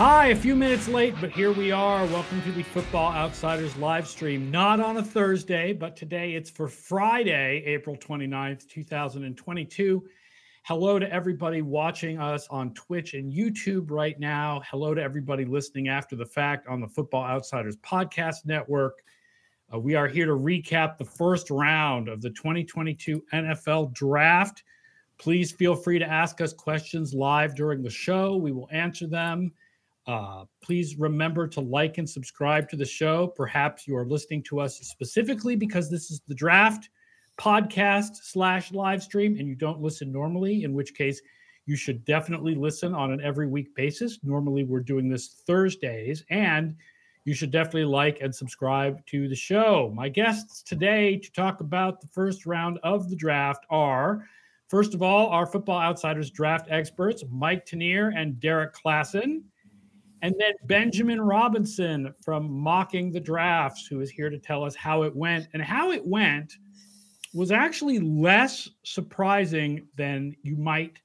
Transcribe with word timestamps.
Hi, 0.00 0.28
a 0.28 0.34
few 0.34 0.56
minutes 0.56 0.88
late, 0.88 1.14
but 1.20 1.30
here 1.30 1.52
we 1.52 1.72
are. 1.72 2.06
Welcome 2.06 2.40
to 2.44 2.52
the 2.52 2.62
Football 2.62 3.12
Outsiders 3.12 3.76
live 3.76 4.08
stream. 4.08 4.50
Not 4.50 4.80
on 4.80 4.96
a 4.96 5.02
Thursday, 5.02 5.74
but 5.74 5.94
today 5.94 6.32
it's 6.32 6.48
for 6.48 6.68
Friday, 6.68 7.62
April 7.66 7.96
29th, 7.96 8.66
2022. 8.66 10.02
Hello 10.62 10.98
to 10.98 11.12
everybody 11.12 11.60
watching 11.60 12.18
us 12.18 12.48
on 12.48 12.72
Twitch 12.72 13.12
and 13.12 13.30
YouTube 13.30 13.90
right 13.90 14.18
now. 14.18 14.62
Hello 14.70 14.94
to 14.94 15.02
everybody 15.02 15.44
listening 15.44 15.88
after 15.88 16.16
the 16.16 16.24
fact 16.24 16.66
on 16.66 16.80
the 16.80 16.88
Football 16.88 17.24
Outsiders 17.24 17.76
Podcast 17.76 18.46
Network. 18.46 19.02
Uh, 19.70 19.78
we 19.78 19.96
are 19.96 20.08
here 20.08 20.24
to 20.24 20.32
recap 20.32 20.96
the 20.96 21.04
first 21.04 21.50
round 21.50 22.08
of 22.08 22.22
the 22.22 22.30
2022 22.30 23.22
NFL 23.34 23.92
Draft. 23.92 24.62
Please 25.18 25.52
feel 25.52 25.76
free 25.76 25.98
to 25.98 26.10
ask 26.10 26.40
us 26.40 26.54
questions 26.54 27.12
live 27.12 27.54
during 27.54 27.82
the 27.82 27.90
show. 27.90 28.36
We 28.36 28.52
will 28.52 28.70
answer 28.72 29.06
them. 29.06 29.52
Uh, 30.06 30.44
please 30.62 30.98
remember 30.98 31.46
to 31.46 31.60
like 31.60 31.98
and 31.98 32.08
subscribe 32.08 32.68
to 32.68 32.76
the 32.76 32.84
show. 32.84 33.28
Perhaps 33.28 33.86
you 33.86 33.96
are 33.96 34.06
listening 34.06 34.42
to 34.44 34.60
us 34.60 34.78
specifically 34.80 35.56
because 35.56 35.90
this 35.90 36.10
is 36.10 36.20
the 36.26 36.34
draft 36.34 36.88
podcast 37.38 38.16
slash 38.22 38.72
live 38.72 39.02
stream 39.02 39.36
and 39.38 39.48
you 39.48 39.54
don't 39.54 39.80
listen 39.80 40.10
normally, 40.12 40.64
in 40.64 40.74
which 40.74 40.94
case 40.94 41.20
you 41.66 41.76
should 41.76 42.04
definitely 42.04 42.54
listen 42.54 42.94
on 42.94 43.12
an 43.12 43.20
every 43.20 43.46
week 43.46 43.74
basis. 43.74 44.18
Normally, 44.22 44.64
we're 44.64 44.80
doing 44.80 45.08
this 45.08 45.42
Thursdays, 45.46 46.24
and 46.30 46.74
you 47.24 47.34
should 47.34 47.50
definitely 47.50 47.84
like 47.84 48.20
and 48.20 48.34
subscribe 48.34 49.04
to 49.06 49.28
the 49.28 49.36
show. 49.36 49.92
My 49.94 50.08
guests 50.08 50.62
today 50.62 51.16
to 51.18 51.32
talk 51.32 51.60
about 51.60 52.00
the 52.00 52.08
first 52.08 52.46
round 52.46 52.78
of 52.82 53.08
the 53.08 53.16
draft 53.16 53.66
are, 53.70 54.26
first 54.68 54.94
of 54.94 55.02
all, 55.02 55.28
our 55.28 55.46
Football 55.46 55.78
Outsiders 55.78 56.30
draft 56.30 56.66
experts, 56.70 57.22
Mike 57.30 57.66
Tanier 57.66 58.12
and 58.16 58.40
Derek 58.40 58.74
Klassen. 58.74 59.42
And 60.22 60.34
then 60.38 60.52
Benjamin 60.64 61.20
Robinson 61.20 62.14
from 62.22 62.50
Mocking 62.50 63.10
the 63.10 63.20
Drafts, 63.20 63.86
who 63.86 64.00
is 64.00 64.10
here 64.10 64.28
to 64.28 64.38
tell 64.38 64.64
us 64.64 64.74
how 64.74 65.02
it 65.02 65.14
went. 65.14 65.48
And 65.54 65.62
how 65.62 65.92
it 65.92 66.06
went 66.06 66.52
was 67.32 67.50
actually 67.50 68.00
less 68.00 68.68
surprising 68.82 69.86
than 69.96 70.34
you 70.42 70.56
might 70.56 70.98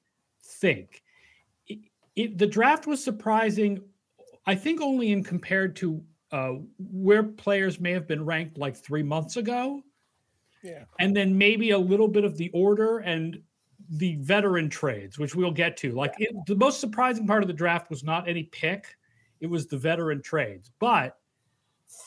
think. 0.43 1.03
It, 1.67 1.79
it, 2.15 2.37
the 2.37 2.47
draft 2.47 2.87
was 2.87 3.03
surprising, 3.03 3.81
I 4.45 4.55
think, 4.55 4.81
only 4.81 5.11
in 5.11 5.23
compared 5.23 5.75
to 5.77 6.03
uh, 6.31 6.53
where 6.77 7.23
players 7.23 7.79
may 7.79 7.91
have 7.91 8.07
been 8.07 8.25
ranked 8.25 8.57
like 8.57 8.75
three 8.75 9.03
months 9.03 9.37
ago. 9.37 9.81
Yeah. 10.63 10.83
And 10.99 11.15
then 11.15 11.37
maybe 11.37 11.71
a 11.71 11.77
little 11.77 12.07
bit 12.07 12.25
of 12.25 12.37
the 12.37 12.49
order 12.49 12.99
and 12.99 13.39
the 13.89 14.15
veteran 14.15 14.67
trades, 14.67 15.19
which 15.19 15.35
we'll 15.35 15.51
get 15.51 15.77
to. 15.77 15.91
Like 15.91 16.15
it, 16.17 16.35
the 16.47 16.55
most 16.55 16.79
surprising 16.79 17.27
part 17.27 17.43
of 17.43 17.47
the 17.47 17.53
draft 17.53 17.89
was 17.89 18.03
not 18.03 18.27
any 18.27 18.43
pick 18.43 18.97
it 19.45 19.49
was 19.51 19.67
the 19.67 19.77
veteran 19.77 20.23
trades. 20.23 20.71
But 20.79 21.17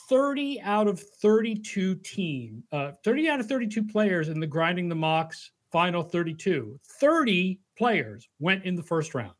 30 0.09 0.59
out 0.61 0.89
of 0.89 0.99
32 0.99 1.95
team, 1.95 2.63
uh, 2.73 2.91
30 3.05 3.29
out 3.29 3.39
of 3.39 3.47
32 3.47 3.81
players 3.85 4.27
in 4.27 4.41
the 4.41 4.45
grinding 4.45 4.89
the 4.89 4.95
mocks 4.95 5.51
final 5.71 6.03
32, 6.03 6.77
30 6.99 7.59
players 7.77 8.27
went 8.39 8.65
in 8.65 8.75
the 8.75 8.83
first 8.83 9.15
round. 9.15 9.31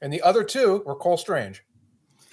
And 0.00 0.10
the 0.10 0.22
other 0.22 0.42
two 0.42 0.82
were 0.86 0.96
Cole 0.96 1.18
Strange. 1.18 1.62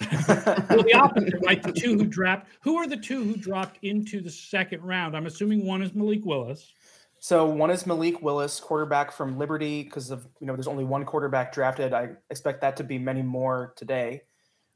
well, 0.00 0.82
the 0.82 0.94
opposite, 0.94 1.34
right? 1.44 1.62
The 1.62 1.72
two 1.72 1.98
who 1.98 2.06
dropped. 2.06 2.48
Who 2.62 2.76
are 2.76 2.88
the 2.88 2.96
two 2.96 3.22
who 3.22 3.36
dropped 3.36 3.78
into 3.82 4.22
the 4.22 4.30
second 4.30 4.82
round? 4.82 5.14
I'm 5.14 5.26
assuming 5.26 5.66
one 5.66 5.82
is 5.82 5.94
Malik 5.94 6.24
Willis. 6.24 6.72
So 7.20 7.46
one 7.46 7.70
is 7.70 7.86
Malik 7.86 8.20
Willis, 8.20 8.58
quarterback 8.58 9.12
from 9.12 9.38
Liberty, 9.38 9.84
because 9.84 10.10
of 10.10 10.26
you 10.40 10.46
know 10.46 10.54
there's 10.54 10.66
only 10.66 10.84
one 10.84 11.04
quarterback 11.04 11.52
drafted. 11.52 11.92
I 11.92 12.10
expect 12.30 12.62
that 12.62 12.76
to 12.78 12.84
be 12.84 12.98
many 12.98 13.22
more 13.22 13.74
today. 13.76 14.22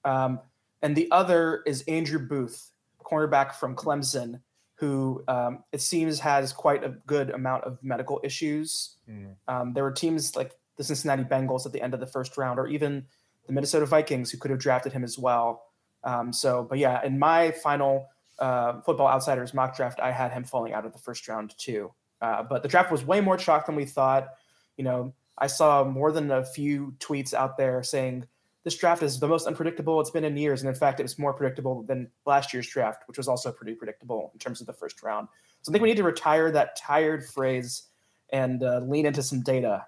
Um, 0.06 0.40
and 0.80 0.96
the 0.96 1.10
other 1.10 1.62
is 1.66 1.82
Andrew 1.88 2.20
Booth, 2.20 2.70
cornerback 3.04 3.54
from 3.54 3.74
Clemson, 3.74 4.40
who 4.76 5.24
um, 5.26 5.64
it 5.72 5.80
seems 5.80 6.20
has 6.20 6.52
quite 6.52 6.84
a 6.84 6.90
good 7.06 7.30
amount 7.30 7.64
of 7.64 7.78
medical 7.82 8.20
issues. 8.22 8.96
Mm. 9.10 9.34
Um, 9.48 9.72
there 9.74 9.82
were 9.82 9.90
teams 9.92 10.36
like 10.36 10.52
the 10.76 10.84
Cincinnati 10.84 11.24
Bengals 11.24 11.66
at 11.66 11.72
the 11.72 11.82
end 11.82 11.92
of 11.92 12.00
the 12.00 12.06
first 12.06 12.36
round, 12.36 12.58
or 12.58 12.68
even 12.68 13.06
the 13.46 13.52
Minnesota 13.52 13.86
Vikings, 13.86 14.30
who 14.30 14.38
could 14.38 14.50
have 14.50 14.60
drafted 14.60 14.92
him 14.92 15.02
as 15.02 15.18
well. 15.18 15.64
Um, 16.04 16.32
so, 16.32 16.62
but 16.62 16.78
yeah, 16.78 17.04
in 17.04 17.18
my 17.18 17.50
final 17.50 18.06
uh, 18.38 18.80
Football 18.82 19.08
Outsiders 19.08 19.54
mock 19.54 19.76
draft, 19.76 19.98
I 19.98 20.12
had 20.12 20.32
him 20.32 20.44
falling 20.44 20.72
out 20.72 20.86
of 20.86 20.92
the 20.92 20.98
first 20.98 21.26
round 21.26 21.54
too. 21.58 21.92
Uh, 22.20 22.42
but 22.42 22.62
the 22.62 22.68
draft 22.68 22.92
was 22.92 23.04
way 23.04 23.20
more 23.20 23.36
chalk 23.36 23.66
than 23.66 23.74
we 23.74 23.86
thought. 23.86 24.28
You 24.76 24.84
know, 24.84 25.14
I 25.38 25.48
saw 25.48 25.84
more 25.84 26.12
than 26.12 26.30
a 26.30 26.44
few 26.44 26.94
tweets 26.98 27.34
out 27.34 27.56
there 27.56 27.82
saying 27.82 28.26
this 28.66 28.76
draft 28.76 29.04
is 29.04 29.20
the 29.20 29.28
most 29.28 29.46
unpredictable 29.46 30.00
it's 30.00 30.10
been 30.10 30.24
in 30.24 30.36
years. 30.36 30.60
And 30.60 30.68
in 30.68 30.74
fact, 30.74 30.98
it 30.98 31.04
was 31.04 31.20
more 31.20 31.32
predictable 31.32 31.84
than 31.84 32.10
last 32.26 32.52
year's 32.52 32.66
draft, 32.66 33.04
which 33.06 33.16
was 33.16 33.28
also 33.28 33.52
pretty 33.52 33.74
predictable 33.74 34.32
in 34.34 34.40
terms 34.40 34.60
of 34.60 34.66
the 34.66 34.72
first 34.72 35.04
round. 35.04 35.28
So 35.62 35.70
I 35.70 35.72
think 35.72 35.82
we 35.82 35.88
need 35.88 35.98
to 35.98 36.02
retire 36.02 36.50
that 36.50 36.74
tired 36.74 37.24
phrase 37.24 37.84
and 38.32 38.64
uh, 38.64 38.80
lean 38.80 39.06
into 39.06 39.22
some 39.22 39.42
data. 39.42 39.84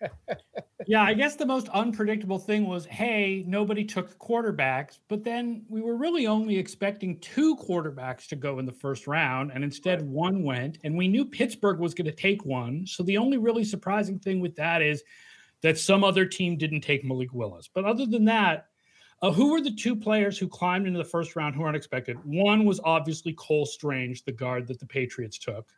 yeah, 0.88 1.02
I 1.02 1.14
guess 1.14 1.36
the 1.36 1.46
most 1.46 1.68
unpredictable 1.68 2.40
thing 2.40 2.66
was 2.66 2.84
hey, 2.86 3.44
nobody 3.46 3.84
took 3.84 4.18
quarterbacks, 4.18 4.98
but 5.06 5.22
then 5.22 5.62
we 5.68 5.80
were 5.80 5.94
really 5.94 6.26
only 6.26 6.58
expecting 6.58 7.16
two 7.20 7.54
quarterbacks 7.58 8.26
to 8.26 8.34
go 8.34 8.58
in 8.58 8.66
the 8.66 8.72
first 8.72 9.06
round, 9.06 9.52
and 9.54 9.62
instead 9.62 10.02
one 10.02 10.42
went, 10.42 10.78
and 10.82 10.96
we 10.96 11.06
knew 11.06 11.24
Pittsburgh 11.24 11.78
was 11.78 11.94
going 11.94 12.06
to 12.06 12.12
take 12.12 12.44
one. 12.44 12.88
So 12.88 13.04
the 13.04 13.18
only 13.18 13.38
really 13.38 13.62
surprising 13.62 14.18
thing 14.18 14.40
with 14.40 14.56
that 14.56 14.82
is 14.82 15.04
that 15.62 15.78
some 15.78 16.04
other 16.04 16.24
team 16.24 16.56
didn't 16.56 16.80
take 16.80 17.04
Malik 17.04 17.32
Willis. 17.32 17.68
But 17.72 17.84
other 17.84 18.06
than 18.06 18.24
that, 18.26 18.66
uh, 19.22 19.30
who 19.30 19.52
were 19.52 19.60
the 19.60 19.72
two 19.72 19.94
players 19.94 20.38
who 20.38 20.48
climbed 20.48 20.86
into 20.86 20.98
the 20.98 21.04
first 21.04 21.36
round 21.36 21.54
who 21.54 21.62
were 21.62 21.68
unexpected? 21.68 22.16
One 22.24 22.64
was 22.64 22.80
obviously 22.84 23.34
Cole 23.34 23.66
Strange, 23.66 24.24
the 24.24 24.32
guard 24.32 24.66
that 24.68 24.80
the 24.80 24.86
Patriots 24.86 25.38
took. 25.38 25.68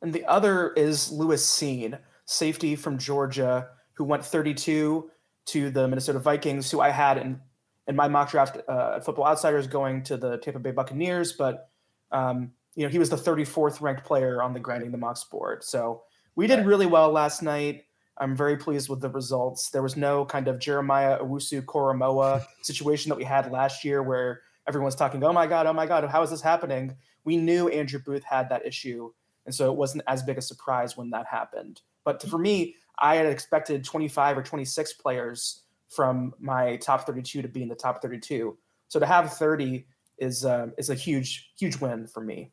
And 0.00 0.12
the 0.12 0.24
other 0.24 0.72
is 0.72 1.12
Lewis 1.12 1.46
Cine, 1.46 1.98
safety 2.24 2.74
from 2.74 2.98
Georgia, 2.98 3.68
who 3.92 4.04
went 4.04 4.24
32 4.24 5.10
to 5.44 5.70
the 5.70 5.86
Minnesota 5.86 6.18
Vikings, 6.18 6.70
who 6.70 6.80
I 6.80 6.88
had 6.88 7.18
in, 7.18 7.38
in 7.86 7.94
my 7.94 8.08
mock 8.08 8.30
draft 8.30 8.56
uh, 8.66 9.00
Football 9.00 9.26
Outsiders 9.26 9.66
going 9.66 10.02
to 10.04 10.16
the 10.16 10.38
Tampa 10.38 10.58
Bay 10.58 10.70
Buccaneers. 10.70 11.32
But, 11.32 11.68
um, 12.10 12.52
you 12.74 12.84
know, 12.84 12.88
he 12.88 12.98
was 12.98 13.10
the 13.10 13.16
34th 13.16 13.82
ranked 13.82 14.04
player 14.04 14.42
on 14.42 14.54
the 14.54 14.60
Grinding 14.60 14.90
the 14.90 14.98
Mocks 14.98 15.24
board. 15.24 15.62
So 15.62 16.02
we 16.34 16.46
did 16.46 16.64
really 16.64 16.86
well 16.86 17.10
last 17.12 17.42
night. 17.42 17.84
I'm 18.18 18.36
very 18.36 18.56
pleased 18.56 18.88
with 18.88 19.00
the 19.00 19.08
results. 19.08 19.70
There 19.70 19.82
was 19.82 19.96
no 19.96 20.24
kind 20.24 20.48
of 20.48 20.58
Jeremiah 20.58 21.18
Owusu 21.18 21.64
Koramoah 21.64 22.44
situation 22.62 23.08
that 23.08 23.16
we 23.16 23.24
had 23.24 23.50
last 23.50 23.84
year 23.84 24.02
where 24.02 24.42
everyone's 24.68 24.94
talking, 24.94 25.24
oh 25.24 25.32
my 25.32 25.46
God, 25.46 25.66
oh 25.66 25.72
my 25.72 25.86
God, 25.86 26.04
how 26.04 26.22
is 26.22 26.30
this 26.30 26.42
happening? 26.42 26.96
We 27.24 27.36
knew 27.36 27.68
Andrew 27.68 28.00
Booth 28.04 28.24
had 28.24 28.48
that 28.50 28.66
issue. 28.66 29.10
And 29.46 29.54
so 29.54 29.70
it 29.70 29.76
wasn't 29.76 30.04
as 30.06 30.22
big 30.22 30.38
a 30.38 30.42
surprise 30.42 30.96
when 30.96 31.10
that 31.10 31.26
happened. 31.26 31.80
But 32.04 32.22
for 32.22 32.38
me, 32.38 32.76
I 32.98 33.16
had 33.16 33.26
expected 33.26 33.84
25 33.84 34.38
or 34.38 34.42
26 34.42 34.92
players 34.94 35.62
from 35.88 36.34
my 36.38 36.76
top 36.76 37.06
32 37.06 37.42
to 37.42 37.48
be 37.48 37.62
in 37.62 37.68
the 37.68 37.74
top 37.74 38.02
32. 38.02 38.56
So 38.88 39.00
to 39.00 39.06
have 39.06 39.32
30 39.34 39.86
is 40.18 40.44
uh, 40.44 40.68
is 40.78 40.90
a 40.90 40.94
huge 40.94 41.52
huge 41.58 41.80
win 41.80 42.06
for 42.06 42.22
me. 42.22 42.52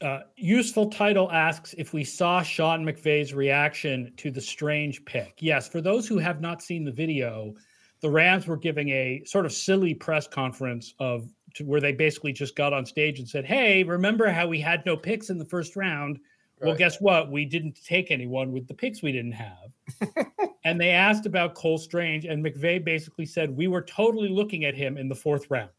Uh, 0.00 0.20
useful 0.36 0.88
title 0.88 1.30
asks 1.30 1.74
if 1.76 1.92
we 1.92 2.02
saw 2.02 2.40
Sean 2.42 2.84
McVay's 2.84 3.34
reaction 3.34 4.12
to 4.16 4.30
the 4.30 4.40
strange 4.40 5.04
pick. 5.04 5.34
Yes, 5.40 5.68
for 5.68 5.82
those 5.82 6.08
who 6.08 6.16
have 6.16 6.40
not 6.40 6.62
seen 6.62 6.84
the 6.84 6.92
video, 6.92 7.54
the 8.00 8.08
Rams 8.08 8.46
were 8.46 8.56
giving 8.56 8.88
a 8.88 9.22
sort 9.26 9.44
of 9.44 9.52
silly 9.52 9.92
press 9.92 10.26
conference 10.26 10.94
of 10.98 11.28
to, 11.54 11.64
where 11.64 11.80
they 11.80 11.92
basically 11.92 12.32
just 12.32 12.56
got 12.56 12.72
on 12.72 12.86
stage 12.86 13.18
and 13.18 13.28
said, 13.28 13.44
"Hey, 13.44 13.82
remember 13.82 14.30
how 14.30 14.46
we 14.46 14.58
had 14.58 14.84
no 14.86 14.96
picks 14.96 15.28
in 15.28 15.36
the 15.36 15.44
first 15.44 15.76
round? 15.76 16.18
Right. 16.60 16.68
Well, 16.68 16.76
guess 16.76 16.98
what? 17.00 17.30
We 17.30 17.44
didn't 17.44 17.78
take 17.84 18.10
anyone 18.10 18.52
with 18.52 18.66
the 18.68 18.74
picks 18.74 19.02
we 19.02 19.12
didn't 19.12 19.32
have." 19.32 20.26
and 20.64 20.80
they 20.80 20.90
asked 20.90 21.26
about 21.26 21.54
Cole 21.54 21.78
Strange, 21.78 22.24
and 22.24 22.42
McVay 22.42 22.82
basically 22.82 23.26
said, 23.26 23.54
"We 23.54 23.68
were 23.68 23.82
totally 23.82 24.28
looking 24.28 24.64
at 24.64 24.74
him 24.74 24.96
in 24.96 25.08
the 25.08 25.14
fourth 25.14 25.50
round." 25.50 25.70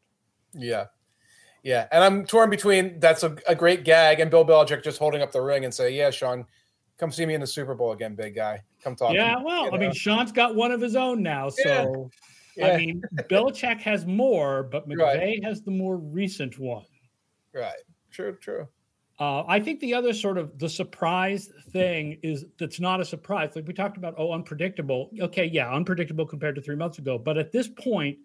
Yeah, 0.54 0.86
yeah, 1.64 1.88
and 1.92 2.04
I'm 2.04 2.26
torn 2.26 2.50
between 2.50 3.00
that's 3.00 3.24
a, 3.24 3.36
a, 3.48 3.56
great 3.56 3.84
gag 3.84 4.20
and 4.20 4.32
Bill 4.32 4.46
Belichick 4.46 4.84
just 4.84 4.98
holding 5.00 5.22
up 5.22 5.32
the 5.32 5.42
ring 5.42 5.66
and 5.66 5.74
say, 5.74 5.96
"Yeah, 5.96 6.10
Sean, 6.10 6.46
come 6.98 7.12
see 7.12 7.26
me 7.26 7.36
in 7.36 7.42
the 7.42 7.48
Super 7.48 7.76
Bowl 7.76 7.92
again, 7.92 8.16
big 8.16 8.36
guy. 8.36 8.62
Come 8.84 8.96
talk." 8.96 9.14
Yeah, 9.14 9.42
well, 9.44 9.66
you 9.66 9.72
know? 9.72 9.78
I 9.78 9.80
mean, 9.80 9.94
Sean's 9.94 10.32
got 10.32 10.56
one 10.56 10.72
of 10.72 10.82
his 10.82 10.96
own 10.96 11.22
now, 11.22 11.50
so 11.50 12.10
yeah. 12.58 12.66
Yeah. 12.68 12.74
I 12.74 12.78
mean, 12.78 13.02
Belichick 13.30 13.80
has 13.82 14.06
more, 14.06 14.64
but 14.64 14.88
McVay 14.90 15.00
right. 15.00 15.44
has 15.44 15.62
the 15.62 15.72
more 15.72 15.98
recent 15.98 16.60
one. 16.60 16.86
Right. 17.54 17.80
True. 18.12 18.38
True. 18.42 18.68
Uh, 19.20 19.44
I 19.48 19.60
think 19.60 19.80
the 19.82 19.94
other 19.94 20.14
sort 20.14 20.38
of 20.38 20.58
the 20.58 20.68
surprise 20.68 21.52
thing 21.70 22.18
is 22.24 22.46
that's 22.58 22.80
not 22.80 23.00
a 23.00 23.06
surprise. 23.06 23.52
Like 23.56 23.68
we 23.68 23.74
talked 23.74 23.98
about, 23.98 24.16
oh, 24.18 24.32
unpredictable. 24.32 25.12
Okay, 25.20 25.46
yeah, 25.46 25.72
unpredictable 25.72 26.26
compared 26.26 26.56
to 26.56 26.62
three 26.62 26.76
months 26.76 26.98
ago. 26.98 27.20
But 27.20 27.38
at 27.38 27.52
this 27.52 27.68
point, 27.68 28.18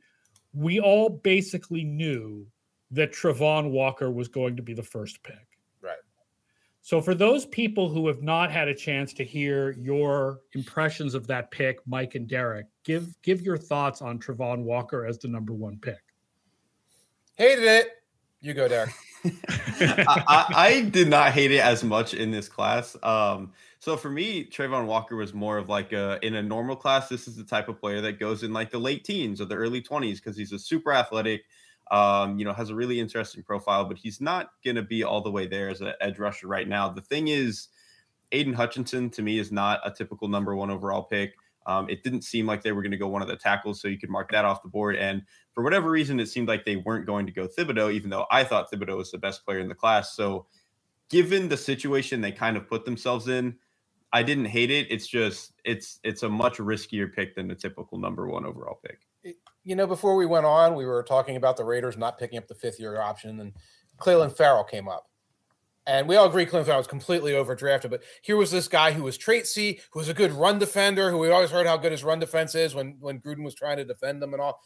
we 0.54 0.80
all 0.80 1.10
basically 1.10 1.84
knew 1.84 2.46
that 2.90 3.12
Travon 3.12 3.70
Walker 3.70 4.10
was 4.10 4.28
going 4.28 4.56
to 4.56 4.62
be 4.62 4.74
the 4.74 4.82
first 4.82 5.22
pick. 5.22 5.46
Right. 5.80 5.96
So, 6.82 7.00
for 7.00 7.14
those 7.14 7.46
people 7.46 7.88
who 7.88 8.06
have 8.06 8.22
not 8.22 8.50
had 8.50 8.68
a 8.68 8.74
chance 8.74 9.12
to 9.14 9.24
hear 9.24 9.72
your 9.72 10.40
impressions 10.54 11.14
of 11.14 11.26
that 11.26 11.50
pick, 11.50 11.78
Mike 11.86 12.14
and 12.14 12.28
Derek, 12.28 12.66
give 12.84 13.20
give 13.22 13.42
your 13.42 13.56
thoughts 13.58 14.02
on 14.02 14.18
Travon 14.18 14.62
Walker 14.62 15.06
as 15.06 15.18
the 15.18 15.28
number 15.28 15.52
one 15.52 15.78
pick. 15.78 16.02
Hated 17.34 17.64
it. 17.64 17.88
You 18.40 18.54
go, 18.54 18.68
Derek. 18.68 18.90
I, 19.24 20.24
I, 20.28 20.46
I, 20.54 20.80
did 20.82 21.08
not 21.08 21.32
hate 21.32 21.50
it 21.50 21.60
as 21.60 21.82
much 21.82 22.14
in 22.14 22.30
this 22.30 22.48
class. 22.48 22.96
Um, 23.02 23.52
so 23.78 23.96
for 23.96 24.10
me, 24.10 24.44
Travon 24.44 24.86
Walker 24.86 25.16
was 25.16 25.34
more 25.34 25.58
of 25.58 25.68
like 25.68 25.92
a 25.92 26.18
in 26.22 26.34
a 26.36 26.42
normal 26.42 26.76
class. 26.76 27.08
This 27.08 27.28
is 27.28 27.36
the 27.36 27.44
type 27.44 27.68
of 27.68 27.80
player 27.80 28.00
that 28.00 28.18
goes 28.18 28.42
in 28.42 28.52
like 28.52 28.70
the 28.70 28.78
late 28.78 29.04
teens 29.04 29.40
or 29.40 29.46
the 29.46 29.54
early 29.54 29.80
twenties 29.80 30.20
because 30.20 30.36
he's 30.36 30.52
a 30.52 30.58
super 30.58 30.92
athletic, 30.92 31.44
um, 31.90 32.38
you 32.38 32.44
know, 32.44 32.52
has 32.52 32.70
a 32.70 32.74
really 32.74 32.98
interesting 32.98 33.42
profile, 33.42 33.84
but 33.84 33.96
he's 33.96 34.20
not 34.20 34.50
going 34.64 34.76
to 34.76 34.82
be 34.82 35.04
all 35.04 35.20
the 35.20 35.30
way 35.30 35.46
there 35.46 35.68
as 35.68 35.80
an 35.80 35.92
edge 36.00 36.18
rusher 36.18 36.48
right 36.48 36.68
now. 36.68 36.88
The 36.88 37.00
thing 37.00 37.28
is, 37.28 37.68
Aidan 38.32 38.54
Hutchinson 38.54 39.10
to 39.10 39.22
me 39.22 39.38
is 39.38 39.52
not 39.52 39.80
a 39.84 39.90
typical 39.90 40.28
number 40.28 40.56
one 40.56 40.70
overall 40.70 41.04
pick. 41.04 41.34
Um, 41.66 41.88
it 41.88 42.02
didn't 42.02 42.22
seem 42.22 42.46
like 42.46 42.62
they 42.62 42.72
were 42.72 42.82
going 42.82 42.92
to 42.92 42.96
go 42.96 43.08
one 43.08 43.22
of 43.22 43.28
the 43.28 43.36
tackles, 43.36 43.80
so 43.80 43.88
you 43.88 43.98
could 43.98 44.10
mark 44.10 44.30
that 44.32 44.44
off 44.44 44.62
the 44.62 44.68
board. 44.68 44.96
And 44.96 45.22
for 45.52 45.62
whatever 45.64 45.90
reason, 45.90 46.20
it 46.20 46.28
seemed 46.28 46.48
like 46.48 46.64
they 46.64 46.76
weren't 46.76 47.06
going 47.06 47.26
to 47.26 47.32
go 47.32 47.48
Thibodeaux, 47.48 47.92
even 47.92 48.10
though 48.10 48.26
I 48.30 48.44
thought 48.44 48.70
Thibodeaux 48.70 48.96
was 48.96 49.10
the 49.10 49.18
best 49.18 49.44
player 49.44 49.58
in 49.58 49.68
the 49.68 49.74
class. 49.74 50.14
So, 50.14 50.46
given 51.08 51.48
the 51.48 51.56
situation 51.56 52.20
they 52.20 52.32
kind 52.32 52.56
of 52.56 52.68
put 52.68 52.84
themselves 52.84 53.28
in, 53.28 53.56
I 54.12 54.22
didn't 54.22 54.46
hate 54.46 54.70
it. 54.70 54.86
It's 54.90 55.06
just 55.06 55.52
it's 55.64 55.98
it's 56.04 56.22
a 56.22 56.28
much 56.28 56.58
riskier 56.58 57.12
pick 57.12 57.34
than 57.34 57.48
the 57.48 57.54
typical 57.54 57.98
number 57.98 58.28
one 58.28 58.46
overall 58.46 58.80
pick 58.84 59.05
you 59.66 59.74
know, 59.74 59.86
before 59.86 60.14
we 60.14 60.26
went 60.26 60.46
on, 60.46 60.76
we 60.76 60.86
were 60.86 61.02
talking 61.02 61.34
about 61.34 61.56
the 61.56 61.64
Raiders 61.64 61.98
not 61.98 62.18
picking 62.18 62.38
up 62.38 62.46
the 62.46 62.54
fifth 62.54 62.78
year 62.78 63.00
option, 63.00 63.40
and 63.40 63.52
Clelin 63.98 64.34
Ferrell 64.34 64.62
came 64.62 64.88
up. 64.88 65.10
And 65.88 66.08
we 66.08 66.14
all 66.14 66.28
agree 66.28 66.46
Clelin 66.46 66.64
Ferrell 66.64 66.78
was 66.78 66.86
completely 66.86 67.32
overdrafted. 67.32 67.90
But 67.90 68.04
here 68.22 68.36
was 68.36 68.50
this 68.52 68.68
guy 68.68 68.92
who 68.92 69.02
was 69.02 69.18
traitsy, 69.18 69.80
who 69.90 69.98
was 69.98 70.08
a 70.08 70.14
good 70.14 70.32
run 70.32 70.60
defender, 70.60 71.10
who 71.10 71.18
we 71.18 71.30
always 71.30 71.50
heard 71.50 71.66
how 71.66 71.76
good 71.76 71.92
his 71.92 72.04
run 72.04 72.20
defense 72.20 72.54
is 72.54 72.74
when, 72.74 72.96
when 73.00 73.20
Gruden 73.20 73.44
was 73.44 73.54
trying 73.54 73.76
to 73.76 73.84
defend 73.84 74.22
them 74.22 74.32
and 74.32 74.40
all. 74.40 74.60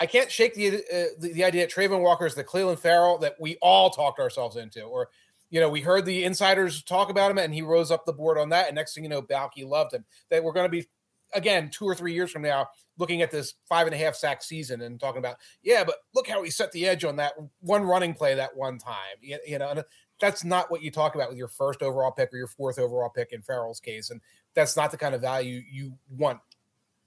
I 0.00 0.06
can't 0.06 0.30
shake 0.30 0.54
the, 0.54 0.76
uh, 0.76 1.06
the, 1.20 1.32
the 1.34 1.44
idea 1.44 1.66
that 1.66 1.72
Travon 1.72 2.02
Walker 2.02 2.26
is 2.26 2.34
the 2.34 2.44
Clelin 2.44 2.78
Ferrell 2.78 3.18
that 3.18 3.34
we 3.40 3.56
all 3.62 3.90
talked 3.90 4.18
ourselves 4.18 4.56
into. 4.56 4.82
Or, 4.82 5.08
you 5.50 5.60
know, 5.60 5.68
we 5.68 5.80
heard 5.80 6.04
the 6.04 6.24
insiders 6.24 6.82
talk 6.82 7.10
about 7.10 7.30
him 7.30 7.38
and 7.38 7.54
he 7.54 7.62
rose 7.62 7.92
up 7.92 8.04
the 8.06 8.12
board 8.12 8.38
on 8.38 8.48
that. 8.48 8.66
And 8.66 8.74
next 8.74 8.94
thing 8.94 9.04
you 9.04 9.10
know, 9.10 9.22
Baalke 9.22 9.66
loved 9.66 9.94
him. 9.94 10.04
That 10.30 10.42
we're 10.42 10.52
going 10.52 10.66
to 10.66 10.76
be, 10.76 10.86
again, 11.34 11.70
two 11.70 11.84
or 11.84 11.94
three 11.94 12.14
years 12.14 12.30
from 12.30 12.42
now, 12.42 12.68
looking 12.98 13.22
at 13.22 13.30
this 13.30 13.54
five 13.68 13.86
and 13.86 13.94
a 13.94 13.98
half 13.98 14.14
sack 14.14 14.42
season 14.42 14.82
and 14.82 15.00
talking 15.00 15.18
about, 15.18 15.36
yeah, 15.62 15.82
but 15.84 15.96
look 16.14 16.28
how 16.28 16.42
he 16.42 16.50
set 16.50 16.70
the 16.72 16.86
edge 16.86 17.04
on 17.04 17.16
that 17.16 17.32
one 17.60 17.82
running 17.82 18.14
play 18.14 18.34
that 18.34 18.56
one 18.56 18.78
time. 18.78 19.16
You, 19.20 19.38
you 19.46 19.58
know, 19.58 19.70
and 19.70 19.84
that's 20.20 20.44
not 20.44 20.70
what 20.70 20.82
you 20.82 20.90
talk 20.90 21.14
about 21.14 21.28
with 21.28 21.38
your 21.38 21.48
first 21.48 21.82
overall 21.82 22.12
pick 22.12 22.32
or 22.32 22.36
your 22.36 22.46
fourth 22.46 22.78
overall 22.78 23.10
pick 23.10 23.32
in 23.32 23.42
Ferrell's 23.42 23.80
case. 23.80 24.10
And 24.10 24.20
that's 24.54 24.76
not 24.76 24.90
the 24.90 24.96
kind 24.96 25.14
of 25.14 25.20
value 25.20 25.62
you 25.70 25.94
want 26.10 26.38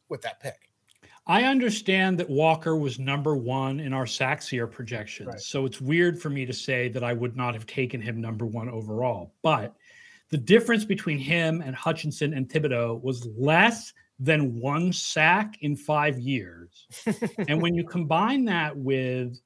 with 0.10 0.22
that 0.24 0.39
pick. 0.39 0.69
I 1.27 1.44
understand 1.44 2.19
that 2.19 2.30
Walker 2.30 2.75
was 2.75 3.00
number 3.00 3.36
one 3.36 3.80
in 3.80 3.94
our 3.94 4.06
SackSEER 4.06 4.69
projections. 4.69 5.27
Right. 5.27 5.39
So 5.39 5.66
it's 5.66 5.81
weird 5.81 6.22
for 6.22 6.30
me 6.30 6.45
to 6.45 6.54
say 6.54 6.88
that 6.89 7.04
I 7.04 7.13
would 7.13 7.36
not 7.36 7.56
have 7.56 7.66
taken 7.66 8.00
him 8.00 8.22
number 8.22 8.45
one 8.45 8.69
overall. 8.69 9.33
But 9.42 9.75
the 10.30 10.38
difference 10.38 10.86
between 10.86 11.18
him 11.18 11.62
and 11.66 11.75
Hutchinson 11.75 12.33
and 12.33 12.48
Thibodeaux 12.48 13.01
was 13.01 13.27
less 13.38 13.94
than 14.19 14.59
one 14.59 14.94
sack 14.94 15.57
in 15.62 15.75
five 15.75 16.17
years. 16.19 16.88
and 17.47 17.62
when 17.62 17.75
you 17.75 17.83
combine 17.83 18.45
that 18.45 18.75
with 18.75 19.41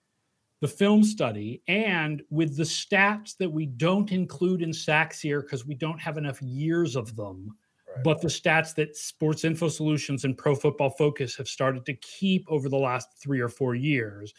the 0.62 0.68
film 0.68 1.04
study 1.04 1.63
and 1.68 2.21
with 2.30 2.57
the 2.57 2.63
stats 2.63 3.36
that 3.38 3.50
we 3.50 3.66
don't 3.66 4.12
include 4.12 4.62
in 4.62 4.71
SackSEER 4.71 5.42
because 5.42 5.66
we 5.66 5.74
don't 5.74 6.00
have 6.00 6.18
enough 6.18 6.42
years 6.42 6.95
of 6.95 7.16
them, 7.16 7.56
right. 7.88 8.04
but 8.04 8.21
the 8.21 8.27
stats 8.27 8.75
that 8.75 8.95
Sports 8.95 9.44
Info 9.44 9.69
Solutions 9.69 10.25
and 10.25 10.38
Pro 10.38 10.56
Football 10.56 10.92
Focus 10.92 11.36
have 11.38 11.48
started 11.48 11.86
to 11.86 11.94
keep 11.95 12.45
over 12.50 12.69
the 12.69 12.77
last 12.77 13.07
three 13.21 13.39
or 13.39 13.50
four 13.50 13.74
years, 13.74 14.33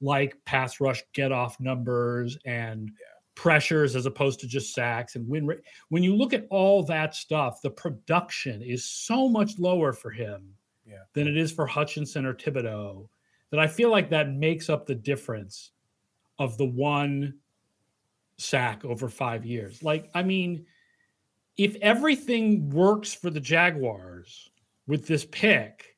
like 0.00 0.36
pass 0.44 0.80
rush 0.80 1.02
get 1.12 1.32
off 1.32 1.58
numbers 1.60 2.38
and 2.44 2.90
yeah 3.00 3.13
pressures 3.34 3.96
as 3.96 4.06
opposed 4.06 4.40
to 4.40 4.46
just 4.46 4.74
sacks 4.74 5.16
and 5.16 5.28
win 5.28 5.46
rate. 5.46 5.60
When 5.88 6.02
you 6.02 6.14
look 6.14 6.32
at 6.32 6.46
all 6.50 6.82
that 6.84 7.14
stuff, 7.14 7.60
the 7.62 7.70
production 7.70 8.62
is 8.62 8.84
so 8.84 9.28
much 9.28 9.58
lower 9.58 9.92
for 9.92 10.10
him 10.10 10.54
yeah. 10.86 11.02
than 11.12 11.26
it 11.26 11.36
is 11.36 11.52
for 11.52 11.66
Hutchinson 11.66 12.26
or 12.26 12.34
Thibodeaux 12.34 13.08
that 13.50 13.60
I 13.60 13.66
feel 13.66 13.90
like 13.90 14.10
that 14.10 14.30
makes 14.30 14.68
up 14.68 14.86
the 14.86 14.94
difference 14.94 15.72
of 16.38 16.56
the 16.58 16.66
one 16.66 17.34
sack 18.36 18.84
over 18.84 19.08
five 19.08 19.44
years. 19.44 19.82
Like, 19.82 20.10
I 20.14 20.22
mean, 20.22 20.66
if 21.56 21.76
everything 21.76 22.68
works 22.70 23.14
for 23.14 23.30
the 23.30 23.40
Jaguars 23.40 24.50
with 24.86 25.06
this 25.06 25.24
pick, 25.24 25.96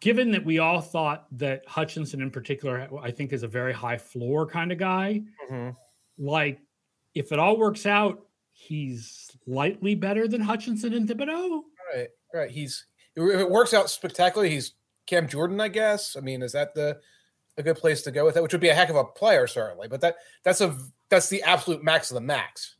given 0.00 0.30
that 0.32 0.44
we 0.44 0.58
all 0.58 0.80
thought 0.80 1.26
that 1.38 1.66
Hutchinson 1.68 2.20
in 2.20 2.30
particular, 2.30 2.88
I 3.00 3.10
think, 3.10 3.32
is 3.32 3.42
a 3.42 3.48
very 3.48 3.72
high 3.72 3.98
floor 3.98 4.46
kind 4.46 4.72
of 4.72 4.78
guy, 4.78 5.22
mm-hmm. 5.48 5.70
like 6.18 6.60
if 7.16 7.32
it 7.32 7.38
all 7.38 7.56
works 7.56 7.86
out, 7.86 8.26
he's 8.52 9.30
slightly 9.44 9.94
better 9.94 10.28
than 10.28 10.42
Hutchinson 10.42 10.92
and 10.92 11.08
Thibodeaux. 11.08 11.62
Right, 11.94 12.08
right. 12.34 12.50
He's 12.50 12.84
if 13.16 13.40
it 13.40 13.50
works 13.50 13.72
out 13.72 13.88
spectacularly, 13.88 14.52
he's 14.52 14.74
Cam 15.06 15.26
Jordan, 15.26 15.60
I 15.60 15.68
guess. 15.68 16.14
I 16.16 16.20
mean, 16.20 16.42
is 16.42 16.52
that 16.52 16.74
the 16.74 17.00
a 17.56 17.62
good 17.62 17.76
place 17.76 18.02
to 18.02 18.10
go 18.10 18.26
with 18.26 18.36
it? 18.36 18.42
Which 18.42 18.52
would 18.52 18.60
be 18.60 18.68
a 18.68 18.74
heck 18.74 18.90
of 18.90 18.96
a 18.96 19.04
player, 19.04 19.46
certainly. 19.46 19.88
But 19.88 20.02
that 20.02 20.16
that's 20.44 20.60
a 20.60 20.76
that's 21.08 21.30
the 21.30 21.42
absolute 21.42 21.82
max 21.82 22.10
of 22.10 22.16
the 22.16 22.20
max. 22.20 22.76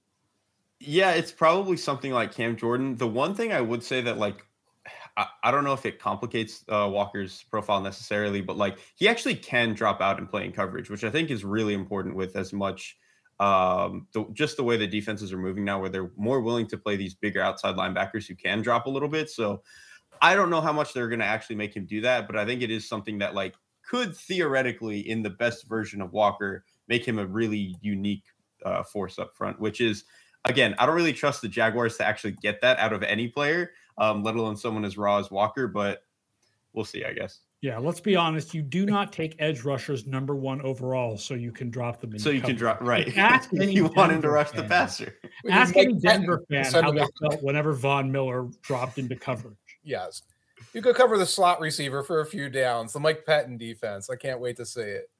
Yeah, 0.78 1.12
it's 1.12 1.32
probably 1.32 1.78
something 1.78 2.12
like 2.12 2.34
Cam 2.34 2.56
Jordan. 2.56 2.96
The 2.96 3.08
one 3.08 3.34
thing 3.34 3.52
I 3.52 3.62
would 3.62 3.82
say 3.82 4.02
that 4.02 4.18
like 4.18 4.44
I, 5.16 5.28
I 5.44 5.50
don't 5.50 5.64
know 5.64 5.72
if 5.72 5.86
it 5.86 5.98
complicates 5.98 6.62
uh, 6.68 6.88
Walker's 6.92 7.42
profile 7.50 7.80
necessarily, 7.80 8.42
but 8.42 8.58
like 8.58 8.78
he 8.96 9.08
actually 9.08 9.36
can 9.36 9.72
drop 9.72 10.02
out 10.02 10.18
and 10.18 10.28
play 10.28 10.44
in 10.44 10.52
coverage, 10.52 10.90
which 10.90 11.04
I 11.04 11.10
think 11.10 11.30
is 11.30 11.42
really 11.42 11.72
important 11.72 12.16
with 12.16 12.36
as 12.36 12.52
much 12.52 12.98
um, 13.38 14.06
the, 14.12 14.24
just 14.32 14.56
the 14.56 14.64
way 14.64 14.76
the 14.76 14.86
defenses 14.86 15.32
are 15.32 15.38
moving 15.38 15.64
now, 15.64 15.80
where 15.80 15.90
they're 15.90 16.10
more 16.16 16.40
willing 16.40 16.66
to 16.68 16.78
play 16.78 16.96
these 16.96 17.14
bigger 17.14 17.40
outside 17.40 17.76
linebackers 17.76 18.26
who 18.26 18.34
can 18.34 18.62
drop 18.62 18.86
a 18.86 18.90
little 18.90 19.08
bit. 19.08 19.30
So 19.30 19.62
I 20.22 20.34
don't 20.34 20.50
know 20.50 20.60
how 20.60 20.72
much 20.72 20.92
they're 20.92 21.08
going 21.08 21.20
to 21.20 21.26
actually 21.26 21.56
make 21.56 21.76
him 21.76 21.84
do 21.84 22.00
that, 22.02 22.26
but 22.26 22.36
I 22.36 22.46
think 22.46 22.62
it 22.62 22.70
is 22.70 22.88
something 22.88 23.18
that 23.18 23.34
like 23.34 23.54
could 23.86 24.16
theoretically, 24.16 25.08
in 25.08 25.22
the 25.22 25.30
best 25.30 25.68
version 25.68 26.00
of 26.00 26.12
Walker, 26.12 26.64
make 26.88 27.06
him 27.06 27.18
a 27.18 27.26
really 27.26 27.76
unique 27.80 28.24
uh, 28.64 28.82
force 28.82 29.18
up 29.18 29.36
front. 29.36 29.60
Which 29.60 29.80
is 29.80 30.04
again, 30.46 30.74
I 30.78 30.86
don't 30.86 30.96
really 30.96 31.12
trust 31.12 31.42
the 31.42 31.48
Jaguars 31.48 31.96
to 31.98 32.06
actually 32.06 32.32
get 32.32 32.60
that 32.62 32.78
out 32.78 32.92
of 32.92 33.02
any 33.02 33.28
player, 33.28 33.72
um, 33.98 34.22
let 34.22 34.36
alone 34.36 34.56
someone 34.56 34.84
as 34.84 34.96
raw 34.96 35.18
as 35.18 35.30
Walker. 35.30 35.68
But 35.68 36.04
we'll 36.72 36.84
see, 36.84 37.04
I 37.04 37.12
guess. 37.12 37.40
Yeah, 37.62 37.78
let's 37.78 38.00
be 38.00 38.16
honest. 38.16 38.52
You 38.54 38.62
do 38.62 38.84
not 38.84 39.12
take 39.12 39.34
edge 39.38 39.62
rushers 39.62 40.06
number 40.06 40.36
one 40.36 40.60
overall, 40.60 41.16
so 41.16 41.34
you 41.34 41.50
can 41.50 41.70
drop 41.70 42.00
them. 42.00 42.12
In 42.12 42.18
so 42.18 42.30
you 42.30 42.42
can 42.42 42.54
drop 42.54 42.80
right. 42.82 43.16
Ask 43.16 43.50
you 43.52 43.86
want 43.96 44.12
him 44.12 44.22
to 44.22 44.30
rush 44.30 44.50
fan. 44.50 44.62
the 44.62 44.68
passer. 44.68 45.14
Ask 45.50 45.76
any 45.76 45.94
Denver 45.94 46.44
fan 46.50 46.70
how 46.72 46.92
they 46.92 47.06
felt 47.20 47.42
whenever 47.42 47.72
Von 47.72 48.12
Miller 48.12 48.48
dropped 48.62 48.98
into 48.98 49.16
coverage. 49.16 49.56
Yes, 49.82 50.22
you 50.74 50.82
could 50.82 50.96
cover 50.96 51.16
the 51.16 51.26
slot 51.26 51.60
receiver 51.60 52.02
for 52.02 52.20
a 52.20 52.26
few 52.26 52.50
downs. 52.50 52.92
The 52.92 53.00
Mike 53.00 53.24
Pettine 53.26 53.58
defense. 53.58 54.10
I 54.10 54.16
can't 54.16 54.38
wait 54.38 54.58
to 54.58 54.66
see 54.66 54.82
it. 54.82 55.10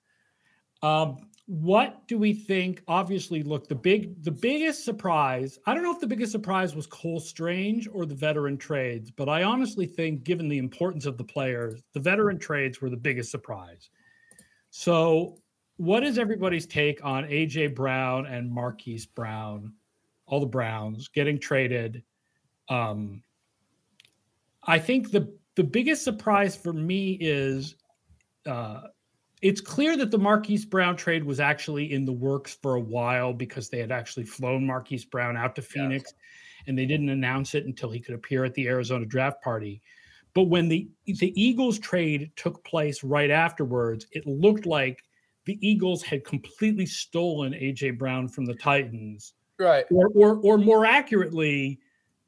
Um, 0.82 1.16
what 1.46 2.06
do 2.08 2.18
we 2.18 2.32
think? 2.32 2.82
Obviously, 2.88 3.44
look, 3.44 3.68
the 3.68 3.74
big 3.74 4.22
the 4.24 4.32
biggest 4.32 4.84
surprise, 4.84 5.58
I 5.64 5.74
don't 5.74 5.84
know 5.84 5.92
if 5.92 6.00
the 6.00 6.06
biggest 6.06 6.32
surprise 6.32 6.74
was 6.74 6.88
Cole 6.88 7.20
Strange 7.20 7.88
or 7.92 8.04
the 8.04 8.16
veteran 8.16 8.58
trades, 8.58 9.12
but 9.12 9.28
I 9.28 9.44
honestly 9.44 9.86
think 9.86 10.24
given 10.24 10.48
the 10.48 10.58
importance 10.58 11.06
of 11.06 11.16
the 11.16 11.24
players, 11.24 11.82
the 11.92 12.00
veteran 12.00 12.38
trades 12.38 12.80
were 12.80 12.90
the 12.90 12.96
biggest 12.96 13.30
surprise. 13.30 13.90
So, 14.70 15.38
what 15.76 16.02
is 16.02 16.18
everybody's 16.18 16.66
take 16.66 17.04
on 17.04 17.24
AJ 17.24 17.76
Brown 17.76 18.26
and 18.26 18.50
Marquise 18.50 19.06
Brown, 19.06 19.72
all 20.26 20.40
the 20.40 20.46
Browns 20.46 21.06
getting 21.06 21.38
traded? 21.38 22.02
Um, 22.68 23.22
I 24.64 24.80
think 24.80 25.12
the 25.12 25.32
the 25.54 25.64
biggest 25.64 26.02
surprise 26.02 26.56
for 26.56 26.72
me 26.72 27.12
is 27.20 27.76
uh, 28.46 28.80
it's 29.42 29.60
clear 29.60 29.96
that 29.96 30.10
the 30.10 30.18
Marquise 30.18 30.64
Brown 30.64 30.96
trade 30.96 31.24
was 31.24 31.40
actually 31.40 31.92
in 31.92 32.04
the 32.04 32.12
works 32.12 32.54
for 32.62 32.74
a 32.74 32.80
while 32.80 33.32
because 33.32 33.68
they 33.68 33.78
had 33.78 33.92
actually 33.92 34.24
flown 34.24 34.66
Marquise 34.66 35.04
Brown 35.04 35.36
out 35.36 35.54
to 35.56 35.62
Phoenix 35.62 36.12
and 36.66 36.76
they 36.76 36.86
didn't 36.86 37.10
announce 37.10 37.54
it 37.54 37.66
until 37.66 37.90
he 37.90 38.00
could 38.00 38.14
appear 38.14 38.44
at 38.44 38.54
the 38.54 38.66
Arizona 38.66 39.04
draft 39.04 39.42
party. 39.42 39.82
But 40.34 40.44
when 40.44 40.68
the 40.68 40.88
the 41.06 41.32
Eagles 41.40 41.78
trade 41.78 42.30
took 42.36 42.62
place 42.64 43.02
right 43.02 43.30
afterwards, 43.30 44.06
it 44.12 44.26
looked 44.26 44.66
like 44.66 45.02
the 45.44 45.58
Eagles 45.66 46.02
had 46.02 46.24
completely 46.24 46.86
stolen 46.86 47.52
AJ 47.52 47.98
Brown 47.98 48.28
from 48.28 48.44
the 48.44 48.54
Titans. 48.54 49.34
Right. 49.58 49.86
Or 49.90 50.08
or 50.08 50.36
or 50.42 50.58
more 50.58 50.84
accurately, 50.84 51.80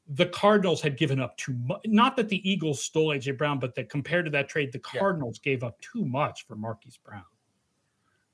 the 0.09 0.25
Cardinals 0.25 0.81
had 0.81 0.97
given 0.97 1.19
up 1.19 1.37
too 1.37 1.53
much. 1.65 1.81
Not 1.85 2.15
that 2.17 2.29
the 2.29 2.49
Eagles 2.49 2.83
stole 2.83 3.09
AJ 3.09 3.37
Brown, 3.37 3.59
but 3.59 3.75
that 3.75 3.89
compared 3.89 4.25
to 4.25 4.31
that 4.31 4.49
trade, 4.49 4.71
the 4.71 4.79
Cardinals 4.79 5.39
yeah. 5.43 5.51
gave 5.51 5.63
up 5.63 5.79
too 5.81 6.03
much 6.03 6.47
for 6.47 6.55
Marquise 6.55 6.97
Brown. 6.97 7.23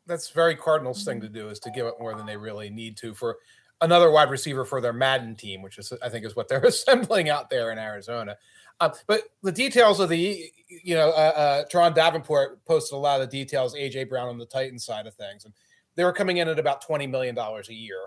That's 0.08 0.30
very 0.30 0.56
Cardinals 0.56 1.04
thing 1.04 1.20
to 1.22 1.30
do 1.30 1.50
is 1.50 1.60
to 1.60 1.72
give 1.72 1.86
up 1.86 2.00
more 2.00 2.16
than 2.16 2.26
they 2.26 2.38
really 2.38 2.70
need 2.70 2.96
to 2.98 3.14
for 3.14 3.38
another 3.82 4.10
wide 4.10 4.30
receiver 4.30 4.64
for 4.64 4.80
their 4.80 4.94
Madden 4.94 5.36
team, 5.36 5.62
which 5.62 5.78
is 5.78 5.92
I 6.02 6.08
think 6.08 6.26
is 6.26 6.36
what 6.36 6.48
they're 6.48 6.60
assembling 6.64 7.30
out 7.30 7.50
there 7.50 7.72
in 7.72 7.78
Arizona. 7.78 8.38
Uh, 8.80 8.90
but 9.08 9.24
the 9.42 9.52
details 9.52 10.00
of 10.00 10.10
the, 10.10 10.52
you 10.68 10.96
know, 10.96 11.10
uh, 11.10 11.34
uh, 11.36 11.66
Turron 11.66 11.94
Davenport 11.94 12.64
posted 12.66 12.96
a 12.96 13.00
lot 13.00 13.22
of 13.22 13.30
the 13.30 13.38
details. 13.38 13.76
AJ 13.76 14.10
Brown 14.10 14.30
on 14.30 14.38
the 14.38 14.46
Titans 14.46 14.86
side 14.86 15.08
of 15.08 15.16
things, 15.16 15.46
and 15.46 15.54
they 15.96 16.04
were 16.04 16.14
coming 16.14 16.38
in 16.38 16.48
at 16.48 16.60
about 16.60 16.82
twenty 16.82 17.08
million 17.08 17.36
dollars 17.36 17.68
a 17.70 17.74
year, 17.74 18.00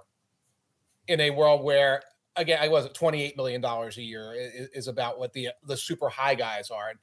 in 1.08 1.20
a 1.20 1.30
world 1.30 1.64
where 1.64 2.02
again 2.38 2.58
I 2.62 2.68
wasn't 2.68 2.94
twenty 2.94 3.22
eight 3.22 3.36
million 3.36 3.60
dollars 3.60 3.98
a 3.98 4.02
year 4.02 4.34
is, 4.34 4.68
is, 4.74 4.88
about 4.88 5.18
what 5.18 5.32
the 5.32 5.48
the 5.64 5.76
super 5.76 6.08
high 6.08 6.34
guys 6.34 6.70
are. 6.70 6.90
And 6.90 6.98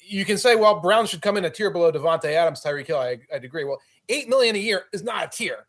you 0.00 0.24
can 0.24 0.38
say, 0.38 0.56
well, 0.56 0.80
Brown 0.80 1.06
should 1.06 1.22
come 1.22 1.36
in 1.36 1.44
a 1.44 1.50
tier 1.50 1.70
below 1.70 1.92
Davante 1.92 2.26
Adams, 2.26 2.62
Tyreek 2.62 2.86
Hill. 2.86 2.98
I, 2.98 3.18
I'd 3.32 3.44
agree. 3.44 3.64
Well, 3.64 3.80
eight 4.08 4.28
million 4.28 4.56
a 4.56 4.58
year 4.58 4.84
is 4.92 5.02
not 5.02 5.24
a 5.24 5.28
tier. 5.28 5.66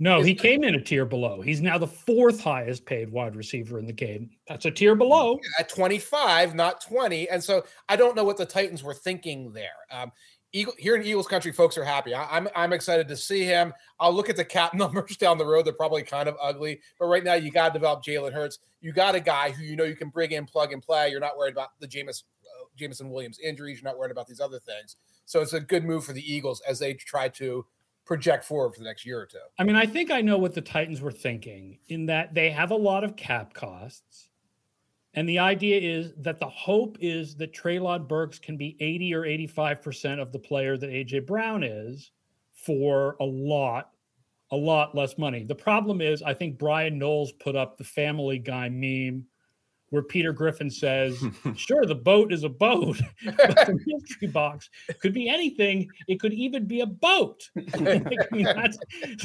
No, 0.00 0.22
he 0.22 0.32
came 0.32 0.62
in 0.62 0.76
a 0.76 0.80
tier 0.80 1.04
below. 1.04 1.40
He's 1.40 1.60
now 1.60 1.76
the 1.76 1.86
fourth 1.86 2.40
highest 2.40 2.86
paid 2.86 3.10
wide 3.10 3.34
receiver 3.34 3.80
in 3.80 3.86
the 3.86 3.92
game. 3.92 4.30
That's 4.46 4.64
a 4.64 4.70
tier 4.70 4.94
below 4.94 5.40
at 5.58 5.68
25, 5.68 6.54
not 6.54 6.80
20. 6.80 7.28
And 7.28 7.42
so 7.42 7.64
I 7.88 7.96
don't 7.96 8.14
know 8.14 8.22
what 8.22 8.36
the 8.36 8.46
Titans 8.46 8.84
were 8.84 8.94
thinking 8.94 9.52
there. 9.52 9.70
Um, 9.90 10.12
Eagle, 10.52 10.72
here 10.78 10.96
in 10.96 11.04
Eagles 11.04 11.26
country, 11.26 11.52
folks 11.52 11.76
are 11.76 11.84
happy. 11.84 12.14
I, 12.14 12.22
am 12.36 12.46
I'm, 12.46 12.48
I'm 12.56 12.72
excited 12.72 13.06
to 13.08 13.16
see 13.16 13.44
him. 13.44 13.72
I'll 14.00 14.12
look 14.12 14.30
at 14.30 14.36
the 14.36 14.44
cap 14.44 14.74
numbers 14.74 15.16
down 15.16 15.38
the 15.38 15.46
road. 15.46 15.66
They're 15.66 15.72
probably 15.72 16.02
kind 16.02 16.28
of 16.28 16.36
ugly, 16.40 16.80
but 16.98 17.06
right 17.06 17.24
now 17.24 17.34
you 17.34 17.50
got 17.50 17.68
to 17.68 17.72
develop 17.72 18.02
Jalen 18.02 18.32
Hurts. 18.32 18.58
You 18.80 18.92
got 18.92 19.14
a 19.14 19.20
guy 19.20 19.50
who 19.50 19.64
you 19.64 19.76
know 19.76 19.84
you 19.84 19.96
can 19.96 20.08
bring 20.08 20.32
in, 20.32 20.46
plug 20.46 20.72
and 20.72 20.82
play. 20.82 21.10
You're 21.10 21.20
not 21.20 21.36
worried 21.36 21.52
about 21.52 21.70
the 21.80 21.88
Jameis, 21.88 22.22
uh, 22.44 22.64
Jameson 22.76 23.10
Williams 23.10 23.38
injuries. 23.40 23.80
You're 23.80 23.90
not 23.90 23.98
worried 23.98 24.12
about 24.12 24.26
these 24.26 24.40
other 24.40 24.58
things. 24.60 24.96
So 25.26 25.40
it's 25.40 25.52
a 25.52 25.60
good 25.60 25.84
move 25.84 26.04
for 26.04 26.12
the 26.12 26.32
Eagles 26.32 26.62
as 26.66 26.78
they 26.78 26.94
try 26.94 27.28
to 27.30 27.66
project 28.06 28.44
forward 28.44 28.72
for 28.72 28.80
the 28.80 28.86
next 28.86 29.04
year 29.04 29.20
or 29.20 29.26
two. 29.26 29.38
I 29.58 29.64
mean, 29.64 29.76
I 29.76 29.84
think 29.84 30.10
I 30.10 30.22
know 30.22 30.38
what 30.38 30.54
the 30.54 30.62
Titans 30.62 31.02
were 31.02 31.12
thinking 31.12 31.78
in 31.88 32.06
that 32.06 32.32
they 32.32 32.48
have 32.50 32.70
a 32.70 32.76
lot 32.76 33.04
of 33.04 33.16
cap 33.16 33.52
costs. 33.52 34.27
And 35.14 35.28
the 35.28 35.38
idea 35.38 35.80
is 35.80 36.12
that 36.18 36.38
the 36.38 36.48
hope 36.48 36.98
is 37.00 37.34
that 37.36 37.52
Treylon 37.52 38.06
Burks 38.06 38.38
can 38.38 38.56
be 38.56 38.76
80 38.80 39.14
or 39.14 39.22
85% 39.22 40.20
of 40.20 40.32
the 40.32 40.38
player 40.38 40.76
that 40.76 40.90
AJ 40.90 41.26
Brown 41.26 41.62
is 41.62 42.12
for 42.52 43.16
a 43.20 43.24
lot, 43.24 43.90
a 44.50 44.56
lot 44.56 44.94
less 44.94 45.16
money. 45.16 45.44
The 45.44 45.54
problem 45.54 46.00
is, 46.00 46.22
I 46.22 46.34
think 46.34 46.58
Bryan 46.58 46.98
Knowles 46.98 47.32
put 47.32 47.56
up 47.56 47.78
the 47.78 47.84
family 47.84 48.38
guy 48.38 48.68
meme 48.68 49.24
where 49.90 50.02
Peter 50.02 50.32
Griffin 50.32 50.70
says, 50.70 51.22
"Sure, 51.56 51.86
the 51.86 51.94
boat 51.94 52.32
is 52.32 52.44
a 52.44 52.48
boat, 52.48 53.00
but 53.24 53.66
the 53.66 53.78
mystery 53.86 54.28
box 54.28 54.68
could 55.00 55.14
be 55.14 55.28
anything. 55.28 55.88
It 56.06 56.20
could 56.20 56.34
even 56.34 56.66
be 56.66 56.80
a 56.80 56.86
boat." 56.86 57.48
I 57.56 58.26
mean, 58.30 58.44
that's 58.44 58.78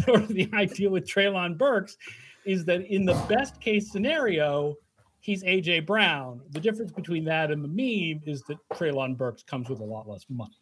sort 0.06 0.22
of 0.22 0.30
the 0.30 0.50
idea 0.54 0.90
with 0.90 1.06
Treylon 1.06 1.58
Burks, 1.58 1.98
is 2.46 2.66
that 2.66 2.82
in 2.86 3.06
the 3.06 3.22
best 3.28 3.60
case 3.60 3.92
scenario, 3.92 4.76
he's 5.24 5.44
AJ 5.44 5.86
Brown. 5.86 6.42
The 6.52 6.60
difference 6.60 6.92
between 6.92 7.24
that 7.26 7.50
and 7.50 7.64
the 7.64 7.68
meme 7.68 8.22
is 8.26 8.44
that 8.44 8.58
Treylon 8.74 9.18
Burks 9.18 9.42
comes 9.42 9.70
with 9.70 9.80
a 9.80 9.84
lot 9.84 10.08
less 10.08 10.26
money. 10.30 10.60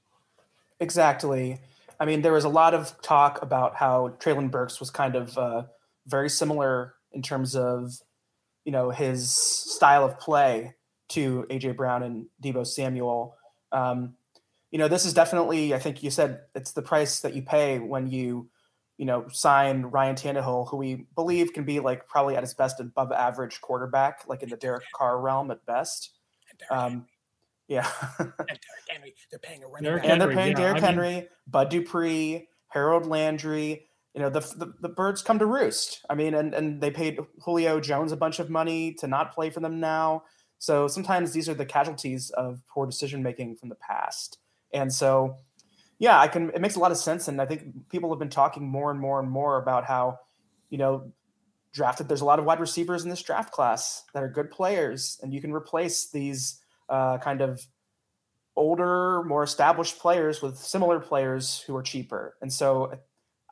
Exactly. 0.79 1.59
I 1.99 2.05
mean, 2.05 2.21
there 2.21 2.31
was 2.31 2.45
a 2.45 2.49
lot 2.49 2.73
of 2.73 2.99
talk 3.01 3.41
about 3.41 3.75
how 3.75 4.15
Treylon 4.19 4.51
Burks 4.51 4.79
was 4.79 4.89
kind 4.89 5.15
of 5.15 5.37
uh, 5.37 5.63
very 6.07 6.29
similar 6.29 6.93
in 7.11 7.21
terms 7.21 7.55
of 7.55 7.91
you 8.63 8.71
know 8.71 8.91
his 8.91 9.31
style 9.31 10.05
of 10.05 10.19
play 10.19 10.75
to 11.09 11.45
AJ 11.49 11.75
Brown 11.75 12.03
and 12.03 12.27
Deebo 12.41 12.65
Samuel. 12.65 13.35
Um, 13.71 14.15
you 14.71 14.77
know, 14.77 14.87
this 14.87 15.05
is 15.05 15.13
definitely, 15.13 15.73
I 15.73 15.79
think 15.79 16.01
you 16.01 16.09
said 16.09 16.41
it's 16.55 16.71
the 16.71 16.81
price 16.81 17.19
that 17.21 17.33
you 17.35 17.41
pay 17.41 17.77
when 17.79 18.07
you, 18.09 18.49
you 19.01 19.07
know, 19.07 19.25
sign 19.29 19.81
Ryan 19.81 20.15
Tannehill, 20.15 20.69
who 20.69 20.77
we 20.77 21.07
believe 21.15 21.53
can 21.53 21.63
be 21.63 21.79
like 21.79 22.07
probably 22.07 22.35
at 22.35 22.43
his 22.43 22.53
best 22.53 22.79
above 22.79 23.11
average 23.11 23.59
quarterback, 23.59 24.25
like 24.27 24.43
in 24.43 24.49
the 24.49 24.55
Derek 24.55 24.83
Carr 24.95 25.19
realm 25.19 25.49
at 25.49 25.65
best. 25.65 26.11
Um, 26.69 27.07
yeah. 27.67 27.89
and 28.19 28.31
Derrick 28.37 28.59
Henry, 28.87 29.15
they're 29.31 29.39
paying 29.39 29.63
a 29.63 29.67
running 29.67 29.95
back. 29.95 30.05
And 30.05 30.21
they're 30.21 30.31
paying 30.31 30.51
yeah, 30.51 30.57
Derrick 30.57 30.83
I 30.83 30.87
mean, 30.91 30.97
Henry, 30.99 31.29
Bud 31.47 31.69
Dupree, 31.69 32.47
Harold 32.67 33.07
Landry, 33.07 33.87
you 34.13 34.21
know 34.21 34.29
the, 34.29 34.41
the, 34.41 34.71
the 34.81 34.89
birds 34.89 35.23
come 35.23 35.39
to 35.39 35.47
roost. 35.47 36.05
I 36.07 36.13
mean, 36.13 36.35
and 36.35 36.53
and 36.53 36.79
they 36.79 36.91
paid 36.91 37.17
Julio 37.39 37.79
Jones 37.79 38.11
a 38.11 38.17
bunch 38.17 38.37
of 38.37 38.51
money 38.51 38.93
to 38.99 39.07
not 39.07 39.33
play 39.33 39.49
for 39.49 39.61
them 39.61 39.79
now. 39.79 40.25
So 40.59 40.87
sometimes 40.87 41.31
these 41.31 41.49
are 41.49 41.55
the 41.55 41.65
casualties 41.65 42.29
of 42.29 42.61
poor 42.71 42.85
decision 42.85 43.23
making 43.23 43.55
from 43.55 43.69
the 43.69 43.75
past. 43.75 44.37
And 44.73 44.93
so, 44.93 45.37
yeah, 46.01 46.19
I 46.19 46.27
can. 46.27 46.49
It 46.49 46.61
makes 46.61 46.75
a 46.77 46.79
lot 46.79 46.91
of 46.91 46.97
sense, 46.97 47.27
and 47.27 47.39
I 47.39 47.45
think 47.45 47.87
people 47.89 48.09
have 48.09 48.17
been 48.17 48.27
talking 48.27 48.67
more 48.67 48.89
and 48.89 48.99
more 48.99 49.19
and 49.19 49.29
more 49.29 49.61
about 49.61 49.85
how, 49.85 50.17
you 50.71 50.79
know, 50.79 51.11
drafted. 51.73 52.07
There's 52.07 52.21
a 52.21 52.25
lot 52.25 52.39
of 52.39 52.45
wide 52.45 52.59
receivers 52.59 53.03
in 53.03 53.11
this 53.11 53.21
draft 53.21 53.53
class 53.53 54.03
that 54.15 54.23
are 54.23 54.27
good 54.27 54.49
players, 54.49 55.19
and 55.21 55.31
you 55.31 55.39
can 55.39 55.53
replace 55.53 56.09
these 56.09 56.59
uh, 56.89 57.19
kind 57.19 57.41
of 57.41 57.61
older, 58.55 59.21
more 59.25 59.43
established 59.43 59.99
players 59.99 60.41
with 60.41 60.57
similar 60.57 60.99
players 60.99 61.61
who 61.67 61.75
are 61.75 61.83
cheaper. 61.83 62.35
And 62.41 62.51
so 62.51 62.97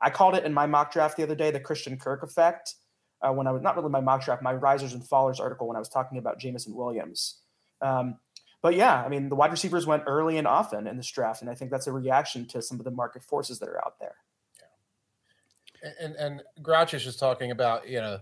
I 0.02 0.10
called 0.10 0.34
it 0.34 0.44
in 0.44 0.52
my 0.52 0.66
mock 0.66 0.92
draft 0.92 1.16
the 1.16 1.22
other 1.22 1.36
day 1.36 1.52
the 1.52 1.60
Christian 1.60 1.96
Kirk 1.96 2.24
effect. 2.24 2.74
Uh, 3.22 3.32
when 3.32 3.46
I 3.46 3.52
was 3.52 3.62
not 3.62 3.76
really 3.76 3.90
my 3.90 4.00
mock 4.00 4.24
draft, 4.24 4.42
my 4.42 4.54
risers 4.54 4.92
and 4.92 5.04
fallers 5.04 5.38
article 5.38 5.68
when 5.68 5.76
I 5.76 5.78
was 5.78 5.88
talking 5.88 6.18
about 6.18 6.40
Jameson 6.40 6.74
Williams. 6.74 7.42
Um, 7.80 8.18
but 8.62 8.74
yeah, 8.74 9.02
I 9.02 9.08
mean, 9.08 9.28
the 9.28 9.36
wide 9.36 9.50
receivers 9.50 9.86
went 9.86 10.02
early 10.06 10.36
and 10.36 10.46
often 10.46 10.86
in 10.86 10.96
this 10.96 11.10
draft, 11.10 11.40
and 11.40 11.50
I 11.50 11.54
think 11.54 11.70
that's 11.70 11.86
a 11.86 11.92
reaction 11.92 12.46
to 12.48 12.60
some 12.60 12.78
of 12.78 12.84
the 12.84 12.90
market 12.90 13.22
forces 13.22 13.58
that 13.58 13.68
are 13.68 13.78
out 13.84 13.98
there. 13.98 14.16
Yeah. 15.82 15.90
And 16.00 16.14
and 16.16 16.42
Grouch 16.62 16.94
is 16.94 17.16
talking 17.16 17.50
about 17.50 17.88
you 17.88 18.00
know 18.00 18.18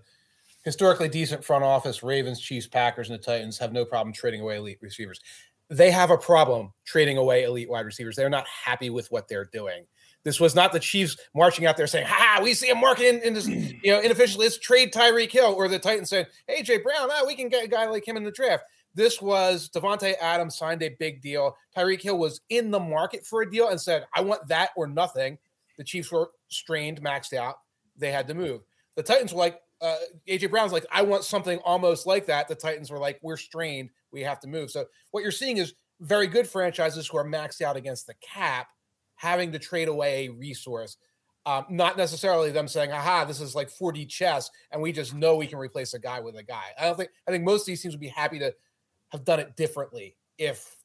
historically 0.64 1.08
decent 1.08 1.44
front 1.44 1.64
office 1.64 2.02
Ravens, 2.02 2.40
Chiefs, 2.40 2.68
Packers, 2.68 3.10
and 3.10 3.18
the 3.18 3.22
Titans 3.22 3.58
have 3.58 3.72
no 3.72 3.84
problem 3.84 4.12
trading 4.12 4.40
away 4.40 4.56
elite 4.56 4.78
receivers. 4.80 5.20
They 5.70 5.90
have 5.90 6.10
a 6.10 6.18
problem 6.18 6.72
trading 6.84 7.18
away 7.18 7.44
elite 7.44 7.68
wide 7.68 7.84
receivers. 7.84 8.16
They're 8.16 8.30
not 8.30 8.46
happy 8.46 8.90
with 8.90 9.10
what 9.10 9.28
they're 9.28 9.46
doing. 9.52 9.86
This 10.24 10.40
was 10.40 10.54
not 10.54 10.72
the 10.72 10.80
Chiefs 10.80 11.16
marching 11.34 11.66
out 11.66 11.76
there 11.76 11.86
saying, 11.86 12.06
"Ha, 12.06 12.40
we 12.42 12.54
see 12.54 12.68
him 12.68 12.80
marking 12.80 13.20
in 13.22 13.34
this, 13.34 13.46
you 13.48 13.80
know, 13.86 14.00
inofficially. 14.00 14.38
Let's 14.38 14.58
trade 14.58 14.92
Tyreek 14.92 15.32
Hill," 15.32 15.54
or 15.54 15.68
the 15.68 15.78
Titans 15.78 16.10
saying, 16.10 16.26
"AJ 16.48 16.84
Brown, 16.84 17.08
ah, 17.10 17.24
we 17.26 17.34
can 17.34 17.48
get 17.48 17.64
a 17.64 17.68
guy 17.68 17.86
like 17.86 18.06
him 18.06 18.16
in 18.16 18.22
the 18.22 18.30
draft." 18.30 18.64
This 18.94 19.20
was 19.22 19.70
Davante 19.70 20.14
Adams 20.20 20.56
signed 20.56 20.82
a 20.82 20.96
big 20.98 21.20
deal. 21.20 21.56
Tyreek 21.76 22.02
Hill 22.02 22.18
was 22.18 22.40
in 22.48 22.70
the 22.70 22.80
market 22.80 23.24
for 23.24 23.42
a 23.42 23.50
deal 23.50 23.68
and 23.68 23.80
said, 23.80 24.06
"I 24.14 24.20
want 24.20 24.48
that 24.48 24.70
or 24.76 24.86
nothing." 24.86 25.38
The 25.76 25.84
Chiefs 25.84 26.10
were 26.10 26.30
strained, 26.48 27.00
maxed 27.00 27.32
out. 27.32 27.60
They 27.96 28.10
had 28.10 28.26
to 28.28 28.34
move. 28.34 28.62
The 28.96 29.02
Titans 29.02 29.32
were 29.32 29.38
like, 29.38 29.60
uh, 29.80 29.96
AJ 30.26 30.50
Brown's 30.50 30.72
like, 30.72 30.86
"I 30.90 31.02
want 31.02 31.24
something 31.24 31.58
almost 31.60 32.06
like 32.06 32.26
that." 32.26 32.48
The 32.48 32.54
Titans 32.54 32.90
were 32.90 32.98
like, 32.98 33.18
"We're 33.22 33.36
strained. 33.36 33.90
We 34.10 34.22
have 34.22 34.40
to 34.40 34.48
move." 34.48 34.70
So 34.70 34.86
what 35.12 35.22
you're 35.22 35.30
seeing 35.30 35.58
is 35.58 35.74
very 36.00 36.26
good 36.26 36.48
franchises 36.48 37.06
who 37.06 37.18
are 37.18 37.24
maxed 37.24 37.60
out 37.60 37.76
against 37.76 38.06
the 38.06 38.14
cap 38.14 38.68
having 39.18 39.52
to 39.52 39.58
trade 39.58 39.88
away 39.88 40.26
a 40.26 40.30
resource. 40.30 40.96
Um, 41.44 41.64
not 41.70 41.96
necessarily 41.96 42.50
them 42.50 42.68
saying, 42.68 42.92
aha, 42.92 43.24
this 43.24 43.40
is 43.40 43.54
like 43.54 43.70
4D 43.70 44.08
chess, 44.08 44.50
and 44.70 44.82
we 44.82 44.92
just 44.92 45.14
know 45.14 45.36
we 45.36 45.46
can 45.46 45.58
replace 45.58 45.94
a 45.94 45.98
guy 45.98 46.20
with 46.20 46.36
a 46.36 46.42
guy. 46.42 46.66
I 46.78 46.84
don't 46.84 46.96
think 46.96 47.10
I 47.26 47.30
think 47.30 47.44
most 47.44 47.62
of 47.62 47.66
these 47.66 47.82
teams 47.82 47.94
would 47.94 48.00
be 48.00 48.08
happy 48.08 48.38
to 48.38 48.54
have 49.10 49.24
done 49.24 49.40
it 49.40 49.56
differently 49.56 50.16
if 50.38 50.76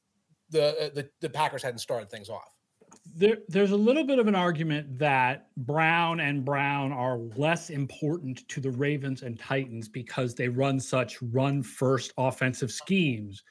the 0.50 0.70
uh, 0.70 0.89
the, 0.94 1.10
the 1.22 1.30
Packers 1.30 1.63
hadn't 1.63 1.80
started 1.80 2.10
things 2.10 2.30
off. 2.30 2.58
There, 3.15 3.39
there's 3.48 3.72
a 3.72 3.77
little 3.77 4.03
bit 4.03 4.20
of 4.20 4.27
an 4.27 4.36
argument 4.36 5.00
that 5.00 5.48
Brown 5.58 6.20
and 6.20 6.46
Brown 6.46 6.92
are 6.92 7.18
less 7.18 7.70
important 7.72 8.48
to 8.50 8.62
the 8.62 8.70
Ravens 8.70 9.24
and 9.24 9.39
Titans 9.39 9.89
because 9.89 10.36
they 10.36 10.48
run 10.48 10.80
such 10.80 11.18
run 11.22 11.63
first 11.63 12.13
offensive 12.18 12.72
schemes 12.72 13.44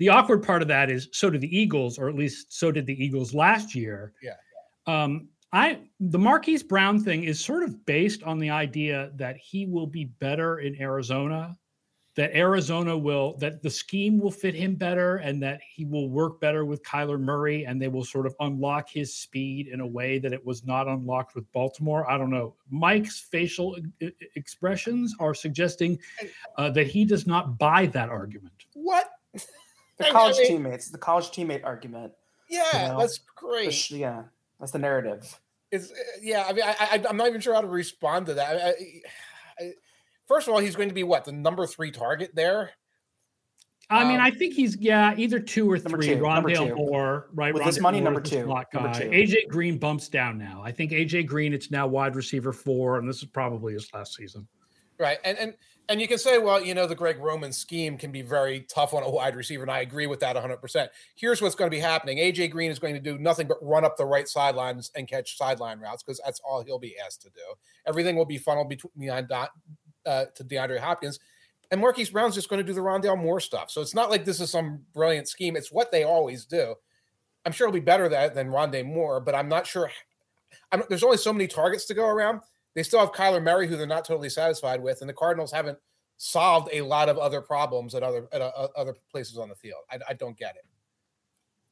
the 0.00 0.08
awkward 0.08 0.42
part 0.42 0.62
of 0.62 0.68
that 0.68 0.90
is 0.90 1.08
so 1.12 1.28
did 1.28 1.42
the 1.42 1.56
Eagles, 1.56 1.98
or 1.98 2.08
at 2.08 2.16
least 2.16 2.58
so 2.58 2.72
did 2.72 2.86
the 2.86 3.04
Eagles 3.04 3.34
last 3.34 3.74
year. 3.74 4.14
Yeah. 4.22 4.32
Um, 4.86 5.28
I 5.52 5.80
the 6.00 6.18
Marquise 6.18 6.62
Brown 6.62 6.98
thing 6.98 7.24
is 7.24 7.44
sort 7.44 7.62
of 7.62 7.84
based 7.84 8.22
on 8.22 8.38
the 8.38 8.48
idea 8.48 9.12
that 9.16 9.36
he 9.36 9.66
will 9.66 9.86
be 9.86 10.06
better 10.06 10.60
in 10.60 10.80
Arizona, 10.80 11.56
that 12.20 12.36
Arizona 12.36 12.94
will 12.94 13.34
that 13.38 13.62
the 13.62 13.70
scheme 13.70 14.20
will 14.20 14.30
fit 14.30 14.54
him 14.54 14.74
better, 14.74 15.16
and 15.16 15.42
that 15.42 15.58
he 15.66 15.86
will 15.86 16.10
work 16.10 16.38
better 16.38 16.66
with 16.66 16.82
Kyler 16.82 17.18
Murray, 17.18 17.64
and 17.64 17.80
they 17.80 17.88
will 17.88 18.04
sort 18.04 18.26
of 18.26 18.36
unlock 18.40 18.90
his 18.90 19.14
speed 19.14 19.68
in 19.68 19.80
a 19.80 19.86
way 19.86 20.18
that 20.18 20.34
it 20.34 20.44
was 20.44 20.66
not 20.66 20.86
unlocked 20.86 21.34
with 21.34 21.50
Baltimore. 21.52 22.10
I 22.10 22.18
don't 22.18 22.28
know. 22.28 22.56
Mike's 22.68 23.18
facial 23.18 23.78
expressions 24.36 25.16
are 25.18 25.32
suggesting 25.32 25.98
uh, 26.58 26.68
that 26.72 26.88
he 26.88 27.06
does 27.06 27.26
not 27.26 27.56
buy 27.56 27.86
that 27.86 28.10
argument. 28.10 28.66
What? 28.74 29.08
the 29.32 30.04
college 30.10 30.36
I 30.36 30.40
mean, 30.40 30.48
teammates, 30.48 30.90
the 30.90 30.98
college 30.98 31.30
teammate 31.30 31.64
argument. 31.64 32.12
Yeah, 32.50 32.82
you 32.82 32.92
know? 32.92 32.98
that's 32.98 33.20
great. 33.34 33.86
The, 33.88 33.96
yeah, 33.96 34.22
that's 34.58 34.72
the 34.72 34.78
narrative. 34.78 35.40
It's 35.72 35.90
uh, 35.90 35.94
yeah. 36.20 36.44
I 36.46 36.52
mean, 36.52 36.64
I, 36.66 37.00
I 37.02 37.08
am 37.08 37.16
not 37.16 37.28
even 37.28 37.40
sure 37.40 37.54
how 37.54 37.62
to 37.62 37.66
respond 37.66 38.26
to 38.26 38.34
that. 38.34 38.56
I, 38.56 39.62
I, 39.64 39.72
first 40.30 40.46
of 40.46 40.54
all, 40.54 40.60
he's 40.60 40.76
going 40.76 40.88
to 40.88 40.94
be 40.94 41.02
what 41.02 41.24
the 41.24 41.32
number 41.32 41.66
three 41.66 41.90
target 41.90 42.30
there. 42.34 42.70
I 43.92 44.04
mean, 44.04 44.20
um, 44.20 44.22
I 44.26 44.30
think 44.30 44.54
he's 44.54 44.76
yeah, 44.76 45.14
either 45.16 45.40
two 45.40 45.68
or 45.68 45.76
three. 45.76 46.06
Two, 46.06 46.18
Rondale 46.18 46.76
Moore, 46.76 47.28
right? 47.34 47.52
With 47.52 47.64
Rondale 47.64 47.66
his 47.66 47.80
money, 47.80 48.00
Moore 48.00 48.12
number 48.12 48.20
two. 48.20 48.46
number 48.46 48.94
two. 48.94 49.10
AJ 49.10 49.48
Green 49.48 49.78
bumps 49.78 50.08
down 50.08 50.38
now. 50.38 50.62
I 50.64 50.70
think 50.70 50.92
AJ 50.92 51.26
Green, 51.26 51.52
it's 51.52 51.72
now 51.72 51.88
wide 51.88 52.14
receiver 52.14 52.52
four, 52.52 52.98
and 52.98 53.08
this 53.08 53.16
is 53.16 53.24
probably 53.24 53.72
his 53.72 53.92
last 53.92 54.14
season. 54.14 54.46
Right. 55.00 55.18
And 55.24 55.36
and 55.38 55.54
and 55.88 56.00
you 56.00 56.06
can 56.06 56.18
say, 56.18 56.38
well, 56.38 56.62
you 56.62 56.72
know, 56.72 56.86
the 56.86 56.94
Greg 56.94 57.18
Roman 57.18 57.52
scheme 57.52 57.98
can 57.98 58.12
be 58.12 58.22
very 58.22 58.60
tough 58.72 58.94
on 58.94 59.02
a 59.02 59.10
wide 59.10 59.34
receiver, 59.34 59.62
and 59.62 59.70
I 59.70 59.80
agree 59.80 60.06
with 60.06 60.20
that 60.20 60.36
100%. 60.36 60.88
Here's 61.16 61.42
what's 61.42 61.56
going 61.56 61.68
to 61.68 61.74
be 61.74 61.80
happening: 61.80 62.18
AJ 62.18 62.52
Green 62.52 62.70
is 62.70 62.78
going 62.78 62.94
to 62.94 63.00
do 63.00 63.18
nothing 63.18 63.48
but 63.48 63.58
run 63.60 63.84
up 63.84 63.96
the 63.96 64.06
right 64.06 64.28
sidelines 64.28 64.92
and 64.94 65.08
catch 65.08 65.36
sideline 65.36 65.80
routes 65.80 66.04
because 66.04 66.20
that's 66.24 66.40
all 66.48 66.62
he'll 66.62 66.78
be 66.78 66.94
asked 67.04 67.22
to 67.22 67.30
do. 67.30 67.42
Everything 67.88 68.14
will 68.14 68.24
be 68.24 68.38
funneled 68.38 68.68
between 68.68 68.92
behind 69.00 69.28
uh, 70.06 70.26
to 70.34 70.44
DeAndre 70.44 70.78
Hopkins, 70.78 71.18
and 71.70 71.80
Marquise 71.80 72.10
Brown's 72.10 72.34
just 72.34 72.48
going 72.48 72.64
to 72.64 72.66
do 72.66 72.74
the 72.74 72.80
Rondale 72.80 73.20
Moore 73.20 73.40
stuff. 73.40 73.70
So 73.70 73.80
it's 73.80 73.94
not 73.94 74.10
like 74.10 74.24
this 74.24 74.40
is 74.40 74.50
some 74.50 74.80
brilliant 74.94 75.28
scheme; 75.28 75.56
it's 75.56 75.72
what 75.72 75.90
they 75.90 76.04
always 76.04 76.44
do. 76.44 76.74
I'm 77.46 77.52
sure 77.52 77.68
it'll 77.68 77.74
be 77.74 77.80
better 77.80 78.08
that 78.08 78.34
than 78.34 78.48
Rondale 78.48 78.86
Moore, 78.86 79.20
but 79.20 79.34
I'm 79.34 79.48
not 79.48 79.66
sure. 79.66 79.90
I'm, 80.72 80.82
there's 80.88 81.04
only 81.04 81.16
so 81.16 81.32
many 81.32 81.46
targets 81.46 81.86
to 81.86 81.94
go 81.94 82.06
around 82.06 82.40
they 82.74 82.82
still 82.82 83.00
have 83.00 83.12
Kyler 83.12 83.42
Murray, 83.42 83.66
who 83.66 83.76
they're 83.76 83.86
not 83.86 84.04
totally 84.04 84.30
satisfied 84.30 84.82
with, 84.82 85.00
and 85.00 85.08
the 85.08 85.14
Cardinals 85.14 85.50
haven't 85.50 85.78
solved 86.18 86.68
a 86.72 86.82
lot 86.82 87.08
of 87.08 87.18
other 87.18 87.40
problems 87.40 87.94
at 87.94 88.02
other 88.02 88.28
at 88.32 88.40
uh, 88.40 88.68
other 88.76 88.94
places 89.10 89.38
on 89.38 89.48
the 89.48 89.54
field. 89.54 89.80
I, 89.90 89.98
I 90.10 90.12
don't 90.14 90.36
get 90.36 90.56
it. 90.56 90.64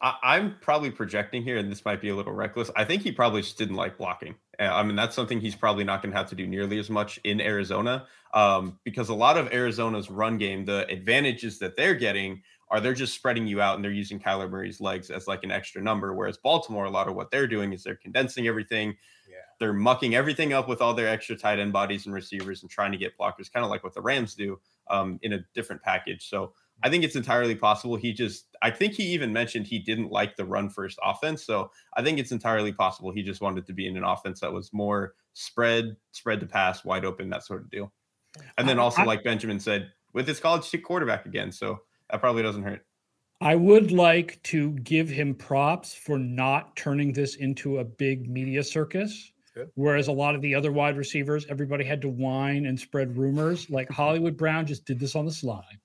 I, 0.01 0.37
am 0.37 0.57
probably 0.61 0.91
projecting 0.91 1.43
here, 1.43 1.57
and 1.57 1.71
this 1.71 1.85
might 1.85 2.01
be 2.01 2.11
a 2.11 2.15
little 2.15 2.33
reckless. 2.33 2.71
I 2.77 2.85
think 2.85 3.03
he 3.03 3.11
probably 3.11 3.43
just 3.43 3.59
didn't 3.59 3.75
like 3.75 3.99
blocking. 3.99 4.37
I 4.61 4.83
mean, 4.83 4.95
that's 4.95 5.17
something 5.17 5.41
he's 5.41 5.57
probably 5.57 5.85
not 5.85 6.03
going 6.03 6.13
to 6.13 6.17
have 6.17 6.29
to 6.31 6.37
do 6.37 6.47
nearly 6.47 6.79
as 6.79 6.89
much 6.89 7.19
in 7.25 7.41
Arizona 7.41 8.07
um, 8.33 8.79
because 8.85 9.09
a 9.09 9.15
lot 9.15 9.37
of 9.37 9.53
Arizona's 9.53 10.11
run 10.11 10.39
game, 10.39 10.65
the 10.65 10.87
advantages 10.89 11.59
that 11.59 11.77
they're 11.77 11.95
getting 11.95 12.43
are 12.71 12.81
they're 12.81 12.95
just 12.95 13.15
spreading 13.15 13.47
you 13.47 13.61
out 13.61 13.77
and 13.77 13.85
they're 13.85 13.91
using 13.91 14.21
Kyler 14.21 14.49
Murray's 14.49 14.81
legs 14.81 15.11
as 15.11 15.27
like 15.27 15.43
an 15.43 15.51
extra 15.51 15.83
number. 15.83 16.15
Whereas 16.15 16.37
Baltimore, 16.37 16.85
a 16.85 16.91
lot 16.91 17.09
of 17.09 17.15
what 17.15 17.31
they're 17.31 17.47
doing 17.47 17.73
is 17.73 17.83
they're 17.83 17.97
condensing 17.97 18.47
everything 18.47 18.97
they're 19.59 19.73
mucking 19.73 20.15
everything 20.15 20.53
up 20.53 20.69
with 20.69 20.81
all 20.81 20.95
their 20.95 21.09
extra 21.09 21.37
tight 21.37 21.59
end 21.59 21.73
bodies 21.73 22.07
and 22.07 22.15
receivers 22.15 22.63
and 22.63 22.71
trying 22.71 22.93
to 22.93 22.99
get 22.99 23.17
blockers, 23.19 23.53
kind 23.53 23.65
of 23.65 23.71
like 23.71 23.83
what 23.83 23.95
the 23.95 24.01
Rams 24.01 24.35
do 24.35 24.59
um, 24.89 25.19
in 25.23 25.33
a 25.35 25.45
different 25.55 25.83
package. 25.83 26.29
So 26.29 26.53
I 26.83 26.91
think 26.91 27.05
it's 27.05 27.17
entirely 27.17 27.55
possible. 27.55 27.97
He 27.97 28.13
just, 28.13 28.47
I 28.63 28.71
think 28.71 28.95
he 28.95 29.05
even 29.05 29.33
mentioned 29.33 29.67
he 29.67 29.79
didn't 29.79 30.11
like 30.11 30.37
the 30.37 30.45
run 30.45 30.69
first 30.71 30.99
offense. 31.03 31.45
So 31.45 31.71
I 31.97 32.03
think 32.03 32.19
it's 32.19 32.33
entirely 32.33 32.73
possible 32.73 33.11
he 33.11 33.23
just 33.23 33.41
wanted 33.41 33.67
to 33.67 33.73
be 33.73 33.89
in 33.89 33.97
an 33.97 34.05
offense 34.05 34.41
that 34.41 34.53
was 34.53 34.73
more 34.73 35.15
spread, 35.33 35.97
spread 36.13 36.41
to 36.41 36.47
pass, 36.47 36.85
wide 36.85 37.05
open, 37.05 37.31
that 37.31 37.45
sort 37.45 37.63
of 37.63 37.71
deal. 37.71 37.93
And 38.57 38.69
then 38.69 38.79
also, 38.79 39.05
like 39.05 39.25
Benjamin 39.25 39.59
said, 39.59 39.91
with 40.13 40.29
his 40.29 40.41
college 40.41 40.71
quarterback 40.83 41.27
again. 41.27 41.51
So 41.51 41.81
that 42.11 42.21
probably 42.21 42.43
doesn't 42.43 42.63
hurt. 42.63 42.85
I 43.41 43.55
would 43.55 43.93
like 43.93 44.43
to 44.45 44.73
give 44.73 45.09
him 45.09 45.35
props 45.35 45.95
for 45.95 46.19
not 46.19 46.75
turning 46.77 47.13
this 47.13 47.37
into 47.37 47.79
a 47.79 47.85
big 47.85 48.29
media 48.29 48.65
circus. 48.65 49.33
Good. 49.55 49.71
Whereas 49.75 50.09
a 50.09 50.13
lot 50.13 50.35
of 50.35 50.43
the 50.43 50.55
other 50.55 50.73
wide 50.73 50.97
receivers, 50.97 51.47
everybody 51.49 51.85
had 51.85 52.03
to 52.03 52.09
whine 52.09 52.67
and 52.67 52.79
spread 52.79 53.17
rumors. 53.17 53.71
Like 53.71 53.89
Hollywood 53.93 54.37
Brown 54.37 54.67
just 54.67 54.85
did 54.85 54.99
this 54.99 55.15
on 55.15 55.25
the 55.25 55.33
slide. 55.33 55.79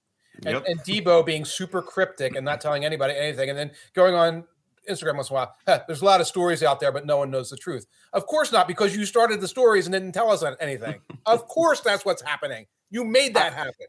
And, 0.46 0.56
yep. 0.56 0.66
and 0.68 0.80
Deebo 0.82 1.26
being 1.26 1.46
super 1.46 1.82
cryptic 1.82 2.36
and 2.36 2.46
not 2.46 2.62
telling 2.62 2.86
anybody 2.86 3.14
anything, 3.16 3.50
and 3.50 3.58
then 3.58 3.72
going 3.94 4.14
on 4.14 4.46
Instagram 4.90 5.16
once 5.16 5.30
in 5.30 5.36
a 5.36 5.40
while. 5.40 5.56
Huh, 5.68 5.80
there's 5.88 6.02
a 6.02 6.06
lot 6.06 6.22
of 6.22 6.28
stories 6.28 6.64
out 6.64 6.80
there, 6.80 6.92
but 6.92 7.06
no 7.06 7.18
one 7.18 7.32
knows 7.32 7.50
the 7.50 7.58
truth. 7.58 7.86
Of 8.12 8.26
course 8.26 8.52
not, 8.52 8.68
because 8.68 8.96
you 8.96 9.06
started 9.06 9.42
the 9.42 9.48
stories 9.48 9.86
and 9.86 9.94
didn't 9.94 10.12
tell 10.12 10.30
us 10.30 10.44
anything. 10.60 11.02
of 11.26 11.48
course, 11.48 11.80
that's 11.80 12.06
what's 12.06 12.22
happening. 12.22 12.66
You 12.90 13.04
made 13.04 13.34
that 13.36 13.54
happen. 13.54 13.88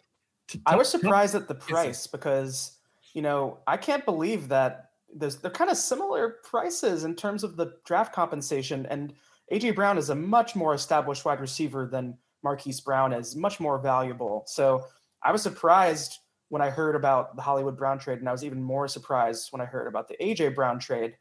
I 0.66 0.76
was 0.76 0.88
surprised 0.88 1.34
at 1.34 1.48
the 1.48 1.54
price 1.54 2.06
because 2.06 2.78
you 3.12 3.22
know 3.22 3.58
I 3.66 3.76
can't 3.76 4.04
believe 4.04 4.48
that 4.48 4.90
there's 5.14 5.36
they're 5.36 5.50
kind 5.50 5.70
of 5.70 5.76
similar 5.76 6.36
prices 6.44 7.04
in 7.04 7.14
terms 7.14 7.44
of 7.44 7.56
the 7.56 7.74
draft 7.84 8.14
compensation 8.14 8.86
and 8.86 9.14
AJ 9.52 9.74
Brown 9.74 9.98
is 9.98 10.10
a 10.10 10.14
much 10.14 10.56
more 10.56 10.74
established 10.74 11.24
wide 11.24 11.40
receiver 11.40 11.86
than 11.86 12.16
Marquise 12.42 12.80
Brown 12.80 13.12
is, 13.12 13.36
much 13.36 13.60
more 13.60 13.78
valuable. 13.78 14.44
So 14.46 14.86
I 15.22 15.32
was 15.32 15.42
surprised 15.42 16.18
when 16.48 16.62
I 16.62 16.70
heard 16.70 16.94
about 16.94 17.36
the 17.36 17.42
Hollywood 17.42 17.76
Brown 17.76 17.98
trade, 17.98 18.18
and 18.18 18.28
I 18.28 18.32
was 18.32 18.44
even 18.44 18.62
more 18.62 18.88
surprised 18.88 19.48
when 19.50 19.60
I 19.60 19.64
heard 19.64 19.86
about 19.86 20.08
the 20.08 20.16
AJ 20.20 20.54
Brown 20.54 20.78
trade. 20.78 21.16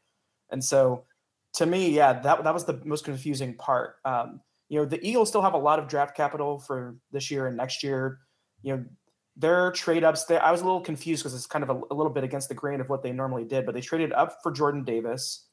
And 0.50 0.62
so 0.62 1.04
to 1.54 1.66
me, 1.66 1.90
yeah, 1.90 2.20
that 2.20 2.44
that 2.44 2.54
was 2.54 2.64
the 2.64 2.80
most 2.84 3.04
confusing 3.04 3.54
part. 3.54 3.96
Um, 4.04 4.40
you 4.68 4.78
know, 4.78 4.84
the 4.84 5.04
Eagles 5.06 5.28
still 5.28 5.42
have 5.42 5.54
a 5.54 5.58
lot 5.58 5.78
of 5.78 5.88
draft 5.88 6.16
capital 6.16 6.58
for 6.58 6.96
this 7.12 7.30
year 7.30 7.46
and 7.46 7.56
next 7.56 7.82
year. 7.82 8.18
You 8.62 8.76
know, 8.76 8.84
their 9.36 9.70
trade 9.72 10.04
ups. 10.04 10.24
They, 10.24 10.38
I 10.38 10.50
was 10.50 10.60
a 10.60 10.64
little 10.64 10.80
confused 10.80 11.22
because 11.22 11.34
it's 11.34 11.46
kind 11.46 11.62
of 11.62 11.70
a, 11.70 11.80
a, 11.90 11.94
little 11.94 12.12
bit 12.12 12.24
against 12.24 12.48
the 12.48 12.54
grain 12.54 12.80
of 12.80 12.88
what 12.88 13.02
they 13.02 13.12
normally 13.12 13.44
did, 13.44 13.66
but 13.66 13.74
they 13.74 13.80
traded 13.80 14.12
up 14.12 14.38
for 14.42 14.50
Jordan 14.52 14.84
Davis, 14.84 15.46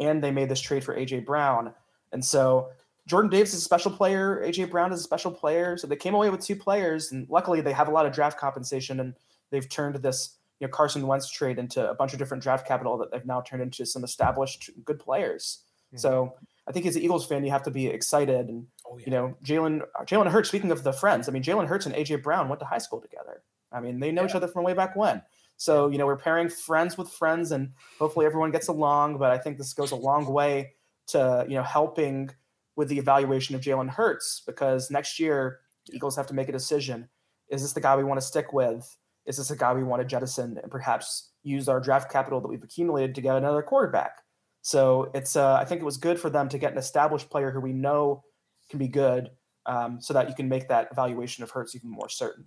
and 0.00 0.22
they 0.22 0.30
made 0.30 0.48
this 0.48 0.60
trade 0.60 0.84
for 0.84 0.96
AJ 0.96 1.24
Brown. 1.26 1.74
And 2.12 2.24
so 2.24 2.68
Jordan 3.06 3.30
Davis 3.30 3.52
is 3.52 3.60
a 3.60 3.64
special 3.64 3.90
player. 3.90 4.42
AJ 4.44 4.70
Brown 4.70 4.92
is 4.92 5.00
a 5.00 5.02
special 5.02 5.30
player. 5.30 5.76
So 5.76 5.86
they 5.86 5.96
came 5.96 6.14
away 6.14 6.30
with 6.30 6.40
two 6.40 6.56
players, 6.56 7.12
and 7.12 7.28
luckily 7.28 7.60
they 7.60 7.72
have 7.72 7.88
a 7.88 7.90
lot 7.90 8.06
of 8.06 8.12
draft 8.12 8.38
compensation, 8.38 9.00
and 9.00 9.14
they've 9.50 9.68
turned 9.68 9.96
this 9.96 10.38
you 10.60 10.66
know 10.66 10.70
Carson 10.70 11.06
Wentz 11.06 11.30
trade 11.30 11.58
into 11.58 11.88
a 11.88 11.94
bunch 11.94 12.12
of 12.12 12.18
different 12.18 12.42
draft 12.42 12.66
capital 12.66 12.96
that 12.98 13.10
they've 13.10 13.26
now 13.26 13.40
turned 13.42 13.62
into 13.62 13.84
some 13.84 14.04
established 14.04 14.70
good 14.84 14.98
players. 14.98 15.60
Mm-hmm. 15.88 15.98
So 15.98 16.34
I 16.66 16.72
think 16.72 16.86
as 16.86 16.96
an 16.96 17.02
Eagles 17.02 17.26
fan, 17.26 17.44
you 17.44 17.50
have 17.50 17.62
to 17.64 17.70
be 17.70 17.86
excited. 17.86 18.48
And 18.48 18.66
oh, 18.86 18.98
yeah. 18.98 19.04
you 19.06 19.12
know, 19.12 19.36
Jalen 19.44 19.82
Jalen 20.06 20.30
Hurts. 20.30 20.48
Speaking 20.48 20.70
of 20.70 20.82
the 20.82 20.92
friends, 20.92 21.28
I 21.28 21.32
mean, 21.32 21.42
Jalen 21.42 21.66
Hurts 21.66 21.86
and 21.86 21.94
AJ 21.94 22.22
Brown 22.22 22.48
went 22.48 22.60
to 22.60 22.66
high 22.66 22.78
school 22.78 23.00
together. 23.00 23.42
I 23.70 23.80
mean, 23.80 24.00
they 24.00 24.12
know 24.12 24.22
yeah. 24.22 24.28
each 24.28 24.34
other 24.34 24.48
from 24.48 24.64
way 24.64 24.72
back 24.72 24.96
when. 24.96 25.20
So 25.56 25.88
you 25.90 25.98
know, 25.98 26.06
we're 26.06 26.16
pairing 26.16 26.48
friends 26.48 26.96
with 26.96 27.10
friends, 27.10 27.52
and 27.52 27.72
hopefully 27.98 28.24
everyone 28.26 28.50
gets 28.50 28.68
along. 28.68 29.18
But 29.18 29.30
I 29.30 29.38
think 29.38 29.58
this 29.58 29.74
goes 29.74 29.90
a 29.90 29.96
long 29.96 30.26
way 30.26 30.72
to 31.08 31.44
you 31.48 31.54
know 31.54 31.62
helping 31.62 32.30
with 32.76 32.88
the 32.88 32.98
evaluation 32.98 33.54
of 33.54 33.60
Jalen 33.60 33.88
Hurts 33.88 34.42
because 34.46 34.90
next 34.90 35.18
year 35.20 35.60
the 35.86 35.94
Eagles 35.96 36.16
have 36.16 36.26
to 36.28 36.34
make 36.34 36.48
a 36.48 36.52
decision: 36.52 37.08
is 37.48 37.62
this 37.62 37.72
the 37.72 37.80
guy 37.80 37.96
we 37.96 38.04
want 38.04 38.20
to 38.20 38.26
stick 38.26 38.52
with? 38.52 38.96
Is 39.26 39.38
this 39.38 39.50
a 39.50 39.56
guy 39.56 39.72
we 39.72 39.84
want 39.84 40.02
to 40.02 40.06
jettison 40.06 40.58
and 40.62 40.70
perhaps 40.70 41.30
use 41.42 41.68
our 41.68 41.80
draft 41.80 42.10
capital 42.12 42.40
that 42.40 42.48
we've 42.48 42.62
accumulated 42.62 43.14
to 43.14 43.20
get 43.22 43.36
another 43.36 43.62
quarterback? 43.62 44.18
So 44.62 45.10
it's 45.14 45.36
uh, 45.36 45.54
I 45.54 45.64
think 45.64 45.82
it 45.82 45.84
was 45.84 45.96
good 45.98 46.18
for 46.18 46.30
them 46.30 46.48
to 46.48 46.58
get 46.58 46.72
an 46.72 46.78
established 46.78 47.30
player 47.30 47.50
who 47.50 47.60
we 47.60 47.72
know 47.72 48.22
can 48.70 48.78
be 48.78 48.88
good, 48.88 49.30
um, 49.66 50.00
so 50.00 50.14
that 50.14 50.28
you 50.28 50.34
can 50.34 50.48
make 50.48 50.68
that 50.68 50.88
evaluation 50.90 51.44
of 51.44 51.50
Hurts 51.50 51.74
even 51.74 51.90
more 51.90 52.08
certain. 52.08 52.46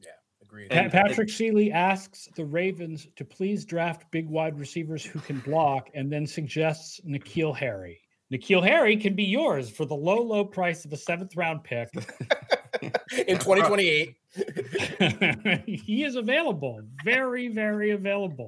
Yeah, 0.00 0.10
agreed. 0.40 0.70
Pat- 0.70 0.92
Patrick 0.92 1.28
Seeley 1.28 1.72
asks 1.72 2.28
the 2.36 2.44
Ravens 2.44 3.08
to 3.16 3.24
please 3.24 3.64
draft 3.64 4.10
big 4.12 4.28
wide 4.28 4.56
receivers 4.58 5.04
who 5.04 5.18
can 5.18 5.40
block, 5.40 5.90
and 5.94 6.12
then 6.12 6.26
suggests 6.26 7.00
N'Keal 7.04 7.56
Harry. 7.56 8.00
N'Keal 8.32 8.66
Harry 8.66 8.96
can 8.96 9.14
be 9.14 9.24
yours 9.24 9.70
for 9.70 9.86
the 9.86 9.94
low, 9.94 10.20
low 10.20 10.44
price 10.44 10.84
of 10.84 10.92
a 10.92 10.96
seventh 10.96 11.34
round 11.36 11.64
pick 11.64 11.88
in 13.26 13.38
2028. 13.38 14.14
he 15.66 16.04
is 16.04 16.16
available, 16.16 16.80
very, 17.04 17.48
very 17.48 17.92
available. 17.92 18.46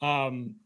Um, 0.00 0.56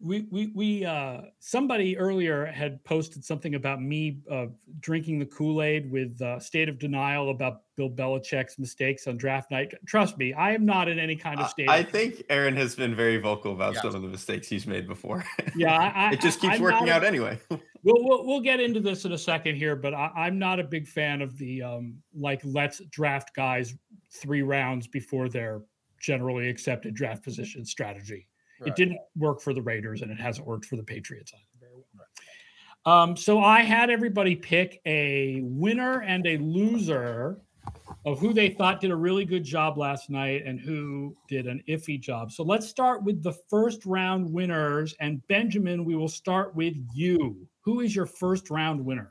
we 0.00 0.26
we 0.30 0.48
we 0.54 0.84
uh 0.84 1.22
somebody 1.38 1.96
earlier 1.96 2.44
had 2.44 2.82
posted 2.84 3.24
something 3.24 3.54
about 3.54 3.80
me 3.80 4.18
uh 4.30 4.46
drinking 4.80 5.18
the 5.18 5.24
kool-aid 5.24 5.90
with 5.90 6.20
uh 6.20 6.38
state 6.38 6.68
of 6.68 6.78
denial 6.78 7.30
about 7.30 7.62
bill 7.76 7.88
belichick's 7.88 8.58
mistakes 8.58 9.06
on 9.06 9.16
draft 9.16 9.50
night. 9.50 9.72
Trust 9.86 10.18
me 10.18 10.34
i 10.34 10.52
am 10.52 10.66
not 10.66 10.88
in 10.88 10.98
any 10.98 11.16
kind 11.16 11.40
of 11.40 11.48
state 11.48 11.68
i 11.68 11.82
think 11.82 12.22
aaron 12.28 12.54
has 12.54 12.74
been 12.74 12.94
very 12.94 13.16
vocal 13.16 13.52
about 13.52 13.74
some 13.76 13.94
of 13.94 14.02
the 14.02 14.08
mistakes 14.08 14.48
he's 14.48 14.66
made 14.66 14.86
before. 14.86 15.24
Yeah 15.56 15.92
I, 15.94 16.12
it 16.12 16.20
just 16.20 16.40
keeps 16.40 16.56
I'm 16.56 16.62
working 16.62 16.90
out 16.90 17.04
anyway. 17.04 17.38
We'll, 17.84 18.02
we'll 18.04 18.26
we'll 18.26 18.40
get 18.40 18.58
into 18.58 18.80
this 18.80 19.04
in 19.04 19.12
a 19.12 19.18
second 19.18 19.54
here 19.54 19.76
but 19.76 19.94
I, 19.94 20.10
i'm 20.16 20.40
not 20.40 20.58
a 20.58 20.64
big 20.64 20.88
fan 20.88 21.22
of 21.22 21.38
the 21.38 21.62
um 21.62 21.94
like 22.12 22.40
let's 22.42 22.80
draft 22.90 23.32
guys 23.36 23.76
three 24.10 24.42
rounds 24.42 24.88
before 24.88 25.28
their 25.28 25.62
generally 26.00 26.48
accepted 26.48 26.94
draft 26.94 27.22
position 27.22 27.64
strategy 27.64 28.26
Right. 28.60 28.68
It 28.68 28.76
didn't 28.76 28.98
work 29.16 29.40
for 29.40 29.52
the 29.52 29.62
Raiders, 29.62 30.02
and 30.02 30.10
it 30.10 30.18
hasn't 30.18 30.46
worked 30.46 30.64
for 30.64 30.76
the 30.76 30.82
Patriots 30.82 31.32
either. 31.34 31.44
Very 31.60 31.72
well. 31.74 31.84
Right. 31.94 33.02
Um, 33.02 33.16
so 33.16 33.40
I 33.40 33.62
had 33.62 33.90
everybody 33.90 34.36
pick 34.36 34.80
a 34.86 35.40
winner 35.42 36.02
and 36.02 36.26
a 36.26 36.38
loser 36.38 37.40
of 38.04 38.20
who 38.20 38.32
they 38.32 38.48
thought 38.48 38.80
did 38.80 38.92
a 38.92 38.96
really 38.96 39.24
good 39.24 39.42
job 39.42 39.76
last 39.76 40.08
night 40.08 40.44
and 40.46 40.60
who 40.60 41.16
did 41.28 41.46
an 41.46 41.62
iffy 41.68 42.00
job. 42.00 42.30
So 42.30 42.44
let's 42.44 42.68
start 42.68 43.02
with 43.02 43.22
the 43.22 43.32
first 43.50 43.84
round 43.84 44.32
winners. 44.32 44.94
And 45.00 45.26
Benjamin, 45.26 45.84
we 45.84 45.96
will 45.96 46.08
start 46.08 46.54
with 46.54 46.74
you. 46.94 47.48
Who 47.62 47.80
is 47.80 47.94
your 47.94 48.06
first 48.06 48.50
round 48.50 48.84
winner? 48.84 49.10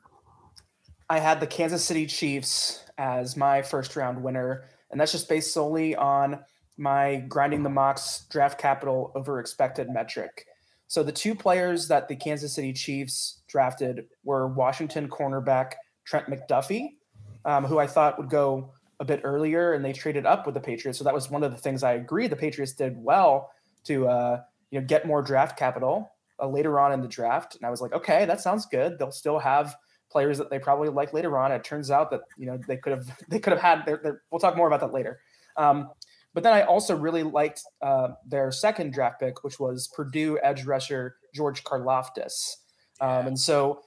I 1.09 1.19
had 1.19 1.39
the 1.39 1.47
Kansas 1.47 1.83
City 1.83 2.05
Chiefs 2.05 2.85
as 2.97 3.35
my 3.35 3.61
first 3.61 3.95
round 3.95 4.23
winner, 4.23 4.69
and 4.89 4.99
that's 4.99 5.11
just 5.11 5.27
based 5.27 5.53
solely 5.53 5.95
on 5.95 6.39
my 6.77 7.17
grinding 7.27 7.63
the 7.63 7.69
mocks 7.69 8.25
draft 8.29 8.59
capital 8.59 9.11
over 9.15 9.39
expected 9.39 9.89
metric. 9.89 10.45
So 10.87 11.03
the 11.03 11.11
two 11.11 11.35
players 11.35 11.87
that 11.87 12.07
the 12.07 12.15
Kansas 12.15 12.53
City 12.53 12.73
Chiefs 12.73 13.41
drafted 13.47 14.05
were 14.23 14.47
Washington 14.47 15.09
cornerback 15.09 15.73
Trent 16.05 16.27
McDuffie, 16.27 16.95
um, 17.43 17.65
who 17.65 17.79
I 17.79 17.87
thought 17.87 18.17
would 18.17 18.29
go 18.29 18.71
a 18.99 19.05
bit 19.05 19.21
earlier, 19.23 19.73
and 19.73 19.83
they 19.83 19.93
traded 19.93 20.25
up 20.25 20.45
with 20.45 20.55
the 20.55 20.61
Patriots. 20.61 20.97
So 20.97 21.03
that 21.03 21.13
was 21.13 21.29
one 21.29 21.43
of 21.43 21.51
the 21.51 21.57
things 21.57 21.83
I 21.83 21.93
agree 21.93 22.27
the 22.27 22.35
Patriots 22.35 22.73
did 22.73 22.95
well 22.97 23.51
to 23.85 24.07
uh, 24.07 24.41
you 24.71 24.79
know 24.79 24.85
get 24.85 25.07
more 25.07 25.21
draft 25.21 25.57
capital 25.57 26.11
uh, 26.41 26.47
later 26.47 26.79
on 26.79 26.91
in 26.91 27.01
the 27.01 27.07
draft. 27.07 27.55
And 27.55 27.65
I 27.65 27.69
was 27.69 27.81
like, 27.81 27.93
okay, 27.93 28.25
that 28.25 28.41
sounds 28.41 28.65
good. 28.65 28.99
They'll 28.99 29.11
still 29.11 29.39
have 29.39 29.75
players 30.11 30.37
that 30.37 30.49
they 30.49 30.59
probably 30.59 30.89
like 30.89 31.13
later 31.13 31.37
on. 31.37 31.51
It 31.51 31.63
turns 31.63 31.91
out 31.91 32.09
that 32.11 32.21
you 32.37 32.45
know 32.45 32.59
they 32.67 32.77
could 32.77 32.91
have 32.91 33.23
they 33.29 33.39
could 33.39 33.53
have 33.53 33.61
had. 33.61 33.85
Their, 33.85 34.21
we'll 34.31 34.39
talk 34.39 34.55
more 34.55 34.67
about 34.67 34.81
that 34.81 34.93
later. 34.93 35.19
Um, 35.57 35.89
but 36.35 36.43
then 36.43 36.53
I 36.53 36.63
also 36.63 36.95
really 36.95 37.23
liked 37.23 37.61
uh, 37.81 38.09
their 38.27 38.51
second 38.51 38.91
draft 38.91 39.21
pick, 39.21 39.43
which 39.45 39.57
was 39.57 39.87
Purdue 39.95 40.37
edge 40.43 40.65
rusher 40.65 41.15
George 41.33 41.63
Karlaftis. 41.63 42.57
Um, 42.99 43.27
and 43.27 43.39
so, 43.39 43.81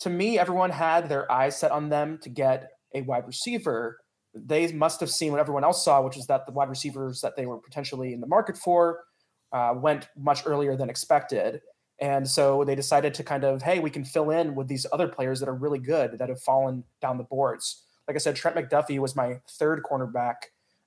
to 0.00 0.10
me, 0.10 0.38
everyone 0.38 0.70
had 0.70 1.08
their 1.08 1.30
eyes 1.32 1.58
set 1.58 1.72
on 1.72 1.88
them 1.88 2.18
to 2.18 2.28
get 2.28 2.70
a 2.94 3.00
wide 3.00 3.26
receiver. 3.26 3.98
They 4.34 4.70
must 4.72 5.00
have 5.00 5.10
seen 5.10 5.32
what 5.32 5.40
everyone 5.40 5.64
else 5.64 5.82
saw, 5.82 6.02
which 6.02 6.18
is 6.18 6.26
that 6.26 6.44
the 6.44 6.52
wide 6.52 6.68
receivers 6.68 7.22
that 7.22 7.36
they 7.36 7.46
were 7.46 7.58
potentially 7.58 8.12
in 8.12 8.20
the 8.20 8.26
market 8.26 8.58
for 8.58 9.04
uh, 9.52 9.72
went 9.74 10.08
much 10.16 10.42
earlier 10.44 10.76
than 10.76 10.90
expected. 10.90 11.62
And 12.00 12.28
so 12.28 12.64
they 12.64 12.74
decided 12.74 13.14
to 13.14 13.24
kind 13.24 13.44
of, 13.44 13.62
hey, 13.62 13.78
we 13.78 13.88
can 13.88 14.04
fill 14.04 14.30
in 14.30 14.54
with 14.54 14.68
these 14.68 14.84
other 14.92 15.08
players 15.08 15.40
that 15.40 15.48
are 15.48 15.54
really 15.54 15.78
good 15.78 16.18
that 16.18 16.28
have 16.28 16.40
fallen 16.40 16.84
down 17.00 17.16
the 17.16 17.24
boards. 17.24 17.84
Like 18.06 18.16
I 18.16 18.18
said, 18.18 18.36
Trent 18.36 18.56
McDuffie 18.56 18.98
was 18.98 19.16
my 19.16 19.40
third 19.48 19.82
cornerback. 19.90 20.34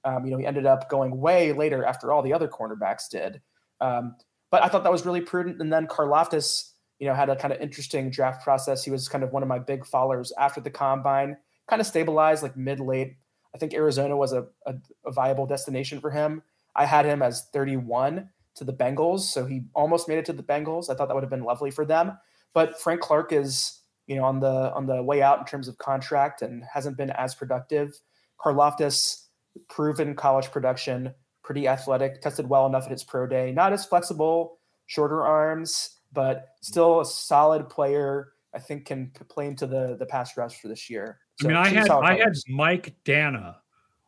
Um, 0.03 0.25
you 0.25 0.31
know, 0.31 0.37
he 0.37 0.45
ended 0.45 0.65
up 0.65 0.89
going 0.89 1.17
way 1.19 1.51
later 1.53 1.83
after 1.83 2.11
all 2.11 2.21
the 2.21 2.33
other 2.33 2.47
cornerbacks 2.47 3.09
did. 3.09 3.41
Um, 3.81 4.15
but 4.51 4.63
I 4.63 4.67
thought 4.67 4.83
that 4.83 4.91
was 4.91 5.05
really 5.05 5.21
prudent. 5.21 5.61
And 5.61 5.71
then 5.71 5.87
Karlaftis, 5.87 6.71
you 6.99 7.07
know, 7.07 7.13
had 7.13 7.29
a 7.29 7.35
kind 7.35 7.53
of 7.53 7.59
interesting 7.59 8.09
draft 8.09 8.43
process. 8.43 8.83
He 8.83 8.91
was 8.91 9.09
kind 9.09 9.23
of 9.23 9.31
one 9.31 9.43
of 9.43 9.49
my 9.49 9.59
big 9.59 9.85
followers 9.85 10.31
after 10.37 10.61
the 10.61 10.69
combine, 10.69 11.37
kind 11.67 11.79
of 11.79 11.87
stabilized 11.87 12.43
like 12.43 12.55
mid 12.55 12.79
late. 12.79 13.17
I 13.53 13.57
think 13.57 13.73
Arizona 13.73 14.15
was 14.15 14.33
a, 14.33 14.45
a, 14.65 14.75
a 15.05 15.11
viable 15.11 15.45
destination 15.45 15.99
for 15.99 16.11
him. 16.11 16.43
I 16.75 16.85
had 16.85 17.05
him 17.05 17.21
as 17.21 17.45
31 17.53 18.29
to 18.55 18.63
the 18.63 18.73
Bengals, 18.73 19.21
so 19.21 19.45
he 19.45 19.63
almost 19.73 20.07
made 20.07 20.17
it 20.17 20.25
to 20.25 20.33
the 20.33 20.43
Bengals. 20.43 20.89
I 20.89 20.95
thought 20.95 21.07
that 21.07 21.15
would 21.15 21.23
have 21.23 21.29
been 21.29 21.43
lovely 21.43 21.71
for 21.71 21.85
them. 21.85 22.17
But 22.53 22.79
Frank 22.79 23.01
Clark 23.01 23.31
is, 23.31 23.81
you 24.07 24.15
know, 24.15 24.23
on 24.23 24.39
the 24.39 24.73
on 24.73 24.85
the 24.85 25.01
way 25.03 25.21
out 25.21 25.39
in 25.39 25.45
terms 25.45 25.67
of 25.67 25.77
contract 25.77 26.41
and 26.41 26.63
hasn't 26.71 26.97
been 26.97 27.11
as 27.11 27.35
productive. 27.35 27.99
Karlaftis, 28.39 29.26
proven 29.69 30.15
college 30.15 30.51
production, 30.51 31.13
pretty 31.43 31.67
athletic, 31.67 32.21
tested 32.21 32.47
well 32.47 32.65
enough 32.65 32.85
at 32.85 32.91
his 32.91 33.03
pro 33.03 33.27
day. 33.27 33.51
Not 33.51 33.73
as 33.73 33.85
flexible, 33.85 34.59
shorter 34.85 35.23
arms, 35.23 35.99
but 36.13 36.49
still 36.61 37.01
a 37.01 37.05
solid 37.05 37.69
player. 37.69 38.33
I 38.53 38.59
think 38.59 38.85
can 38.85 39.11
play 39.29 39.47
into 39.47 39.67
the 39.67 39.97
the 39.99 40.05
pass 40.05 40.35
rush 40.37 40.59
for 40.59 40.67
this 40.67 40.89
year. 40.89 41.19
So 41.39 41.47
I 41.47 41.49
mean, 41.49 41.57
I 41.57 41.67
had 41.67 41.89
I 41.89 42.17
had 42.17 42.33
Mike 42.47 42.95
Danna 43.05 43.55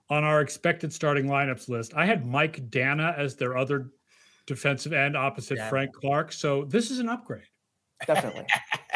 on 0.09 0.23
our 0.23 0.41
expected 0.41 0.91
starting 0.91 1.25
lineups 1.25 1.69
list. 1.69 1.93
I 1.95 2.05
had 2.05 2.25
Mike 2.25 2.69
Danna 2.69 3.17
as 3.17 3.35
their 3.35 3.57
other 3.57 3.91
defensive 4.47 4.93
end 4.93 5.15
opposite 5.15 5.57
yeah. 5.57 5.69
Frank 5.69 5.93
Clark. 5.93 6.31
So 6.31 6.65
this 6.65 6.89
is 6.89 6.99
an 6.99 7.09
upgrade. 7.09 7.43
Definitely. 8.07 8.45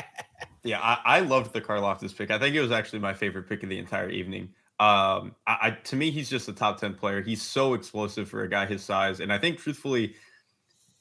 yeah, 0.64 0.80
I, 0.80 1.00
I 1.06 1.20
loved 1.20 1.54
the 1.54 1.62
Karlaftis 1.62 2.16
pick. 2.16 2.32
I 2.32 2.40
think 2.40 2.56
it 2.56 2.62
was 2.62 2.72
actually 2.72 3.00
my 3.00 3.14
favorite 3.14 3.48
pick 3.48 3.64
of 3.64 3.70
the 3.70 3.78
entire 3.78 4.10
evening. 4.10 4.50
Um, 4.80 5.36
I, 5.48 5.58
I, 5.62 5.78
to 5.86 5.96
me, 5.96 6.12
he's 6.12 6.30
just 6.30 6.50
a 6.50 6.54
top 6.54 6.80
10 6.80 6.96
player. 6.96 7.22
He's 7.22 7.42
so 7.42 7.74
explosive 7.74 8.30
for 8.30 8.44
a 8.44 8.50
guy 8.50 8.66
his 8.66 8.84
size. 8.84 9.20
And 9.20 9.32
I 9.32 9.38
think 9.38 9.60
truthfully, 9.60 10.16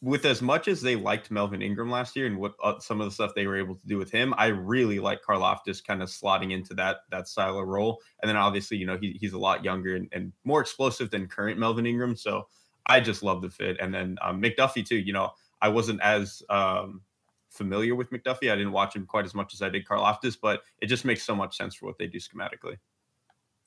with 0.02 0.24
as 0.24 0.42
much 0.42 0.66
as 0.66 0.82
they 0.82 0.96
liked 0.96 1.30
Melvin 1.30 1.62
Ingram 1.62 1.90
last 1.90 2.16
year 2.16 2.26
and 2.26 2.37
what 2.37 2.54
uh, 2.62 2.78
some 2.80 3.00
of 3.00 3.06
the 3.06 3.12
stuff 3.12 3.35
they 3.35 3.46
were 3.46 3.56
able 3.56 3.76
to 3.76 3.87
do 3.87 3.98
with 3.98 4.11
him, 4.11 4.35
I 4.37 4.46
really 4.46 4.98
like 4.98 5.22
Karlaftis 5.22 5.82
kind 5.82 6.02
of 6.02 6.08
slotting 6.08 6.52
into 6.52 6.74
that 6.74 6.98
that 7.11 7.28
style 7.28 7.58
of 7.58 7.68
role. 7.68 8.00
And 8.20 8.28
then 8.28 8.37
obviously, 8.37 8.76
you 8.76 8.87
know, 8.87 8.98
he, 9.00 9.16
he's 9.20 9.32
a 9.32 9.38
lot 9.38 9.64
younger 9.64 9.94
and, 9.94 10.08
and 10.12 10.32
more 10.44 10.61
explosive 10.61 11.11
than 11.11 11.28
current 11.28 11.58
Melvin 11.58 11.87
Ingram. 11.87 12.16
So 12.16 12.48
I 12.87 12.98
just 13.00 13.22
love 13.22 13.42
the 13.42 13.50
fit. 13.50 13.78
And 13.80 13.94
then 13.94 14.18
um, 14.22 14.42
McDuffie 14.42 14.85
too. 14.85 14.98
You 14.98 15.12
know, 15.12 15.30
I 15.61 15.68
wasn't 15.68 16.00
as 16.02 16.42
um, 16.50 17.02
familiar 17.48 17.94
with 17.94 18.11
McDuffie. 18.11 18.50
I 18.50 18.56
didn't 18.56 18.72
watch 18.72 18.96
him 18.96 19.06
quite 19.06 19.24
as 19.24 19.35
much 19.35 19.54
as 19.54 19.62
I 19.62 19.68
did 19.68 19.87
Karlaftis, 19.87 20.37
but 20.40 20.62
it 20.80 20.87
just 20.87 21.04
makes 21.04 21.22
so 21.22 21.37
much 21.37 21.56
sense 21.56 21.76
for 21.76 21.87
what 21.87 21.98
they 21.98 22.08
do 22.08 22.18
schematically. 22.18 22.76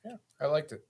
Yeah, 0.06 0.16
I 0.40 0.46
liked 0.46 0.72
it. 0.72 0.82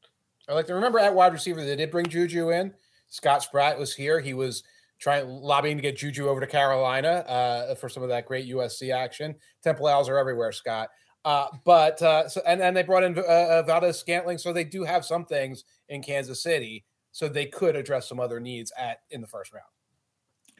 I 0.50 0.54
liked 0.54 0.70
it. 0.70 0.74
Remember 0.74 1.00
at 1.00 1.16
wide 1.16 1.34
receiver, 1.34 1.64
they 1.64 1.76
did 1.76 1.92
bring 1.92 2.08
Juju 2.08 2.52
in. 2.52 2.74
Scott 3.08 3.44
Spratt 3.44 3.80
was 3.80 3.96
here. 3.96 4.20
He 4.20 4.34
was 4.34 4.64
trying 5.00 5.28
lobbying 5.28 5.78
to 5.78 5.82
get 5.82 5.98
Juju 5.98 6.28
over 6.28 6.40
to 6.40 6.48
Carolina 6.48 7.24
uh, 7.28 7.76
for 7.76 7.90
some 7.90 8.04
of 8.04 8.10
that 8.10 8.26
great 8.26 8.48
USC 8.50 8.94
action. 8.94 9.36
Temple 9.64 9.88
Owls 9.88 10.10
are 10.10 10.18
everywhere, 10.18 10.52
Scott. 10.52 10.90
Uh, 11.24 11.48
but 11.64 12.00
uh, 12.04 12.30
so 12.30 12.42
and 12.46 12.62
and 12.62 12.78
they 12.78 12.84
brought 12.84 13.04
in 13.04 13.18
uh, 13.18 13.22
uh 13.22 13.64
Valdes-Scantling, 13.64 14.38
so 14.38 14.54
they 14.54 14.64
do 14.64 14.84
have 14.84 15.04
some 15.04 15.26
things 15.26 15.64
in 15.90 16.04
Kansas 16.04 16.44
City 16.44 16.86
so 17.12 17.28
they 17.28 17.48
could 17.48 17.76
address 17.76 18.08
some 18.08 18.20
other 18.20 18.40
needs 18.40 18.72
at 18.78 19.00
in 19.10 19.22
the 19.22 19.28
first 19.28 19.52
round. 19.52 19.66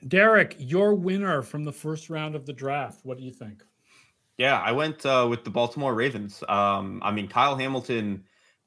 Derek, 0.08 0.56
your 0.58 0.96
winner 0.96 1.42
from 1.42 1.66
the 1.66 1.72
first 1.72 2.10
round 2.10 2.36
of 2.36 2.46
the 2.46 2.54
draft. 2.54 3.02
What 3.04 3.18
do 3.18 3.24
you 3.24 3.32
think? 3.32 3.64
Yeah, 4.38 4.60
I 4.60 4.72
went 4.72 5.06
uh, 5.06 5.28
with 5.30 5.44
the 5.44 5.50
Baltimore 5.50 5.94
Ravens. 5.94 6.44
Um, 6.50 7.00
I 7.04 7.12
mean, 7.12 7.28
Kyle 7.28 7.56
Hamilton, 7.56 8.24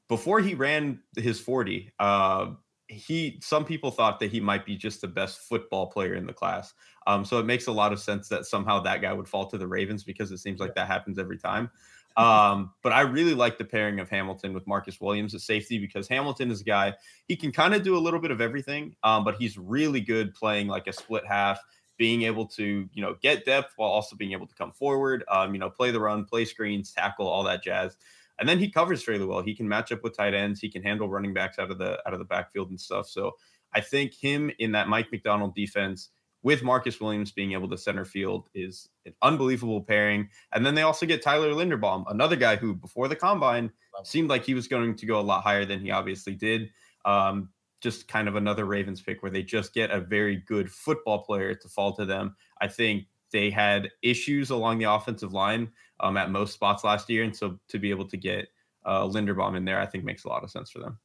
before 0.09 0.41
he 0.41 0.55
ran 0.55 0.99
his 1.15 1.39
40, 1.39 1.91
uh, 1.99 2.47
he 2.87 3.39
some 3.41 3.63
people 3.63 3.91
thought 3.91 4.19
that 4.19 4.31
he 4.31 4.39
might 4.39 4.65
be 4.65 4.75
just 4.75 4.99
the 5.01 5.07
best 5.07 5.41
football 5.41 5.87
player 5.87 6.15
in 6.15 6.25
the 6.25 6.33
class. 6.33 6.73
Um, 7.07 7.23
so 7.23 7.39
it 7.39 7.45
makes 7.45 7.67
a 7.67 7.71
lot 7.71 7.93
of 7.93 7.99
sense 7.99 8.27
that 8.29 8.45
somehow 8.45 8.81
that 8.81 9.01
guy 9.01 9.13
would 9.13 9.27
fall 9.27 9.45
to 9.47 9.57
the 9.57 9.67
Ravens 9.67 10.03
because 10.03 10.31
it 10.31 10.39
seems 10.39 10.59
like 10.59 10.75
that 10.75 10.87
happens 10.87 11.17
every 11.17 11.37
time. 11.37 11.69
Um, 12.17 12.73
but 12.81 12.91
I 12.91 13.01
really 13.01 13.33
like 13.33 13.57
the 13.57 13.63
pairing 13.63 14.01
of 14.01 14.09
Hamilton 14.09 14.51
with 14.51 14.67
Marcus 14.67 14.99
Williams 14.99 15.33
at 15.35 15.41
safety 15.41 15.77
because 15.77 16.05
Hamilton 16.09 16.51
is 16.51 16.59
a 16.59 16.63
guy 16.65 16.95
he 17.29 17.35
can 17.37 17.49
kind 17.49 17.73
of 17.73 17.81
do 17.81 17.95
a 17.95 17.99
little 17.99 18.19
bit 18.19 18.31
of 18.31 18.41
everything, 18.41 18.93
um, 19.03 19.23
but 19.23 19.35
he's 19.35 19.57
really 19.57 20.01
good 20.01 20.33
playing 20.33 20.67
like 20.67 20.87
a 20.87 20.91
split 20.91 21.25
half, 21.25 21.61
being 21.97 22.23
able 22.23 22.45
to 22.47 22.89
you 22.91 23.01
know 23.01 23.15
get 23.21 23.45
depth 23.45 23.73
while 23.77 23.89
also 23.89 24.17
being 24.17 24.33
able 24.33 24.47
to 24.47 24.55
come 24.55 24.73
forward, 24.73 25.23
um, 25.29 25.53
you 25.53 25.59
know, 25.59 25.69
play 25.69 25.91
the 25.91 25.99
run, 25.99 26.25
play 26.25 26.43
screens, 26.43 26.91
tackle, 26.91 27.27
all 27.27 27.43
that 27.43 27.63
jazz. 27.63 27.95
And 28.39 28.47
then 28.47 28.59
he 28.59 28.69
covers 28.69 29.03
fairly 29.03 29.25
well. 29.25 29.41
He 29.41 29.55
can 29.55 29.67
match 29.67 29.91
up 29.91 30.03
with 30.03 30.15
tight 30.15 30.33
ends. 30.33 30.59
He 30.59 30.69
can 30.69 30.83
handle 30.83 31.09
running 31.09 31.33
backs 31.33 31.59
out 31.59 31.71
of 31.71 31.77
the 31.77 31.99
out 32.07 32.13
of 32.13 32.19
the 32.19 32.25
backfield 32.25 32.69
and 32.69 32.79
stuff. 32.79 33.07
So 33.07 33.33
I 33.73 33.81
think 33.81 34.13
him 34.13 34.51
in 34.59 34.71
that 34.71 34.87
Mike 34.87 35.11
Macdonald 35.11 35.55
defense 35.55 36.09
with 36.41 36.63
Marcus 36.63 37.01
Williams 37.01 37.31
being 37.31 37.51
able 37.51 37.69
to 37.69 37.77
center 37.77 38.05
field 38.05 38.47
is 38.53 38.87
an 39.05 39.13
unbelievable 39.21 39.81
pairing. 39.81 40.29
And 40.53 40.65
then 40.65 40.73
they 40.73 40.83
also 40.83 41.05
get 41.05 41.21
Tyler 41.21 41.49
Linderbaum, 41.49 42.05
another 42.09 42.37
guy 42.37 42.55
who 42.55 42.73
before 42.73 43.07
the 43.07 43.15
combine 43.15 43.71
seemed 44.03 44.29
like 44.29 44.45
he 44.45 44.53
was 44.53 44.67
going 44.67 44.95
to 44.95 45.05
go 45.05 45.19
a 45.19 45.21
lot 45.21 45.43
higher 45.43 45.65
than 45.65 45.81
he 45.81 45.91
obviously 45.91 46.33
did. 46.35 46.69
Um, 47.03 47.49
just 47.81 48.07
kind 48.07 48.27
of 48.27 48.35
another 48.35 48.65
Ravens 48.65 49.01
pick 49.01 49.21
where 49.21 49.31
they 49.31 49.43
just 49.43 49.73
get 49.73 49.91
a 49.91 50.01
very 50.01 50.37
good 50.47 50.69
football 50.69 51.23
player 51.23 51.55
to 51.55 51.69
fall 51.69 51.93
to 51.95 52.05
them. 52.05 52.35
I 52.61 52.67
think 52.67 53.05
they 53.31 53.49
had 53.49 53.89
issues 54.01 54.49
along 54.49 54.79
the 54.79 54.91
offensive 54.91 55.33
line 55.33 55.71
um, 55.99 56.17
at 56.17 56.31
most 56.31 56.53
spots 56.53 56.83
last 56.83 57.09
year. 57.09 57.23
And 57.23 57.35
so 57.35 57.59
to 57.67 57.79
be 57.79 57.89
able 57.89 58.07
to 58.07 58.17
get 58.17 58.47
uh, 58.85 59.03
Linderbaum 59.03 59.55
in 59.55 59.65
there, 59.65 59.79
I 59.79 59.85
think 59.85 60.03
makes 60.03 60.25
a 60.25 60.29
lot 60.29 60.43
of 60.43 60.51
sense 60.51 60.69
for 60.69 60.79
them. 60.79 60.97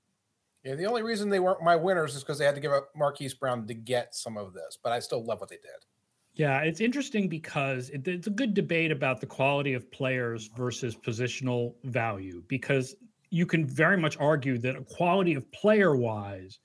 Yeah, 0.64 0.74
the 0.76 0.87
only 0.87 1.02
reason 1.02 1.28
they 1.28 1.40
weren't 1.40 1.62
my 1.62 1.76
winners 1.76 2.14
is 2.14 2.22
because 2.22 2.38
they 2.38 2.46
had 2.46 2.54
to 2.54 2.60
give 2.60 2.72
up 2.72 2.88
Marquise 2.96 3.34
Brown 3.34 3.66
to 3.66 3.74
get 3.74 4.14
some 4.14 4.38
of 4.38 4.54
this, 4.54 4.78
but 4.82 4.92
I 4.92 4.98
still 4.98 5.22
love 5.22 5.40
what 5.40 5.50
they 5.50 5.56
did. 5.56 5.84
Yeah, 6.32 6.60
it's 6.60 6.80
interesting 6.80 7.28
because 7.28 7.90
it, 7.90 8.08
it's 8.08 8.26
a 8.26 8.30
good 8.30 8.54
debate 8.54 8.90
about 8.90 9.20
the 9.20 9.26
quality 9.26 9.74
of 9.74 9.90
players 9.92 10.50
versus 10.56 10.96
positional 10.96 11.74
value 11.84 12.42
because 12.48 12.96
you 13.30 13.46
can 13.46 13.66
very 13.66 13.96
much 13.96 14.16
argue 14.18 14.58
that 14.58 14.74
a 14.74 14.82
quality 14.82 15.34
of 15.34 15.50
player 15.52 15.94
wise 15.94 16.58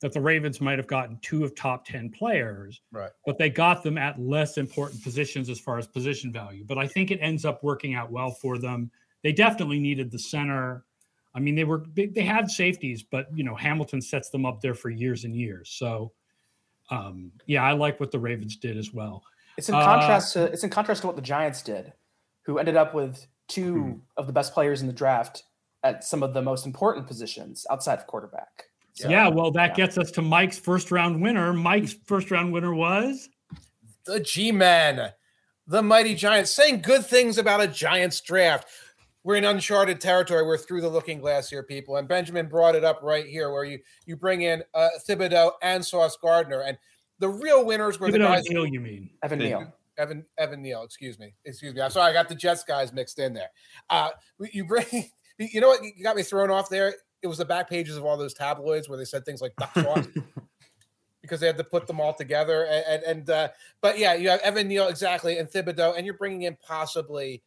that 0.00 0.12
the 0.12 0.20
Ravens 0.20 0.60
might 0.60 0.78
have 0.78 0.86
gotten 0.86 1.18
two 1.20 1.44
of 1.44 1.54
top 1.54 1.84
10 1.86 2.10
players, 2.10 2.80
right. 2.90 3.10
but 3.26 3.36
they 3.38 3.50
got 3.50 3.82
them 3.82 3.98
at 3.98 4.18
less 4.18 4.56
important 4.56 5.02
positions 5.02 5.50
as 5.50 5.60
far 5.60 5.78
as 5.78 5.86
position 5.86 6.32
value. 6.32 6.64
But 6.64 6.78
I 6.78 6.86
think 6.86 7.10
it 7.10 7.18
ends 7.20 7.44
up 7.44 7.62
working 7.62 7.94
out 7.94 8.10
well 8.10 8.30
for 8.30 8.58
them. 8.58 8.90
They 9.22 9.32
definitely 9.32 9.78
needed 9.78 10.10
the 10.10 10.18
center 10.18 10.84
I 11.34 11.38
mean, 11.38 11.54
they 11.54 11.64
were 11.64 11.84
they 11.94 12.22
had 12.22 12.50
safeties, 12.50 13.02
but 13.02 13.26
you 13.34 13.44
know 13.44 13.54
Hamilton 13.54 14.00
sets 14.00 14.30
them 14.30 14.44
up 14.44 14.60
there 14.60 14.74
for 14.74 14.90
years 14.90 15.24
and 15.24 15.34
years. 15.34 15.70
So, 15.70 16.12
um, 16.90 17.30
yeah, 17.46 17.62
I 17.62 17.72
like 17.72 18.00
what 18.00 18.10
the 18.10 18.18
Ravens 18.18 18.56
did 18.56 18.76
as 18.76 18.92
well. 18.92 19.22
It's 19.56 19.68
in 19.68 19.74
contrast 19.74 20.36
uh, 20.36 20.46
to 20.46 20.52
it's 20.52 20.64
in 20.64 20.70
contrast 20.70 21.02
to 21.02 21.06
what 21.06 21.16
the 21.16 21.22
Giants 21.22 21.62
did, 21.62 21.92
who 22.42 22.58
ended 22.58 22.76
up 22.76 22.94
with 22.94 23.26
2 23.48 23.74
hmm. 23.74 23.92
of 24.16 24.26
the 24.26 24.32
best 24.32 24.54
players 24.54 24.80
in 24.80 24.86
the 24.86 24.92
draft 24.92 25.44
at 25.82 26.02
some 26.04 26.22
of 26.22 26.34
the 26.34 26.42
most 26.42 26.66
important 26.66 27.06
positions 27.06 27.64
outside 27.70 27.98
of 27.98 28.06
quarterback. 28.06 28.64
So, 29.02 29.08
yeah, 29.08 29.28
well, 29.28 29.50
that 29.52 29.70
yeah. 29.70 29.86
gets 29.86 29.98
us 29.98 30.10
to 30.12 30.22
Mike's 30.22 30.58
first 30.58 30.90
round 30.90 31.22
winner. 31.22 31.52
Mike's 31.52 31.94
first 32.06 32.30
round 32.30 32.52
winner 32.52 32.74
was 32.74 33.28
the 34.04 34.20
G 34.20 34.52
Men, 34.52 35.12
the 35.66 35.82
mighty 35.82 36.14
Giants, 36.14 36.52
saying 36.52 36.82
good 36.82 37.06
things 37.06 37.38
about 37.38 37.60
a 37.60 37.66
Giants 37.66 38.20
draft 38.20 38.68
we're 39.22 39.36
in 39.36 39.44
uncharted 39.44 40.00
territory. 40.00 40.44
We're 40.44 40.56
through 40.56 40.80
the 40.80 40.88
looking 40.88 41.20
glass 41.20 41.50
here, 41.50 41.62
people. 41.62 41.96
And 41.96 42.08
Benjamin 42.08 42.46
brought 42.46 42.74
it 42.74 42.84
up 42.84 43.00
right 43.02 43.26
here, 43.26 43.50
where 43.50 43.64
you 43.64 43.78
you 44.06 44.16
bring 44.16 44.42
in 44.42 44.62
uh, 44.74 44.88
Thibodeaux 45.08 45.52
and 45.62 45.84
Sauce 45.84 46.16
Gardner, 46.20 46.62
and 46.62 46.78
the 47.18 47.28
real 47.28 47.64
winners 47.64 48.00
were 48.00 48.08
Thibodeaux 48.08 48.12
the 48.12 48.18
guys. 48.18 48.48
Neal, 48.48 48.66
you 48.66 48.80
mean 48.80 49.10
Evan 49.22 49.38
Neal? 49.38 49.72
Evan 49.98 50.24
Evan 50.38 50.62
Neal. 50.62 50.82
Excuse 50.82 51.18
me. 51.18 51.34
Excuse 51.44 51.74
me. 51.74 51.82
I'm 51.82 51.90
sorry. 51.90 52.10
I 52.10 52.12
got 52.14 52.28
the 52.28 52.34
Jets 52.34 52.64
guys 52.64 52.92
mixed 52.92 53.18
in 53.18 53.34
there. 53.34 53.50
Uh, 53.88 54.10
you 54.52 54.64
bring. 54.64 54.86
You 55.42 55.62
know 55.62 55.68
what? 55.68 55.82
You 55.82 56.04
got 56.04 56.16
me 56.16 56.22
thrown 56.22 56.50
off 56.50 56.68
there. 56.68 56.92
It 57.22 57.26
was 57.26 57.38
the 57.38 57.44
back 57.44 57.68
pages 57.68 57.96
of 57.96 58.04
all 58.04 58.16
those 58.16 58.34
tabloids 58.34 58.88
where 58.88 58.98
they 58.98 59.04
said 59.04 59.24
things 59.24 59.42
like 59.42 59.54
duck 59.56 59.74
sauce. 59.74 60.06
because 61.22 61.40
they 61.40 61.46
had 61.46 61.58
to 61.58 61.64
put 61.64 61.86
them 61.86 62.00
all 62.00 62.14
together. 62.14 62.64
And, 62.64 62.84
and, 62.86 63.02
and 63.02 63.30
uh, 63.30 63.48
but 63.80 63.98
yeah, 63.98 64.14
you 64.14 64.30
have 64.30 64.40
Evan 64.40 64.68
Neal 64.68 64.88
exactly 64.88 65.38
and 65.38 65.48
Thibodeaux, 65.48 65.96
and 65.96 66.04
you're 66.04 66.16
bringing 66.16 66.42
in 66.42 66.56
possibly 66.66 67.42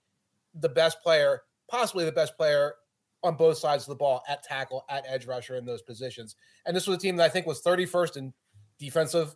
the 0.53 0.69
best 0.69 1.01
player, 1.01 1.41
possibly 1.69 2.05
the 2.05 2.11
best 2.11 2.37
player 2.37 2.75
on 3.23 3.35
both 3.35 3.57
sides 3.57 3.83
of 3.83 3.89
the 3.89 3.95
ball 3.95 4.21
at 4.27 4.43
tackle, 4.43 4.85
at 4.89 5.03
edge 5.07 5.25
rusher 5.25 5.55
in 5.55 5.65
those 5.65 5.81
positions. 5.81 6.35
And 6.65 6.75
this 6.75 6.87
was 6.87 6.97
a 6.97 6.99
team 6.99 7.15
that 7.17 7.25
I 7.25 7.29
think 7.29 7.45
was 7.45 7.61
31st 7.61 8.17
in 8.17 8.33
defensive 8.79 9.35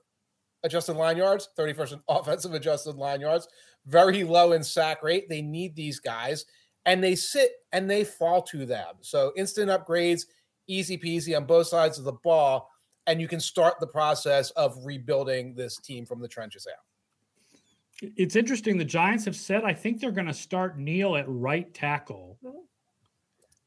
adjusted 0.64 0.94
line 0.94 1.18
yards, 1.18 1.50
31st 1.58 1.94
in 1.94 2.00
offensive 2.10 2.54
adjusted 2.54 2.96
line 2.96 3.22
yards, 3.22 3.48
very 3.86 4.24
low 4.24 4.52
in 4.52 4.64
sack 4.64 5.04
rate. 5.04 5.30
They 5.30 5.42
need 5.42 5.76
these 5.76 6.00
guys 6.00 6.46
and 6.88 7.04
they 7.04 7.14
sit 7.14 7.52
and 7.74 7.88
they 7.88 8.04
fall 8.04 8.42
to 8.42 8.66
them. 8.66 8.96
So 9.02 9.34
instant 9.36 9.70
upgrades, 9.70 10.22
easy 10.66 10.98
peasy 10.98 11.38
on 11.38 11.46
both 11.46 11.68
sides 11.68 12.00
of 12.00 12.06
the 12.06 12.14
ball. 12.14 12.72
And 13.06 13.22
you 13.22 13.28
can 13.28 13.40
start 13.40 13.76
the 13.80 13.88
process 13.88 14.50
of 14.52 14.78
rebuilding 14.84 15.54
this 15.54 15.78
team 15.78 16.06
from 16.06 16.20
the 16.20 16.28
trenches 16.28 16.68
out. 16.68 18.12
It's 18.16 18.36
interesting. 18.36 18.78
The 18.78 18.86
Giants 18.86 19.26
have 19.26 19.36
said 19.36 19.64
I 19.64 19.74
think 19.74 20.00
they're 20.00 20.12
going 20.12 20.28
to 20.28 20.34
start 20.34 20.78
Neal 20.78 21.16
at 21.16 21.26
right 21.28 21.72
tackle 21.74 22.38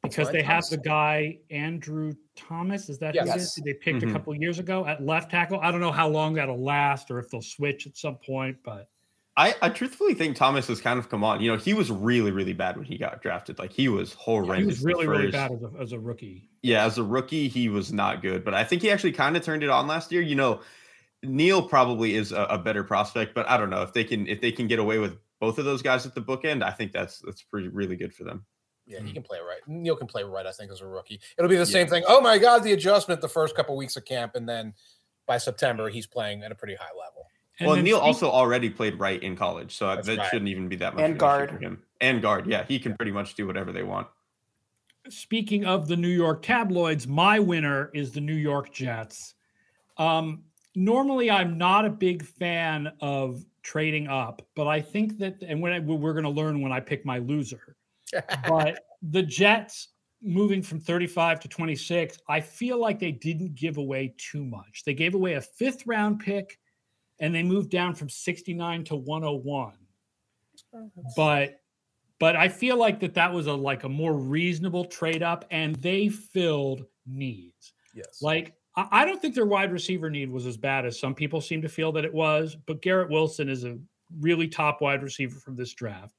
because 0.02 0.26
right, 0.26 0.34
they 0.34 0.42
have 0.42 0.64
the 0.68 0.76
guy 0.76 1.38
Andrew 1.50 2.12
Thomas. 2.36 2.88
Is 2.88 2.98
that 2.98 3.14
yes. 3.14 3.54
who 3.56 3.62
They 3.64 3.74
picked 3.74 4.00
mm-hmm. 4.00 4.10
a 4.10 4.12
couple 4.12 4.34
years 4.34 4.58
ago 4.58 4.86
at 4.86 5.04
left 5.04 5.30
tackle. 5.30 5.58
I 5.60 5.70
don't 5.70 5.80
know 5.80 5.92
how 5.92 6.08
long 6.08 6.34
that'll 6.34 6.62
last 6.62 7.10
or 7.10 7.18
if 7.18 7.28
they'll 7.28 7.42
switch 7.42 7.86
at 7.86 7.96
some 7.96 8.16
point, 8.16 8.56
but 8.62 8.88
I, 9.40 9.54
I 9.62 9.70
truthfully 9.70 10.12
think 10.12 10.36
Thomas 10.36 10.66
has 10.66 10.82
kind 10.82 10.98
of 10.98 11.08
come 11.08 11.24
on. 11.24 11.40
You 11.40 11.50
know, 11.50 11.56
he 11.56 11.72
was 11.72 11.90
really, 11.90 12.30
really 12.30 12.52
bad 12.52 12.76
when 12.76 12.84
he 12.84 12.98
got 12.98 13.22
drafted. 13.22 13.58
Like 13.58 13.72
he 13.72 13.88
was 13.88 14.12
horrendous. 14.12 14.58
Yeah, 14.58 14.60
he 14.60 14.66
was 14.66 14.84
really, 14.84 15.06
really 15.06 15.30
bad 15.30 15.50
as 15.52 15.62
a, 15.62 15.70
as 15.80 15.92
a 15.92 15.98
rookie. 15.98 16.50
Yeah, 16.60 16.84
as 16.84 16.98
a 16.98 17.02
rookie, 17.02 17.48
he 17.48 17.70
was 17.70 17.90
not 17.90 18.20
good. 18.20 18.44
But 18.44 18.52
I 18.52 18.64
think 18.64 18.82
he 18.82 18.90
actually 18.90 19.12
kind 19.12 19.38
of 19.38 19.42
turned 19.42 19.62
it 19.62 19.70
on 19.70 19.86
last 19.86 20.12
year. 20.12 20.20
You 20.20 20.34
know, 20.34 20.60
Neal 21.22 21.62
probably 21.62 22.16
is 22.16 22.32
a, 22.32 22.42
a, 22.42 22.58
better 22.58 22.84
prospect, 22.84 23.34
but 23.34 23.48
I 23.48 23.56
don't 23.56 23.70
know 23.70 23.80
if 23.80 23.94
they 23.94 24.04
can 24.04 24.26
if 24.26 24.42
they 24.42 24.52
can 24.52 24.66
get 24.66 24.78
away 24.78 24.98
with 24.98 25.16
both 25.40 25.58
of 25.58 25.64
those 25.64 25.80
guys 25.80 26.04
at 26.04 26.14
the 26.14 26.20
bookend. 26.20 26.62
I 26.62 26.72
think 26.72 26.92
that's 26.92 27.20
that's 27.20 27.42
pretty 27.42 27.68
really 27.68 27.96
good 27.96 28.12
for 28.12 28.24
them. 28.24 28.44
Yeah, 28.86 28.98
he 28.98 29.04
mm-hmm. 29.04 29.14
can 29.14 29.22
play 29.22 29.38
right. 29.38 29.60
Neal 29.66 29.96
can 29.96 30.06
play 30.06 30.22
right. 30.22 30.44
I 30.44 30.52
think 30.52 30.70
as 30.70 30.82
a 30.82 30.86
rookie, 30.86 31.18
it'll 31.38 31.48
be 31.48 31.56
the 31.56 31.60
yeah. 31.60 31.64
same 31.64 31.86
thing. 31.86 32.04
Oh 32.06 32.20
my 32.20 32.36
God, 32.36 32.62
the 32.62 32.72
adjustment 32.72 33.22
the 33.22 33.28
first 33.28 33.56
couple 33.56 33.74
weeks 33.74 33.96
of 33.96 34.04
camp, 34.04 34.34
and 34.34 34.46
then 34.46 34.74
by 35.26 35.38
September 35.38 35.88
he's 35.88 36.06
playing 36.06 36.42
at 36.42 36.52
a 36.52 36.54
pretty 36.54 36.74
high 36.74 36.92
level. 36.98 37.19
And 37.60 37.68
well, 37.68 37.76
Neal 37.76 37.98
also 37.98 38.30
already 38.30 38.70
played 38.70 38.98
right 38.98 39.22
in 39.22 39.36
college, 39.36 39.76
so 39.76 39.94
that 39.94 40.06
right. 40.06 40.26
shouldn't 40.30 40.48
even 40.48 40.66
be 40.66 40.76
that 40.76 40.94
much. 40.94 41.04
And 41.04 41.18
guard 41.18 41.50
for 41.50 41.58
him. 41.58 41.82
And 42.00 42.22
guard, 42.22 42.46
yeah, 42.46 42.64
he 42.64 42.78
can 42.78 42.96
pretty 42.96 43.12
much 43.12 43.34
do 43.34 43.46
whatever 43.46 43.70
they 43.70 43.82
want. 43.82 44.08
Speaking 45.10 45.66
of 45.66 45.86
the 45.86 45.96
New 45.96 46.08
York 46.08 46.40
tabloids, 46.40 47.06
my 47.06 47.38
winner 47.38 47.90
is 47.92 48.12
the 48.12 48.20
New 48.20 48.34
York 48.34 48.72
Jets. 48.72 49.34
Um, 49.98 50.44
normally, 50.74 51.30
I'm 51.30 51.58
not 51.58 51.84
a 51.84 51.90
big 51.90 52.24
fan 52.24 52.90
of 53.02 53.44
trading 53.62 54.08
up, 54.08 54.40
but 54.56 54.66
I 54.66 54.80
think 54.80 55.18
that, 55.18 55.42
and 55.42 55.60
when 55.60 55.72
I, 55.72 55.80
we're 55.80 56.12
going 56.14 56.24
to 56.24 56.30
learn 56.30 56.62
when 56.62 56.72
I 56.72 56.80
pick 56.80 57.04
my 57.04 57.18
loser. 57.18 57.76
but 58.48 58.84
the 59.02 59.22
Jets 59.22 59.88
moving 60.22 60.62
from 60.62 60.80
35 60.80 61.40
to 61.40 61.48
26, 61.48 62.18
I 62.28 62.40
feel 62.40 62.78
like 62.78 62.98
they 62.98 63.12
didn't 63.12 63.54
give 63.54 63.76
away 63.76 64.14
too 64.16 64.44
much. 64.44 64.82
They 64.84 64.94
gave 64.94 65.14
away 65.14 65.34
a 65.34 65.40
fifth 65.42 65.86
round 65.86 66.20
pick 66.20 66.58
and 67.20 67.34
they 67.34 67.42
moved 67.42 67.70
down 67.70 67.94
from 67.94 68.08
69 68.08 68.84
to 68.84 68.96
101. 68.96 69.72
but 71.16 71.60
but 72.18 72.36
I 72.36 72.48
feel 72.48 72.76
like 72.76 73.00
that 73.00 73.14
that 73.14 73.32
was 73.32 73.46
a 73.46 73.52
like 73.52 73.84
a 73.84 73.88
more 73.88 74.14
reasonable 74.14 74.84
trade 74.84 75.22
up 75.22 75.44
and 75.50 75.76
they 75.76 76.08
filled 76.08 76.84
needs. 77.06 77.72
Yes. 77.94 78.20
Like 78.20 78.54
I 78.76 79.04
don't 79.04 79.20
think 79.20 79.34
their 79.34 79.46
wide 79.46 79.72
receiver 79.72 80.10
need 80.10 80.30
was 80.30 80.46
as 80.46 80.56
bad 80.56 80.86
as 80.86 80.98
some 80.98 81.14
people 81.14 81.40
seem 81.40 81.60
to 81.62 81.68
feel 81.68 81.92
that 81.92 82.04
it 82.04 82.12
was, 82.12 82.56
but 82.66 82.82
Garrett 82.82 83.10
Wilson 83.10 83.48
is 83.48 83.64
a 83.64 83.78
really 84.20 84.48
top 84.48 84.80
wide 84.80 85.02
receiver 85.02 85.40
from 85.40 85.56
this 85.56 85.72
draft. 85.74 86.14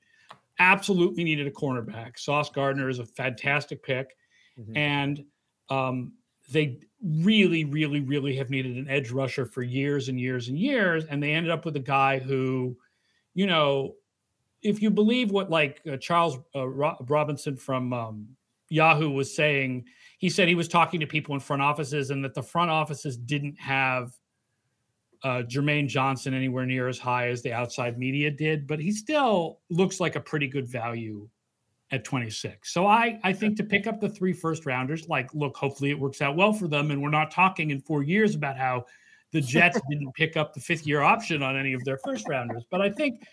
Absolutely 0.60 1.24
needed 1.24 1.48
a 1.48 1.52
cornerback. 1.52 2.20
Sauce 2.20 2.50
Gardner 2.50 2.90
is 2.90 3.00
a 3.00 3.06
fantastic 3.06 3.82
pick. 3.82 4.16
Mm-hmm. 4.60 4.78
And 4.78 5.24
um, 5.70 6.14
they 6.52 6.80
really, 7.04 7.66
really, 7.66 8.02
really 8.02 8.36
have 8.36 8.50
needed 8.50 8.78
an 8.78 8.88
edge 8.90 9.12
rusher 9.12 9.46
for 9.46 9.64
years 9.64 10.10
and 10.10 10.20
years 10.20 10.48
and 10.48 10.58
years. 10.58 11.06
And 11.06 11.22
they 11.22 11.34
ended 11.34 11.52
up 11.52 11.66
with 11.66 11.76
a 11.76 11.82
guy 11.82 12.20
who, 12.20 12.78
you 13.34 13.48
know, 13.48 13.96
if 14.62 14.82
you 14.82 14.92
believe 14.92 15.32
what 15.32 15.50
like 15.50 15.82
uh, 15.92 15.98
Charles 15.98 16.38
uh, 16.56 16.68
Robinson 16.68 17.58
from 17.58 17.94
um, 17.94 18.28
Yahoo 18.70 19.10
was 19.10 19.36
saying, 19.36 19.86
he 20.20 20.30
said 20.30 20.48
he 20.48 20.56
was 20.56 20.68
talking 20.68 21.00
to 21.00 21.08
people 21.08 21.34
in 21.34 21.42
front 21.42 21.62
offices 21.62 22.12
and 22.12 22.24
that 22.24 22.36
the 22.36 22.44
front 22.44 22.70
offices 22.70 23.18
didn't 23.18 23.60
have 23.60 24.12
uh, 25.24 25.44
Jermaine 25.48 25.88
Johnson 25.88 26.34
anywhere 26.34 26.66
near 26.66 26.88
as 26.88 27.00
high 27.00 27.30
as 27.30 27.42
the 27.42 27.54
outside 27.54 27.98
media 27.98 28.30
did, 28.30 28.68
but 28.68 28.80
he 28.80 28.92
still 28.92 29.60
looks 29.70 30.00
like 30.00 30.16
a 30.16 30.20
pretty 30.20 30.48
good 30.48 30.68
value 30.68 31.28
at 31.92 32.04
26. 32.04 32.74
So 32.74 32.88
I 32.88 33.20
I 33.24 33.34
think 33.34 33.58
to 33.58 33.64
pick 33.64 33.88
up 33.88 34.00
the 34.00 34.10
three 34.10 34.34
first 34.34 34.66
rounders, 34.66 35.08
like 35.08 35.34
look, 35.34 35.58
hopefully 35.58 35.92
it 35.92 36.00
works 36.00 36.22
out 36.22 36.36
well 36.36 36.54
for 36.54 36.68
them, 36.68 36.92
and 36.92 37.02
we're 37.02 37.10
not 37.10 37.32
talking 37.32 37.72
in 37.72 37.82
four 37.82 38.04
years 38.04 38.36
about 38.36 38.58
how 38.58 38.86
the 39.32 39.42
Jets 39.42 39.80
didn't 39.90 40.14
pick 40.16 40.38
up 40.38 40.54
the 40.54 40.60
fifth 40.62 40.88
year 40.88 41.02
option 41.02 41.44
on 41.44 41.58
any 41.58 41.74
of 41.74 41.84
their 41.84 41.98
first 41.98 42.28
rounders. 42.28 42.64
But 42.70 42.82
I 42.82 42.90
think 42.90 43.24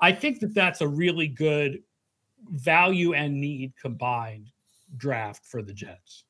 I 0.00 0.12
think 0.12 0.40
that 0.40 0.54
that's 0.54 0.80
a 0.80 0.88
really 0.88 1.28
good 1.28 1.82
value 2.50 3.14
and 3.14 3.40
need 3.40 3.72
combined 3.80 4.52
draft 4.96 5.44
for 5.44 5.62
the 5.62 5.72
Jets. 5.72 6.24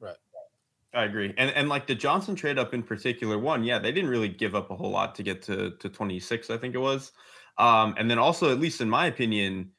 Right. 0.00 0.16
I 0.92 1.04
agree. 1.04 1.32
And 1.38 1.50
and 1.50 1.68
like 1.68 1.86
the 1.86 1.94
Johnson 1.94 2.34
trade 2.34 2.58
up 2.58 2.74
in 2.74 2.82
particular 2.82 3.38
one, 3.38 3.64
yeah, 3.64 3.78
they 3.78 3.92
didn't 3.92 4.10
really 4.10 4.28
give 4.28 4.54
up 4.54 4.70
a 4.70 4.76
whole 4.76 4.90
lot 4.90 5.14
to 5.14 5.22
get 5.22 5.40
to 5.42 5.70
to 5.78 5.88
26, 5.88 6.50
I 6.50 6.58
think 6.58 6.74
it 6.74 6.78
was. 6.78 7.12
Um, 7.58 7.94
and 7.98 8.10
then 8.10 8.18
also, 8.18 8.50
at 8.50 8.58
least 8.58 8.80
in 8.80 8.88
my 8.88 9.06
opinion, 9.06 9.70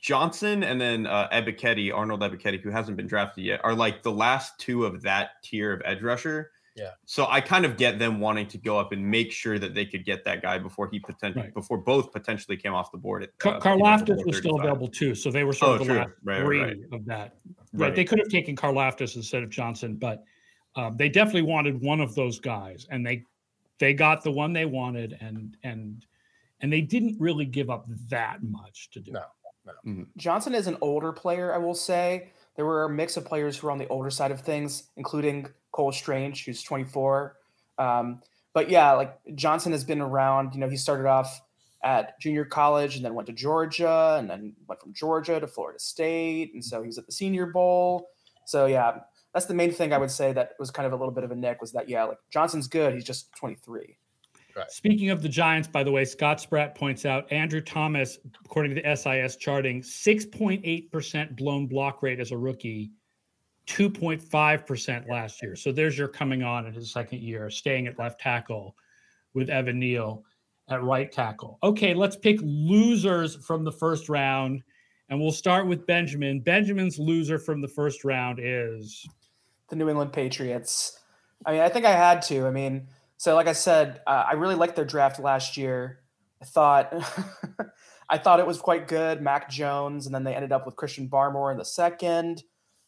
Johnson 0.00 0.62
and 0.62 0.80
then 0.80 1.06
uh, 1.06 1.28
Ebiketie, 1.30 1.94
Arnold 1.94 2.20
Ebiketie, 2.20 2.60
who 2.60 2.70
hasn't 2.70 2.96
been 2.96 3.06
drafted 3.06 3.44
yet, 3.44 3.60
are 3.62 3.74
like 3.74 4.02
the 4.02 4.12
last 4.12 4.58
two 4.58 4.84
of 4.86 5.02
that 5.02 5.42
tier 5.42 5.72
of 5.72 5.82
edge 5.84 6.02
rusher. 6.02 6.50
Yeah. 6.76 6.90
So 7.04 7.26
I 7.28 7.40
kind 7.40 7.66
of 7.66 7.76
get 7.76 7.98
them 7.98 8.20
wanting 8.20 8.46
to 8.48 8.58
go 8.58 8.78
up 8.78 8.92
and 8.92 9.04
make 9.04 9.32
sure 9.32 9.58
that 9.58 9.74
they 9.74 9.84
could 9.84 10.04
get 10.04 10.24
that 10.24 10.40
guy 10.40 10.58
before 10.58 10.88
he 10.90 11.00
potentially 11.00 11.44
right. 11.44 11.54
before 11.54 11.78
both 11.78 12.12
potentially 12.12 12.56
came 12.56 12.72
off 12.72 12.90
the 12.92 12.98
board. 12.98 13.24
At, 13.24 13.30
uh, 13.44 13.60
Karlaftis 13.60 14.24
was 14.24 14.38
still 14.38 14.58
available 14.58 14.88
too, 14.88 15.14
so 15.14 15.30
they 15.30 15.44
were 15.44 15.52
sort 15.52 15.70
oh, 15.70 15.74
of 15.74 15.78
the 15.80 15.84
true. 15.84 15.96
last 15.96 16.10
right, 16.24 16.40
three 16.40 16.60
right. 16.60 16.76
of 16.92 17.04
that. 17.06 17.36
Right. 17.72 17.94
They 17.94 18.04
could 18.04 18.18
have 18.18 18.28
taken 18.28 18.56
Karlaftis 18.56 19.16
instead 19.16 19.42
of 19.42 19.50
Johnson, 19.50 19.96
but 19.96 20.24
um, 20.76 20.96
they 20.96 21.08
definitely 21.08 21.42
wanted 21.42 21.82
one 21.82 22.00
of 22.00 22.14
those 22.14 22.38
guys, 22.38 22.86
and 22.90 23.04
they 23.04 23.24
they 23.78 23.92
got 23.92 24.22
the 24.22 24.30
one 24.30 24.52
they 24.52 24.66
wanted, 24.66 25.18
and 25.20 25.56
and 25.64 26.06
and 26.60 26.72
they 26.72 26.80
didn't 26.80 27.20
really 27.20 27.44
give 27.44 27.68
up 27.68 27.86
that 28.08 28.42
much 28.42 28.90
to 28.92 29.00
do. 29.00 29.12
No. 29.12 29.24
Mm-hmm. 29.86 30.04
Johnson 30.16 30.54
is 30.54 30.66
an 30.66 30.76
older 30.80 31.12
player, 31.12 31.54
I 31.54 31.58
will 31.58 31.74
say. 31.74 32.30
There 32.56 32.66
were 32.66 32.84
a 32.84 32.90
mix 32.90 33.16
of 33.16 33.24
players 33.24 33.58
who 33.58 33.66
were 33.66 33.70
on 33.70 33.78
the 33.78 33.88
older 33.88 34.10
side 34.10 34.30
of 34.30 34.40
things, 34.40 34.84
including 34.96 35.48
Cole 35.72 35.92
Strange, 35.92 36.44
who's 36.44 36.62
24. 36.62 37.36
Um, 37.78 38.20
but 38.52 38.68
yeah, 38.68 38.92
like 38.92 39.18
Johnson 39.34 39.72
has 39.72 39.84
been 39.84 40.00
around. 40.00 40.54
You 40.54 40.60
know, 40.60 40.68
he 40.68 40.76
started 40.76 41.06
off 41.06 41.40
at 41.82 42.20
junior 42.20 42.44
college 42.44 42.96
and 42.96 43.04
then 43.04 43.14
went 43.14 43.26
to 43.26 43.32
Georgia 43.32 44.16
and 44.18 44.28
then 44.28 44.54
went 44.68 44.80
from 44.80 44.92
Georgia 44.92 45.40
to 45.40 45.46
Florida 45.46 45.78
State. 45.78 46.52
And 46.52 46.64
so 46.64 46.82
he 46.82 46.88
was 46.88 46.98
at 46.98 47.06
the 47.06 47.12
Senior 47.12 47.46
Bowl. 47.46 48.08
So 48.46 48.66
yeah, 48.66 48.98
that's 49.32 49.46
the 49.46 49.54
main 49.54 49.72
thing 49.72 49.92
I 49.92 49.98
would 49.98 50.10
say 50.10 50.32
that 50.32 50.52
was 50.58 50.70
kind 50.70 50.86
of 50.86 50.92
a 50.92 50.96
little 50.96 51.14
bit 51.14 51.24
of 51.24 51.30
a 51.30 51.36
nick 51.36 51.60
was 51.60 51.72
that, 51.72 51.88
yeah, 51.88 52.04
like 52.04 52.18
Johnson's 52.30 52.66
good. 52.66 52.94
He's 52.94 53.04
just 53.04 53.32
23. 53.36 53.96
Right. 54.56 54.70
Speaking 54.70 55.10
of 55.10 55.22
the 55.22 55.28
Giants, 55.28 55.68
by 55.68 55.82
the 55.82 55.90
way, 55.90 56.04
Scott 56.04 56.40
Spratt 56.40 56.74
points 56.74 57.04
out 57.04 57.30
Andrew 57.32 57.60
Thomas, 57.60 58.18
according 58.44 58.74
to 58.74 58.82
the 58.82 58.96
SIS 58.96 59.36
charting, 59.36 59.82
6.8% 59.82 61.36
blown 61.36 61.66
block 61.66 62.02
rate 62.02 62.20
as 62.20 62.32
a 62.32 62.36
rookie, 62.36 62.90
2.5% 63.66 65.08
last 65.08 65.42
year. 65.42 65.56
So 65.56 65.72
there's 65.72 65.96
your 65.96 66.08
coming 66.08 66.42
on 66.42 66.66
in 66.66 66.74
his 66.74 66.92
second 66.92 67.20
year, 67.20 67.50
staying 67.50 67.86
at 67.86 67.98
left 67.98 68.20
tackle 68.20 68.74
with 69.34 69.48
Evan 69.48 69.78
Neal 69.78 70.24
at 70.68 70.82
right 70.82 71.10
tackle. 71.10 71.58
Okay, 71.62 71.94
let's 71.94 72.16
pick 72.16 72.38
losers 72.42 73.36
from 73.36 73.64
the 73.64 73.72
first 73.72 74.08
round. 74.08 74.62
And 75.08 75.20
we'll 75.20 75.32
start 75.32 75.66
with 75.66 75.86
Benjamin. 75.86 76.40
Benjamin's 76.40 76.98
loser 76.98 77.38
from 77.38 77.60
the 77.60 77.66
first 77.66 78.04
round 78.04 78.38
is 78.40 79.04
the 79.68 79.74
New 79.74 79.88
England 79.88 80.12
Patriots. 80.12 81.00
I 81.46 81.52
mean, 81.52 81.60
I 81.62 81.68
think 81.68 81.84
I 81.84 81.92
had 81.92 82.22
to. 82.22 82.46
I 82.46 82.50
mean, 82.50 82.86
so, 83.20 83.34
like 83.34 83.48
I 83.48 83.52
said, 83.52 84.00
uh, 84.06 84.24
I 84.30 84.32
really 84.32 84.54
liked 84.54 84.76
their 84.76 84.86
draft 84.86 85.20
last 85.20 85.58
year. 85.58 86.00
I 86.40 86.46
thought, 86.46 86.90
I 88.08 88.16
thought 88.16 88.40
it 88.40 88.46
was 88.46 88.56
quite 88.56 88.88
good. 88.88 89.20
Mac 89.20 89.50
Jones, 89.50 90.06
and 90.06 90.14
then 90.14 90.24
they 90.24 90.34
ended 90.34 90.52
up 90.52 90.64
with 90.64 90.76
Christian 90.76 91.06
Barmore 91.06 91.52
in 91.52 91.58
the 91.58 91.64
second. 91.66 92.42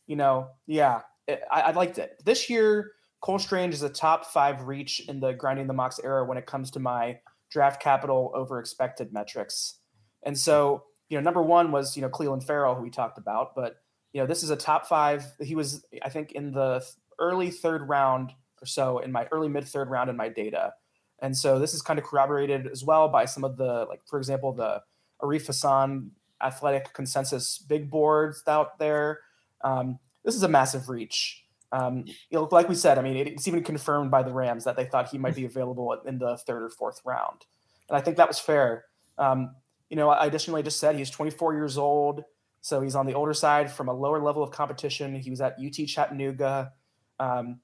You 0.07 0.17
know, 0.17 0.49
yeah, 0.67 1.03
it, 1.29 1.43
I, 1.53 1.61
I 1.61 1.71
liked 1.73 1.99
it. 1.99 2.23
This 2.25 2.49
year, 2.49 2.93
Cole 3.21 3.39
Strange 3.39 3.75
is 3.75 3.83
a 3.83 3.91
top 3.91 4.25
five 4.25 4.63
reach 4.63 5.07
in 5.07 5.21
the 5.21 5.35
grinding 5.35 5.67
the 5.67 5.75
mocks 5.75 6.01
era 6.03 6.25
when 6.25 6.39
it 6.39 6.47
comes 6.47 6.71
to 6.71 6.81
my 6.81 7.19
draft 7.51 7.83
capital 7.83 8.33
over 8.35 8.59
expected 8.59 9.13
metrics. 9.13 9.81
And 10.23 10.39
so, 10.39 10.85
you 11.11 11.19
know, 11.19 11.23
number 11.23 11.43
one 11.43 11.73
was, 11.73 11.95
you 11.95 12.01
know, 12.01 12.09
Clelin 12.09 12.43
Ferrell, 12.43 12.75
who 12.75 12.83
we 12.85 12.89
talked 12.89 13.19
about, 13.19 13.55
but, 13.55 13.75
you 14.15 14.23
know, 14.23 14.27
this 14.27 14.43
is 14.43 14.49
a 14.49 14.57
top 14.57 14.87
five. 14.87 15.27
He 15.43 15.55
was, 15.55 15.85
I 16.03 16.09
think, 16.09 16.33
in 16.33 16.53
the 16.53 16.83
early 17.19 17.51
third 17.51 17.87
round 17.87 18.33
or 18.63 18.67
so 18.67 18.99
in 18.99 19.11
my 19.11 19.27
early 19.33 19.49
mid 19.49 19.67
third 19.67 19.91
round 19.91 20.09
in 20.09 20.17
my 20.17 20.29
data. 20.29 20.73
And 21.21 21.37
so 21.37 21.59
this 21.59 21.75
is 21.75 21.83
kind 21.83 21.99
of 21.99 22.05
corroborated 22.05 22.67
as 22.67 22.85
well 22.85 23.09
by 23.09 23.25
some 23.27 23.45
of 23.45 23.57
the, 23.57 23.87
like, 23.89 24.01
for 24.07 24.19
example, 24.19 24.53
the 24.53 24.83
Arif 25.23 25.47
Hasan 25.47 26.11
athletic 26.43 26.93
consensus 26.93 27.59
big 27.59 27.91
boards 27.91 28.43
out 28.47 28.79
there. 28.79 29.21
Um, 29.63 29.99
this 30.25 30.35
is 30.35 30.43
a 30.43 30.49
massive 30.49 30.89
reach. 30.89 31.45
Um, 31.71 32.05
like 32.31 32.69
we 32.69 32.75
said, 32.75 32.99
I 32.99 33.03
mean, 33.03 33.17
it's 33.17 33.49
even 33.49 33.63
confirmed 33.63 34.11
by 34.11 34.23
the 34.23 34.33
Rams 34.33 34.65
that 34.65 34.77
they 34.77 34.85
thought 34.85 35.09
he 35.09 35.17
might 35.17 35.35
be 35.35 35.47
available 35.47 35.97
in 36.05 36.19
the 36.19 36.37
third 36.37 36.63
or 36.63 36.69
fourth 36.69 37.01
round, 37.05 37.47
and 37.89 37.97
I 37.97 38.03
think 38.03 38.19
that 38.19 38.29
was 38.29 38.39
fair. 38.39 38.85
Um, 39.17 39.55
you 39.89 39.97
know, 39.97 40.11
I 40.11 40.27
additionally 40.27 40.63
just 40.63 40.79
said 40.79 40.97
he's 40.97 41.09
24 41.09 41.55
years 41.55 41.79
old, 41.79 42.25
so 42.61 42.83
he's 42.83 42.95
on 42.95 43.07
the 43.07 43.15
older 43.15 43.33
side 43.33 43.73
from 43.73 43.89
a 43.89 43.93
lower 43.93 44.23
level 44.23 44.43
of 44.43 44.51
competition. 44.51 45.15
He 45.15 45.31
was 45.31 45.41
at 45.41 45.57
UT 45.59 45.87
Chattanooga. 45.87 46.73
Um, 47.19 47.61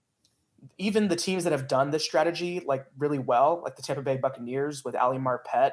even 0.78 1.08
the 1.08 1.16
teams 1.16 1.44
that 1.44 1.52
have 1.52 1.68
done 1.68 1.90
this 1.90 2.04
strategy 2.04 2.62
like 2.66 2.86
really 2.98 3.18
well, 3.18 3.60
like 3.64 3.76
the 3.76 3.82
Tampa 3.82 4.02
Bay 4.02 4.16
Buccaneers 4.16 4.84
with 4.84 4.94
Ali 4.94 5.18
Marpet, 5.18 5.72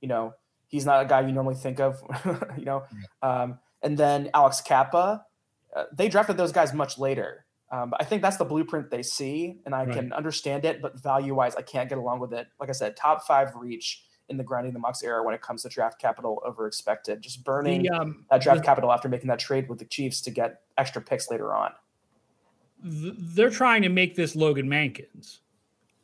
you 0.00 0.08
know, 0.08 0.34
he's 0.68 0.84
not 0.84 1.04
a 1.04 1.08
guy 1.08 1.20
you 1.20 1.32
normally 1.32 1.54
think 1.54 1.80
of, 1.80 2.02
you 2.58 2.64
know. 2.64 2.84
Um, 3.22 3.58
and 3.82 3.96
then 3.98 4.30
Alex 4.34 4.60
Cappa, 4.60 5.24
uh, 5.74 5.84
they 5.92 6.08
drafted 6.08 6.36
those 6.36 6.52
guys 6.52 6.72
much 6.72 6.98
later. 6.98 7.44
Um, 7.70 7.90
but 7.90 8.00
I 8.00 8.04
think 8.04 8.22
that's 8.22 8.36
the 8.36 8.44
blueprint 8.44 8.90
they 8.90 9.02
see, 9.02 9.58
and 9.66 9.74
I 9.74 9.84
right. 9.84 9.94
can 9.94 10.12
understand 10.12 10.64
it. 10.64 10.80
But 10.80 11.00
value 11.02 11.34
wise, 11.34 11.56
I 11.56 11.62
can't 11.62 11.88
get 11.88 11.98
along 11.98 12.20
with 12.20 12.32
it. 12.32 12.46
Like 12.60 12.68
I 12.68 12.72
said, 12.72 12.96
top 12.96 13.26
five 13.26 13.54
reach 13.56 14.04
in 14.28 14.36
the 14.36 14.44
grinding 14.44 14.72
the 14.72 14.78
mocks 14.78 15.02
era 15.02 15.22
when 15.24 15.34
it 15.34 15.42
comes 15.42 15.62
to 15.62 15.68
draft 15.68 16.00
capital 16.00 16.40
over 16.46 16.66
expected. 16.66 17.20
Just 17.20 17.42
burning 17.42 17.82
the, 17.82 17.90
um, 17.90 18.26
that 18.30 18.42
draft 18.42 18.60
the, 18.60 18.64
capital 18.64 18.92
after 18.92 19.08
making 19.08 19.28
that 19.28 19.38
trade 19.38 19.68
with 19.68 19.78
the 19.78 19.84
Chiefs 19.86 20.20
to 20.22 20.30
get 20.30 20.60
extra 20.78 21.02
picks 21.02 21.30
later 21.30 21.54
on 21.54 21.72
they're 22.84 23.50
trying 23.50 23.82
to 23.82 23.88
make 23.88 24.14
this 24.14 24.36
Logan 24.36 24.68
Mankins. 24.68 25.38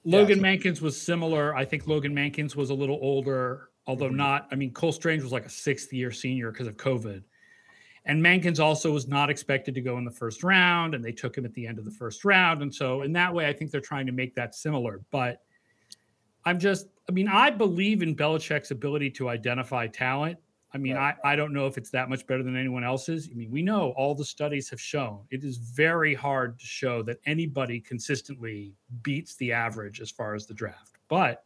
Logan 0.04 0.38
yeah. 0.38 0.44
Mankins 0.56 0.80
was 0.80 1.00
similar. 1.00 1.54
I 1.54 1.64
think 1.64 1.86
Logan 1.86 2.14
Mankins 2.14 2.56
was 2.56 2.70
a 2.70 2.74
little 2.74 2.98
older, 3.02 3.68
although 3.86 4.06
mm-hmm. 4.06 4.16
not. 4.16 4.48
I 4.50 4.54
mean, 4.54 4.72
Cole 4.72 4.92
Strange 4.92 5.22
was 5.22 5.30
like 5.30 5.44
a 5.44 5.50
sixth 5.50 5.92
year 5.92 6.10
senior 6.10 6.50
because 6.50 6.66
of 6.66 6.76
COVID. 6.78 7.22
And 8.06 8.24
Mankins 8.24 8.58
also 8.58 8.92
was 8.92 9.08
not 9.08 9.28
expected 9.28 9.74
to 9.74 9.82
go 9.82 9.98
in 9.98 10.06
the 10.06 10.10
first 10.10 10.42
round, 10.42 10.94
and 10.94 11.04
they 11.04 11.12
took 11.12 11.36
him 11.36 11.44
at 11.44 11.52
the 11.52 11.66
end 11.66 11.78
of 11.78 11.84
the 11.84 11.90
first 11.90 12.24
round. 12.24 12.62
And 12.62 12.74
so, 12.74 13.02
in 13.02 13.12
that 13.12 13.32
way, 13.32 13.46
I 13.46 13.52
think 13.52 13.70
they're 13.70 13.82
trying 13.82 14.06
to 14.06 14.12
make 14.12 14.34
that 14.36 14.54
similar. 14.54 15.02
But 15.10 15.42
I'm 16.46 16.58
just, 16.58 16.86
I 17.10 17.12
mean, 17.12 17.28
I 17.28 17.50
believe 17.50 18.02
in 18.02 18.16
Belichick's 18.16 18.70
ability 18.70 19.10
to 19.10 19.28
identify 19.28 19.86
talent. 19.86 20.38
I 20.72 20.78
mean, 20.78 20.94
right. 20.94 21.16
I, 21.24 21.32
I 21.32 21.36
don't 21.36 21.52
know 21.52 21.66
if 21.66 21.76
it's 21.76 21.90
that 21.90 22.08
much 22.08 22.26
better 22.26 22.42
than 22.42 22.56
anyone 22.56 22.84
else's. 22.84 23.28
I 23.30 23.34
mean, 23.34 23.50
we 23.50 23.62
know 23.62 23.92
all 23.96 24.14
the 24.14 24.24
studies 24.24 24.70
have 24.70 24.80
shown 24.80 25.20
it 25.30 25.42
is 25.42 25.56
very 25.56 26.14
hard 26.14 26.58
to 26.60 26.66
show 26.66 27.02
that 27.02 27.18
anybody 27.26 27.80
consistently 27.80 28.74
beats 29.02 29.34
the 29.36 29.52
average 29.52 30.00
as 30.00 30.10
far 30.10 30.34
as 30.34 30.46
the 30.46 30.54
draft. 30.54 30.98
But, 31.08 31.42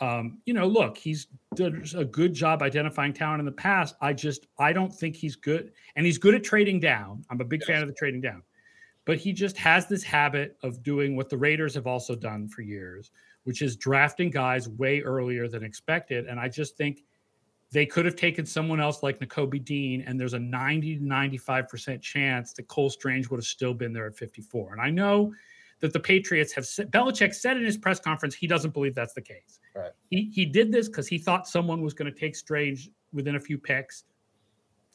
um, 0.00 0.38
you 0.44 0.54
know, 0.54 0.66
look, 0.68 0.96
he's 0.96 1.26
done 1.56 1.84
a 1.96 2.04
good 2.04 2.32
job 2.32 2.62
identifying 2.62 3.12
talent 3.12 3.40
in 3.40 3.46
the 3.46 3.52
past. 3.52 3.96
I 4.00 4.12
just, 4.12 4.46
I 4.58 4.72
don't 4.72 4.94
think 4.94 5.16
he's 5.16 5.34
good. 5.34 5.72
And 5.96 6.06
he's 6.06 6.18
good 6.18 6.34
at 6.34 6.44
trading 6.44 6.78
down. 6.78 7.24
I'm 7.30 7.40
a 7.40 7.44
big 7.44 7.62
yes. 7.62 7.66
fan 7.66 7.82
of 7.82 7.88
the 7.88 7.94
trading 7.94 8.20
down. 8.20 8.44
But 9.04 9.16
he 9.16 9.32
just 9.32 9.56
has 9.56 9.88
this 9.88 10.04
habit 10.04 10.56
of 10.62 10.82
doing 10.82 11.16
what 11.16 11.28
the 11.28 11.38
Raiders 11.38 11.74
have 11.74 11.88
also 11.88 12.14
done 12.14 12.46
for 12.46 12.62
years, 12.62 13.10
which 13.44 13.62
is 13.62 13.74
drafting 13.74 14.30
guys 14.30 14.68
way 14.68 15.00
earlier 15.00 15.48
than 15.48 15.64
expected. 15.64 16.26
And 16.26 16.38
I 16.38 16.48
just 16.48 16.76
think 16.76 17.02
they 17.70 17.84
could 17.84 18.06
have 18.06 18.16
taken 18.16 18.46
someone 18.46 18.80
else 18.80 19.02
like 19.02 19.18
N'Kobe 19.20 19.62
Dean, 19.64 20.02
and 20.06 20.18
there's 20.18 20.32
a 20.32 20.38
90 20.38 20.98
to 20.98 21.02
95% 21.02 22.00
chance 22.00 22.52
that 22.54 22.66
Cole 22.68 22.88
Strange 22.88 23.28
would 23.28 23.38
have 23.38 23.46
still 23.46 23.74
been 23.74 23.92
there 23.92 24.06
at 24.06 24.16
54. 24.16 24.72
And 24.72 24.80
I 24.80 24.90
know 24.90 25.32
that 25.80 25.92
the 25.92 26.00
Patriots 26.00 26.52
have 26.54 26.66
said, 26.66 26.90
Belichick 26.90 27.34
said 27.34 27.56
in 27.56 27.64
his 27.64 27.76
press 27.76 28.00
conference 28.00 28.34
he 28.34 28.46
doesn't 28.46 28.72
believe 28.72 28.94
that's 28.94 29.12
the 29.12 29.20
case. 29.20 29.60
Right. 29.74 29.92
He, 30.10 30.30
he 30.34 30.44
did 30.44 30.72
this 30.72 30.88
because 30.88 31.06
he 31.06 31.18
thought 31.18 31.46
someone 31.46 31.82
was 31.82 31.94
going 31.94 32.12
to 32.12 32.18
take 32.18 32.34
Strange 32.34 32.90
within 33.12 33.36
a 33.36 33.40
few 33.40 33.58
picks. 33.58 34.04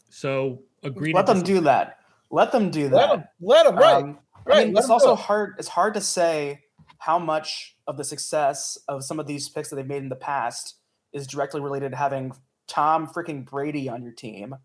So 0.09 0.61
agree. 0.83 1.13
Let 1.13 1.25
them 1.25 1.41
do 1.41 1.61
that. 1.61 1.99
Let 2.31 2.51
them 2.51 2.71
do 2.71 2.89
that. 2.89 2.95
Let 2.95 3.09
them, 3.09 3.23
let 3.41 3.65
them 3.65 3.75
right. 3.75 3.95
Um, 3.95 4.19
right. 4.45 4.61
I 4.61 4.65
mean, 4.65 4.77
it's 4.77 4.89
also 4.89 5.15
hard. 5.15 5.55
It's 5.59 5.67
hard 5.67 5.93
to 5.93 6.01
say 6.01 6.61
how 6.97 7.19
much 7.19 7.77
of 7.87 7.97
the 7.97 8.03
success 8.03 8.77
of 8.87 9.03
some 9.03 9.19
of 9.19 9.27
these 9.27 9.49
picks 9.49 9.69
that 9.69 9.75
they've 9.75 9.87
made 9.87 10.03
in 10.03 10.09
the 10.09 10.15
past 10.15 10.75
is 11.13 11.27
directly 11.27 11.61
related 11.61 11.91
to 11.91 11.97
having 11.97 12.31
Tom 12.73 13.07
freaking 13.07 13.45
Brady 13.45 13.87
on 13.87 14.01
your 14.01 14.11
team 14.11 14.55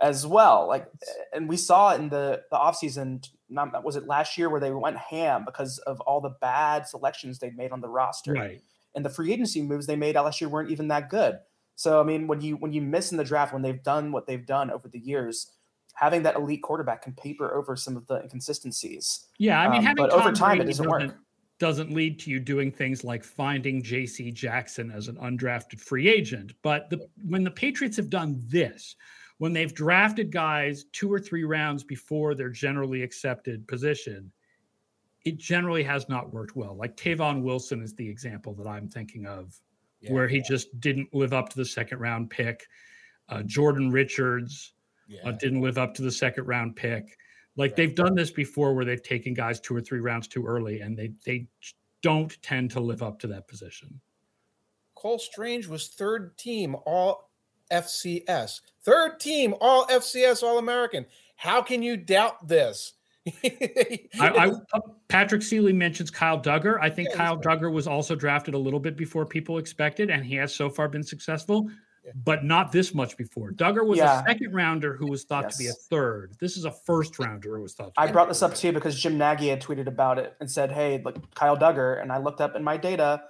as 0.00 0.26
well. 0.26 0.66
Like, 0.66 0.86
and 1.34 1.46
we 1.46 1.58
saw 1.58 1.92
it 1.92 2.00
in 2.00 2.08
the 2.08 2.42
the 2.50 2.56
offseason, 2.56 3.28
not 3.50 3.84
was 3.84 3.96
it 3.96 4.06
last 4.06 4.38
year 4.38 4.48
where 4.48 4.60
they 4.60 4.70
went 4.70 4.96
ham 4.96 5.44
because 5.44 5.78
of 5.80 6.00
all 6.00 6.22
the 6.22 6.34
bad 6.40 6.88
selections 6.88 7.38
they 7.38 7.50
made 7.50 7.70
on 7.70 7.82
the 7.82 7.88
roster. 7.88 8.32
Right. 8.32 8.62
And 8.94 9.04
the 9.04 9.10
free 9.10 9.32
agency 9.32 9.60
moves 9.60 9.86
they 9.86 9.96
made 9.96 10.14
last 10.14 10.40
year 10.40 10.48
weren't 10.48 10.70
even 10.70 10.88
that 10.88 11.10
good. 11.10 11.38
So 11.76 12.00
I 12.00 12.04
mean, 12.04 12.26
when 12.26 12.40
you 12.40 12.56
when 12.56 12.72
you 12.72 12.80
miss 12.80 13.12
in 13.12 13.18
the 13.18 13.24
draft, 13.24 13.52
when 13.52 13.60
they've 13.60 13.82
done 13.82 14.10
what 14.10 14.26
they've 14.26 14.46
done 14.46 14.70
over 14.70 14.88
the 14.88 14.98
years, 14.98 15.52
having 15.92 16.22
that 16.22 16.36
elite 16.36 16.62
quarterback 16.62 17.02
can 17.02 17.12
paper 17.12 17.54
over 17.54 17.76
some 17.76 17.94
of 17.94 18.06
the 18.06 18.22
inconsistencies. 18.22 19.26
Yeah, 19.36 19.60
I 19.60 19.68
mean, 19.68 19.86
um, 19.86 19.94
but 19.96 20.10
Tom 20.10 20.20
over 20.20 20.32
time 20.32 20.56
Brady 20.56 20.70
it 20.70 20.72
doesn't 20.72 20.88
work 20.88 21.14
doesn't 21.58 21.92
lead 21.92 22.18
to 22.20 22.30
you 22.30 22.40
doing 22.40 22.72
things 22.72 23.04
like 23.04 23.22
finding 23.22 23.82
J.C. 23.82 24.30
Jackson 24.32 24.90
as 24.90 25.08
an 25.08 25.16
undrafted 25.16 25.80
free 25.80 26.08
agent. 26.08 26.52
But 26.62 26.90
the, 26.90 27.08
when 27.26 27.44
the 27.44 27.50
Patriots 27.50 27.96
have 27.96 28.10
done 28.10 28.42
this, 28.48 28.96
when 29.38 29.52
they've 29.52 29.72
drafted 29.74 30.30
guys 30.30 30.84
two 30.92 31.12
or 31.12 31.18
three 31.18 31.44
rounds 31.44 31.84
before 31.84 32.34
their 32.34 32.50
generally 32.50 33.02
accepted 33.02 33.66
position, 33.68 34.32
it 35.24 35.38
generally 35.38 35.82
has 35.82 36.08
not 36.08 36.32
worked 36.32 36.54
well. 36.54 36.76
Like 36.76 36.96
Tavon 36.96 37.42
Wilson 37.42 37.82
is 37.82 37.94
the 37.94 38.08
example 38.08 38.52
that 38.54 38.66
I'm 38.66 38.88
thinking 38.88 39.26
of, 39.26 39.58
yeah, 40.00 40.12
where 40.12 40.28
he 40.28 40.38
yeah. 40.38 40.44
just 40.46 40.80
didn't 40.80 41.14
live 41.14 41.32
up 41.32 41.48
to 41.50 41.56
the 41.56 41.64
second 41.64 41.98
round 41.98 42.30
pick. 42.30 42.66
Uh, 43.28 43.42
Jordan 43.42 43.90
Richards 43.90 44.74
yeah. 45.08 45.20
uh, 45.24 45.32
didn't 45.32 45.62
live 45.62 45.78
up 45.78 45.94
to 45.94 46.02
the 46.02 46.12
second 46.12 46.46
round 46.46 46.76
pick. 46.76 47.16
Like 47.56 47.70
right. 47.70 47.76
they've 47.76 47.94
done 47.94 48.14
this 48.14 48.30
before 48.30 48.74
where 48.74 48.84
they've 48.84 49.02
taken 49.02 49.34
guys 49.34 49.60
two 49.60 49.76
or 49.76 49.80
three 49.80 50.00
rounds 50.00 50.26
too 50.28 50.44
early 50.46 50.80
and 50.80 50.96
they 50.96 51.12
they 51.24 51.46
don't 52.02 52.40
tend 52.42 52.70
to 52.72 52.80
live 52.80 53.02
up 53.02 53.18
to 53.20 53.26
that 53.28 53.48
position. 53.48 54.00
Cole 54.94 55.18
Strange 55.18 55.66
was 55.66 55.88
third 55.88 56.36
team 56.36 56.76
all 56.86 57.30
FCS. 57.70 58.60
Third 58.82 59.20
team 59.20 59.54
all 59.60 59.86
FCS 59.86 60.42
All 60.42 60.58
American. 60.58 61.06
How 61.36 61.62
can 61.62 61.82
you 61.82 61.96
doubt 61.96 62.46
this? 62.46 62.94
I, 63.42 64.08
I, 64.20 64.52
uh, 64.74 64.80
Patrick 65.08 65.42
Seeley 65.42 65.72
mentions 65.72 66.10
Kyle 66.10 66.38
Dugger. 66.38 66.78
I 66.80 66.90
think 66.90 67.08
yeah, 67.10 67.16
Kyle 67.16 67.38
Dugger 67.38 67.72
was 67.72 67.86
also 67.86 68.14
drafted 68.14 68.52
a 68.52 68.58
little 68.58 68.80
bit 68.80 68.98
before 68.98 69.24
people 69.24 69.56
expected, 69.56 70.10
and 70.10 70.24
he 70.24 70.34
has 70.36 70.54
so 70.54 70.68
far 70.68 70.88
been 70.88 71.02
successful 71.02 71.70
but 72.14 72.44
not 72.44 72.72
this 72.72 72.94
much 72.94 73.16
before. 73.16 73.52
Dugger 73.52 73.86
was 73.86 73.98
yeah. 73.98 74.22
a 74.22 74.26
second 74.26 74.52
rounder 74.52 74.96
who 74.96 75.10
was 75.10 75.24
thought 75.24 75.44
yes. 75.44 75.56
to 75.56 75.62
be 75.62 75.68
a 75.68 75.72
third. 75.72 76.36
This 76.40 76.56
is 76.56 76.64
a 76.64 76.70
first 76.70 77.18
rounder 77.18 77.56
who 77.56 77.62
was 77.62 77.74
thought. 77.74 77.92
I 77.96 78.10
brought 78.10 78.28
this 78.28 78.42
up 78.42 78.54
to 78.54 78.66
you 78.66 78.72
because 78.72 79.00
Jim 79.00 79.18
Nagy 79.18 79.48
had 79.48 79.62
tweeted 79.62 79.86
about 79.86 80.18
it 80.18 80.34
and 80.40 80.50
said, 80.50 80.72
"Hey, 80.72 81.00
look, 81.04 81.34
Kyle 81.34 81.56
Dugger," 81.56 82.00
and 82.00 82.12
I 82.12 82.18
looked 82.18 82.40
up 82.40 82.56
in 82.56 82.64
my 82.64 82.76
data. 82.76 83.22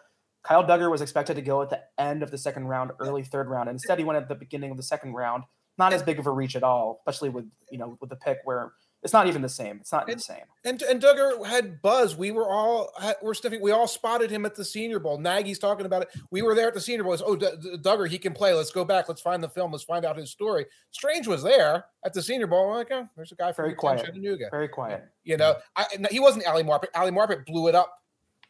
Kyle 0.43 0.65
Dugger 0.65 0.91
was 0.91 1.01
expected 1.01 1.37
to 1.37 1.43
go 1.43 1.63
at 1.63 1.71
the 1.71 1.81
end 1.99 2.23
of 2.23 2.31
the 2.31 2.39
second 2.39 2.67
round, 2.67 2.91
early 3.01 3.23
third 3.23 3.49
round. 3.49 3.69
Instead, 3.69 3.99
he 3.99 4.05
went 4.05 4.19
at 4.19 4.29
the 4.29 4.35
beginning 4.35 4.71
of 4.71 4.77
the 4.77 4.83
second 4.83 5.13
round. 5.13 5.45
Not 5.79 5.93
as 5.93 6.03
big 6.03 6.19
of 6.19 6.27
a 6.27 6.31
reach 6.31 6.55
at 6.55 6.63
all, 6.63 7.01
especially 7.01 7.31
with 7.31 7.47
you 7.71 7.79
know 7.79 7.97
with 8.01 8.11
the 8.11 8.17
pick 8.17 8.39
where 8.45 8.73
it's 9.05 9.13
not 9.13 9.27
even 9.27 9.43
the 9.43 9.49
same. 9.51 9.77
It's 9.81 9.93
not 9.93 10.09
and, 10.09 10.19
the 10.19 10.23
same. 10.23 10.45
And 10.65 10.81
and 10.83 11.01
Dugger 11.01 11.47
had 11.47 11.83
buzz. 11.83 12.17
We 12.17 12.31
were 12.31 12.49
all 12.49 12.91
we're 13.23 13.35
sniffing. 13.35 13.61
We 13.61 13.71
all 13.71 13.87
spotted 13.87 14.31
him 14.31 14.47
at 14.47 14.55
the 14.55 14.65
Senior 14.65 14.99
Bowl. 14.99 15.19
Nagy's 15.19 15.59
talking 15.59 15.85
about 15.85 16.03
it. 16.03 16.09
We 16.31 16.41
were 16.41 16.55
there 16.55 16.69
at 16.69 16.75
the 16.75 16.81
Senior 16.81 17.05
Bowl. 17.05 17.17
oh, 17.25 17.37
D- 17.37 17.47
D- 17.61 17.77
Dugger, 17.77 18.09
he 18.09 18.19
can 18.19 18.33
play. 18.33 18.55
Let's 18.55 18.71
go 18.71 18.83
back. 18.83 19.07
Let's 19.07 19.21
find 19.21 19.45
the 19.45 19.49
film. 19.49 19.71
Let's 19.71 19.85
find 19.85 20.07
out 20.07 20.17
his 20.17 20.31
story. 20.31 20.65
Strange 20.91 21.27
was 21.27 21.43
there 21.43 21.85
at 22.03 22.15
the 22.15 22.23
Senior 22.23 22.47
Bowl. 22.47 22.71
I'm 22.71 22.77
like, 22.77 22.91
oh, 22.93 23.07
there's 23.15 23.31
a 23.31 23.35
guy 23.35 23.53
from 23.53 23.67
very 23.67 23.75
quiet. 23.75 24.07
Chattanooga. 24.07 24.49
Very 24.51 24.69
quiet. 24.69 25.05
You 25.23 25.37
know, 25.37 25.57
I, 25.77 25.85
he 26.11 26.19
wasn't 26.19 26.47
Ali 26.47 26.63
Marpet. 26.63 26.89
Ali 26.95 27.11
Marpet 27.11 27.45
blew 27.45 27.69
it 27.69 27.75
up 27.75 27.95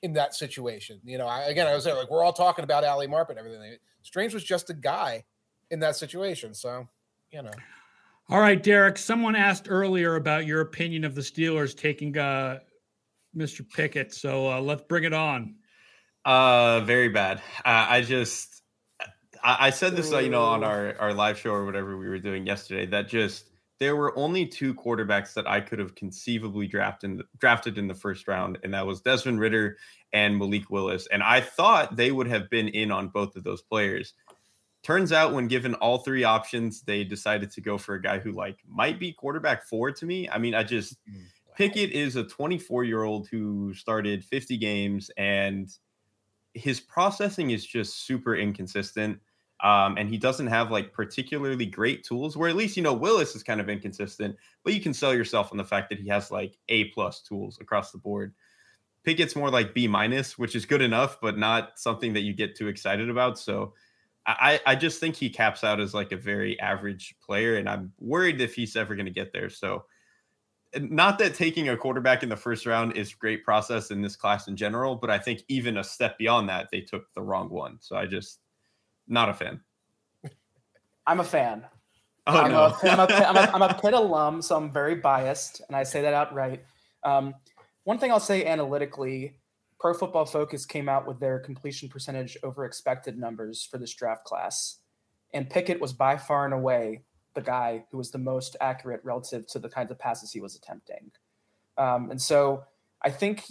in 0.03 0.12
that 0.12 0.37
situation. 0.37 1.01
You 1.05 1.19
know, 1.19 1.27
I, 1.27 1.47
again, 1.47 1.67
I 1.67 1.75
was 1.75 1.83
there 1.83 1.95
like 1.95 2.11
we're 2.11 2.23
all 2.23 2.33
talking 2.33 2.62
about 2.62 2.85
Ali 2.85 3.09
Marpet 3.09 3.31
and 3.31 3.38
everything. 3.40 3.77
Strange 4.03 4.33
was 4.33 4.45
just 4.45 4.71
a 4.71 4.75
guy 4.75 5.25
in 5.73 5.81
that 5.81 5.97
situation. 5.97 6.55
So, 6.55 6.87
you 7.33 7.43
know. 7.43 7.51
All 8.31 8.41
right, 8.41 8.63
Derek. 8.63 8.97
Someone 8.97 9.37
asked 9.37 9.66
earlier 9.68 10.16
about 10.16 10.47
your 10.47 10.62
opinion 10.62 11.05
of 11.05 11.14
the 11.14 11.20
Steelers 11.20 11.77
taking 11.77 12.16
uh, 12.16 12.61
Mr. 13.37 13.68
Pickett, 13.68 14.14
so 14.14 14.51
uh, 14.51 14.61
let's 14.61 14.83
bring 14.83 15.05
it 15.05 15.12
on. 15.12 15.57
Uh, 16.25 16.81
very 16.81 17.11
bad. 17.11 17.39
Uh, 17.59 17.87
I 17.89 18.01
just, 18.01 18.62
I, 19.43 19.66
I 19.66 19.70
said 19.70 19.95
this, 19.95 20.11
uh, 20.11 20.20
you 20.20 20.31
know, 20.31 20.43
on 20.43 20.64
our 20.64 20.97
our 20.99 21.12
live 21.12 21.39
show 21.39 21.51
or 21.51 21.66
whatever 21.66 21.99
we 21.99 22.09
were 22.09 22.18
doing 22.18 22.47
yesterday. 22.47 22.87
That 22.87 23.09
just 23.09 23.45
there 23.79 23.95
were 23.95 24.16
only 24.16 24.47
two 24.47 24.72
quarterbacks 24.72 25.35
that 25.35 25.47
I 25.47 25.61
could 25.61 25.79
have 25.79 25.95
conceivably 25.95 26.66
drafted 26.66 27.11
in 27.11 27.16
the, 27.18 27.25
drafted 27.37 27.77
in 27.77 27.89
the 27.89 27.95
first 27.95 28.27
round, 28.27 28.57
and 28.62 28.72
that 28.72 28.87
was 28.87 29.03
Desmond 29.03 29.39
Ridder 29.39 29.77
and 30.14 30.39
Malik 30.39 30.70
Willis. 30.70 31.07
And 31.09 31.22
I 31.22 31.43
thought 31.43 31.97
they 31.97 32.11
would 32.11 32.29
have 32.29 32.49
been 32.49 32.68
in 32.68 32.91
on 32.91 33.09
both 33.09 33.37
of 33.37 33.45
those 33.45 33.61
players 33.61 34.14
turns 34.85 35.12
out 35.12 35.35
when 35.35 35.49
given 35.49 35.74
all 35.76 35.99
three 35.99 36.24
options 36.24 36.82
they 36.82 37.05
decided 37.05 37.51
to 37.51 37.61
go 37.61 37.78
for 37.78 37.95
a 37.97 38.03
guy 38.03 38.18
who 38.20 38.32
like 38.32 38.59
might 38.68 39.01
be 39.01 39.12
quarterback 39.12 39.64
four 39.66 39.91
to 39.93 40.07
me 40.07 40.28
i 40.30 40.39
mean 40.39 40.55
i 40.55 40.62
just 40.62 40.97
mm, 41.11 41.26
pickett 41.57 41.91
is 41.93 42.16
a 42.16 42.24
24 42.24 42.85
year 42.85 43.03
old 43.05 43.28
who 43.28 43.74
started 43.74 44.24
50 44.24 44.57
games 44.59 45.11
and 45.18 45.70
his 46.55 46.80
processing 46.80 47.51
is 47.51 47.66
just 47.66 48.07
super 48.07 48.37
inconsistent 48.37 49.20
Um, 49.62 49.97
and 49.99 50.11
he 50.11 50.18
doesn't 50.18 50.49
have 50.49 50.70
like 50.70 50.93
particularly 50.93 51.66
great 51.66 52.05
tools 52.05 52.37
where 52.37 52.51
at 52.51 52.57
least 52.57 52.76
you 52.76 52.82
know 52.82 52.93
Willis 52.95 53.35
is 53.37 53.43
kind 53.45 53.61
of 53.61 53.68
inconsistent, 53.70 54.37
but 54.64 54.74
you 54.74 54.80
can 54.80 54.95
sell 54.95 55.14
yourself 55.14 55.53
on 55.53 55.59
the 55.59 55.64
fact 55.64 55.89
that 55.91 56.01
he 56.01 56.09
has 56.11 56.30
like 56.30 56.59
A 56.68 56.87
plus 56.87 57.22
tools 57.22 57.59
across 57.61 57.93
the 57.93 57.99
board. 57.99 58.35
Pickett's 59.05 59.37
more 59.37 59.51
like 59.51 59.74
B 59.74 59.87
minus, 59.89 60.39
which 60.39 60.57
is 60.57 60.66
good 60.66 60.82
enough, 60.82 61.20
but 61.20 61.39
not 61.39 61.78
something 61.78 62.14
that 62.14 62.22
you 62.22 62.35
get 62.35 62.57
too 62.57 62.68
excited 62.68 63.11
about. 63.11 63.39
So 63.39 63.74
I, 64.27 64.61
I 64.64 64.75
just 64.75 65.01
think 65.01 65.16
he 65.16 65.29
caps 65.29 65.64
out 65.64 65.81
as 65.81 65.93
like 65.93 66.12
a 66.12 66.16
very 66.16 66.59
average 66.61 67.14
player, 67.25 67.57
and 67.57 67.68
I'm 67.68 67.93
worried 68.01 68.41
if 68.41 68.55
he's 68.55 68.75
ever 68.75 68.95
going 68.95 69.07
to 69.07 69.12
get 69.12 69.33
there. 69.33 69.51
So 69.51 69.85
not 70.81 71.18
that 71.18 71.35
taking 71.35 71.68
a 71.68 71.77
quarterback 71.77 72.22
in 72.22 72.29
the 72.29 72.37
first 72.37 72.66
round 72.66 72.97
is 72.97 73.14
great 73.14 73.45
process 73.45 73.91
in 73.91 74.01
this 74.01 74.16
class 74.16 74.49
in 74.49 74.57
general, 74.57 74.97
but 74.97 75.11
I 75.11 75.18
think 75.18 75.43
even 75.49 75.77
a 75.77 75.85
step 75.85 76.18
beyond 76.18 76.49
that, 76.49 76.68
they 76.72 76.81
took 76.81 77.12
the 77.14 77.22
wrong 77.22 77.51
one. 77.51 77.79
So 77.81 77.97
I 77.97 78.07
just 78.07 78.41
not 79.07 79.29
a 79.29 79.35
fan. 79.35 79.61
I'm 81.07 81.20
a 81.20 81.25
fan. 81.25 81.66
Oh, 82.27 82.39
I'm, 82.41 82.53
no. 82.53 82.62
a, 82.62 82.79
I'm, 82.85 83.01
a, 83.01 83.03
I'm, 83.03 83.37
a, 83.37 83.41
I'm 83.53 83.61
a 83.61 83.75
Pitt 83.75 83.93
alum, 83.93 84.41
so 84.41 84.57
I'm 84.57 84.72
very 84.72 84.95
biased, 84.95 85.61
and 85.68 85.77
I 85.77 85.83
say 85.83 86.01
that 86.01 86.14
outright. 86.14 86.64
Um, 87.03 87.35
one 87.83 87.99
thing 87.99 88.11
I'll 88.11 88.18
say 88.18 88.47
analytically, 88.47 89.37
Pro 89.85 89.93
Football 89.93 90.24
Focus 90.24 90.64
came 90.64 90.89
out 90.89 91.07
with 91.07 91.20
their 91.20 91.39
completion 91.39 91.91
percentage 91.91 92.39
over 92.43 92.64
expected 92.64 93.18
numbers 93.18 93.68
for 93.70 93.76
this 93.76 93.93
draft 93.93 94.24
class, 94.24 94.78
and 95.35 95.51
Pickett 95.51 95.78
was 95.78 95.93
by 95.93 96.16
far 96.16 96.47
and 96.47 96.55
away 96.55 97.03
the 97.35 97.43
guy 97.43 97.85
who 97.91 97.99
was 97.99 98.11
the 98.11 98.16
most 98.16 98.57
accurate 98.62 99.03
relative 99.05 99.47
to 99.49 99.59
the 99.59 99.68
kinds 99.68 99.91
of 99.91 99.99
passes 99.99 100.32
he 100.32 100.41
was 100.41 100.57
attempting. 100.57 101.11
Um, 101.76 102.11
and 102.11 102.22
so 102.22 102.64
I 103.03 103.11
think 103.11 103.45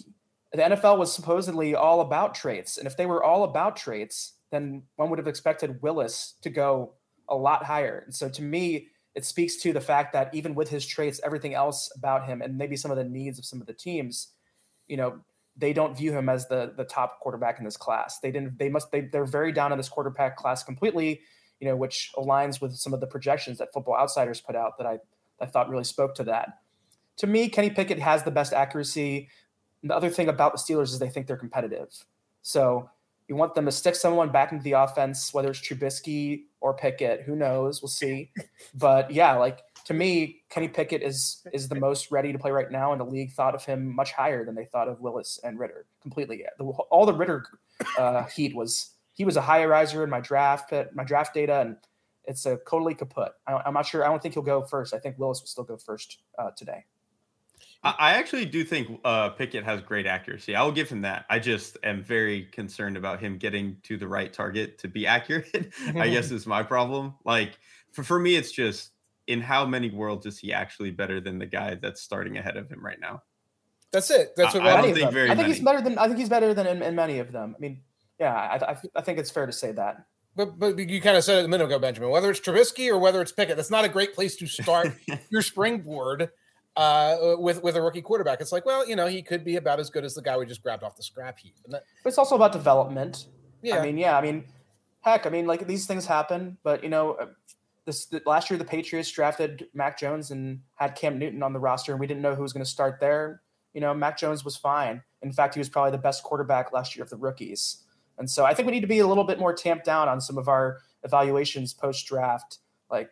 the 0.52 0.64
NFL 0.64 0.98
was 0.98 1.14
supposedly 1.14 1.76
all 1.76 2.02
about 2.02 2.34
traits, 2.34 2.80
and 2.80 2.88
if 2.88 2.98
they 2.98 3.06
were 3.06 3.24
all 3.24 3.44
about 3.44 3.76
traits, 3.76 4.34
then 4.50 4.82
one 4.96 5.12
would 5.12 5.20
have 5.20 5.28
expected 5.28 5.84
Willis 5.84 6.34
to 6.42 6.50
go 6.50 6.94
a 7.30 7.36
lot 7.36 7.64
higher. 7.64 8.02
And 8.06 8.16
so 8.16 8.28
to 8.30 8.42
me, 8.42 8.88
it 9.14 9.24
speaks 9.24 9.58
to 9.58 9.72
the 9.72 9.80
fact 9.80 10.14
that 10.14 10.34
even 10.34 10.56
with 10.56 10.70
his 10.70 10.84
traits, 10.84 11.22
everything 11.24 11.54
else 11.54 11.92
about 11.96 12.26
him, 12.26 12.42
and 12.42 12.58
maybe 12.58 12.76
some 12.76 12.90
of 12.90 12.98
the 12.98 13.04
needs 13.04 13.38
of 13.38 13.46
some 13.46 13.62
of 13.62 13.68
the 13.68 13.74
teams, 13.74 14.30
you 14.88 14.98
know, 14.98 15.20
they 15.56 15.74
don't 15.74 15.96
view 15.96 16.12
him 16.12 16.30
as 16.30 16.48
the 16.48 16.74
the 16.76 16.84
top 16.84 17.20
quarterback 17.20 17.60
in 17.60 17.66
this 17.66 17.78
class. 17.78 18.20
They 18.20 18.32
didn't. 18.32 18.58
They 18.58 18.70
must. 18.70 18.92
They 18.92 19.02
they're 19.02 19.26
very 19.26 19.52
down 19.52 19.72
in 19.72 19.78
this 19.78 19.90
quarterback 19.90 20.36
class 20.38 20.64
completely. 20.64 21.22
You 21.60 21.70
know, 21.70 21.76
which 21.76 22.12
aligns 22.18 22.60
with 22.60 22.76
some 22.76 22.94
of 22.94 23.00
the 23.00 23.08
projections 23.08 23.58
that 23.60 23.72
Football 23.72 23.96
Outsiders 23.96 24.42
put 24.42 24.56
out 24.56 24.78
that 24.78 24.88
I 24.88 25.00
I 25.40 25.46
thought 25.46 25.70
really 25.70 25.84
spoke 25.84 26.16
to 26.16 26.24
that. 26.26 26.60
To 27.18 27.28
me, 27.28 27.48
Kenny 27.48 27.70
Pickett 27.70 28.00
has 28.00 28.24
the 28.24 28.32
best 28.32 28.54
accuracy. 28.54 29.30
The 29.84 29.96
other 29.96 30.10
thing 30.10 30.30
about 30.30 30.54
the 30.54 30.58
Steelers 30.58 30.86
is 30.86 31.00
they 31.00 31.10
think 31.10 31.28
they're 31.28 31.38
competitive. 31.38 31.90
So 32.42 32.90
you 33.28 33.36
want 33.36 33.54
them 33.54 33.66
to 33.66 33.72
stick 33.72 33.96
someone 33.96 34.32
back 34.32 34.52
into 34.52 34.64
the 34.64 34.74
offense, 34.74 35.34
whether 35.34 35.50
it's 35.50 35.60
Trubisky 35.60 36.44
or 36.62 36.74
Pickett. 36.74 37.22
Who 37.22 37.36
knows? 37.36 37.82
We'll 37.82 37.90
see. 37.90 38.32
But 38.74 39.12
yeah, 39.12 39.36
like 39.36 39.60
to 39.86 39.94
me, 39.94 40.44
Kenny 40.50 40.68
Pickett 40.68 41.02
is 41.02 41.46
is 41.52 41.68
the 41.68 41.76
most 41.76 42.12
ready 42.12 42.32
to 42.32 42.40
play 42.40 42.52
right 42.52 42.72
now, 42.72 42.92
and 42.92 43.02
the 43.02 43.06
league 43.06 43.32
thought 43.32 43.56
of 43.56 43.66
him 43.66 43.94
much 43.94 44.14
higher 44.14 44.46
than 44.46 44.56
they 44.56 44.66
thought 44.66 44.88
of 44.88 45.02
Willis 45.02 45.40
and 45.44 45.60
Ridder. 45.60 45.86
Completely, 46.02 46.46
the, 46.58 46.64
all 46.64 47.06
the 47.06 47.14
Ridder 47.14 47.46
uh, 47.98 48.24
heat 48.36 48.56
was 48.56 48.92
he 49.14 49.26
was 49.26 49.36
a 49.36 49.42
high 49.42 49.66
riser 49.66 50.04
in 50.04 50.10
my 50.10 50.20
draft 50.20 50.74
my 50.94 51.04
draft 51.04 51.34
data, 51.34 51.62
and 51.62 51.78
it's 52.26 52.46
a 52.46 52.58
totally 52.70 52.96
kaput. 52.96 53.34
I, 53.48 53.62
am 53.66 53.74
not 53.74 53.86
sure. 53.86 54.06
I 54.06 54.10
don't 54.10 54.22
think 54.22 54.36
he'll 54.36 54.44
go 54.44 54.64
first. 54.64 54.94
I 54.94 55.00
think 55.00 55.20
Willis 55.20 55.42
will 55.42 55.48
still 55.48 55.66
go 55.66 55.78
first 55.78 56.20
uh, 56.40 56.52
today. 56.56 56.86
I 57.86 58.14
actually 58.14 58.46
do 58.46 58.64
think 58.64 59.02
uh, 59.04 59.30
Pickett 59.32 59.66
has 59.66 59.82
great 59.82 60.06
accuracy. 60.06 60.56
I 60.56 60.64
will 60.64 60.72
give 60.72 60.88
him 60.88 61.02
that. 61.02 61.26
I 61.30 61.38
just 61.38 61.78
am 61.84 62.02
very 62.02 62.44
concerned 62.44 62.96
about 62.96 63.20
him 63.20 63.38
getting 63.38 63.76
to 63.84 63.98
the 63.98 64.08
right 64.08 64.32
target 64.32 64.78
to 64.80 64.88
be 64.88 65.06
accurate. 65.08 65.74
I 65.96 66.08
guess 66.10 66.32
is 66.32 66.48
my 66.48 66.64
problem. 66.64 67.16
Like 67.26 67.60
for, 67.92 68.04
for 68.04 68.20
me, 68.20 68.38
it's 68.38 68.52
just 68.52 68.93
in 69.28 69.42
how 69.42 69.66
many 69.66 69.90
worlds 69.90 70.26
is 70.26 70.38
he 70.40 70.52
actually 70.54 70.92
better 70.92 71.22
than 71.22 71.40
the 71.40 71.46
guy 71.46 71.76
that's 71.76 72.02
starting 72.02 72.38
ahead 72.38 72.58
of 72.58 72.70
him 72.70 72.84
right 72.84 73.00
now? 73.00 73.22
That's 73.92 74.10
it. 74.10 74.34
That's 74.36 74.54
what 74.54 74.64
I, 74.66 74.78
I 74.78 74.82
don't 74.82 74.94
think 74.94 75.12
very 75.12 75.28
I 75.28 75.36
think 75.36 75.44
many. 75.44 75.54
he's 75.54 75.64
better 75.64 75.82
than 75.82 75.98
I 75.98 76.08
think 76.08 76.18
he's 76.18 76.30
better 76.30 76.54
than 76.54 76.66
in, 76.66 76.82
in 76.82 76.96
many 76.96 77.20
of 77.20 77.32
them. 77.32 77.54
I 77.56 77.60
mean, 77.60 77.82
yeah, 78.20 78.34
I, 78.34 78.72
I, 78.72 78.78
I 78.96 79.02
think 79.02 79.20
it's 79.20 79.30
fair 79.30 79.46
to 79.46 79.52
say 79.52 79.72
that. 79.74 80.06
But 80.36 80.58
but 80.58 80.80
you 80.80 81.00
kind 81.00 81.16
of 81.16 81.24
said 81.24 81.40
it 81.40 81.46
a 81.46 81.48
minute 81.48 81.66
ago, 81.66 81.78
Benjamin. 81.78 82.10
Whether 82.10 82.32
it's 82.32 82.40
Trubisky 82.40 82.90
or 82.90 82.98
whether 82.98 83.22
it's 83.22 83.32
Pickett, 83.32 83.56
that's 83.56 83.70
not 83.70 83.86
a 83.86 83.90
great 83.90 84.16
place 84.16 84.36
to 84.38 84.48
start 84.48 84.92
your 85.30 85.44
springboard 85.44 86.30
uh, 86.76 87.36
with 87.38 87.62
with 87.62 87.76
a 87.76 87.82
rookie 87.82 88.02
quarterback. 88.02 88.42
It's 88.42 88.52
like, 88.52 88.66
well, 88.66 88.88
you 88.88 88.96
know, 88.96 89.06
he 89.06 89.22
could 89.22 89.46
be 89.46 89.58
about 89.58 89.80
as 89.80 89.92
good 89.92 90.04
as 90.04 90.16
the 90.16 90.24
guy 90.24 90.36
we 90.38 90.48
just 90.48 90.64
grabbed 90.64 90.84
off 90.84 90.96
the 90.96 91.04
scrap 91.04 91.38
heap. 91.38 91.56
And 91.66 91.74
that, 91.76 91.84
But 92.04 92.10
it's 92.10 92.18
also 92.18 92.36
about 92.36 92.52
development. 92.52 93.28
yeah, 93.62 93.78
I 93.78 93.86
mean, 93.86 93.98
yeah, 93.98 94.18
I 94.18 94.22
mean, 94.22 94.46
heck, 95.02 95.28
I 95.28 95.30
mean, 95.30 95.46
like 95.46 95.68
these 95.68 95.86
things 95.86 96.06
happen, 96.08 96.58
but 96.64 96.84
you 96.84 96.90
know, 96.90 97.14
uh, 97.14 97.28
this 97.86 98.06
the, 98.06 98.22
last 98.26 98.50
year 98.50 98.58
the 98.58 98.66
Patriots 98.66 99.12
drafted 99.12 99.68
Mac 99.74 100.00
Jones 100.00 100.32
and 100.32 100.60
had 100.76 100.96
Cam 100.96 101.20
Newton 101.20 101.44
on 101.44 101.54
the 101.54 101.60
roster, 101.60 101.92
and 101.92 102.00
we 102.00 102.08
didn't 102.08 102.22
know 102.22 102.36
who 102.36 102.42
was 102.42 102.54
going 102.54 102.64
to 102.64 102.70
start 102.70 103.00
there. 103.00 103.42
You 103.74 103.82
know, 103.82 103.94
Mac 103.94 104.18
Jones 104.18 104.46
was 104.46 104.56
fine. 104.56 105.02
In 105.22 105.32
fact, 105.32 105.56
he 105.56 105.60
was 105.60 105.70
probably 105.70 105.92
the 105.92 105.98
best 105.98 106.24
quarterback 106.24 106.72
last 106.74 106.96
year 106.96 107.04
of 107.04 107.10
the 107.10 107.18
rookies. 107.18 107.84
And 108.18 108.30
so 108.30 108.46
I 108.46 108.54
think 108.54 108.68
we 108.68 108.72
need 108.72 108.82
to 108.82 108.88
be 108.88 109.00
a 109.00 109.08
little 109.08 109.24
bit 109.24 109.40
more 109.40 109.54
tamped 109.54 109.86
down 109.86 110.08
on 110.08 110.22
some 110.22 110.38
of 110.38 110.48
our 110.48 110.80
evaluations 111.04 111.74
post 111.74 112.06
draft. 112.06 112.60
Like, 112.90 113.10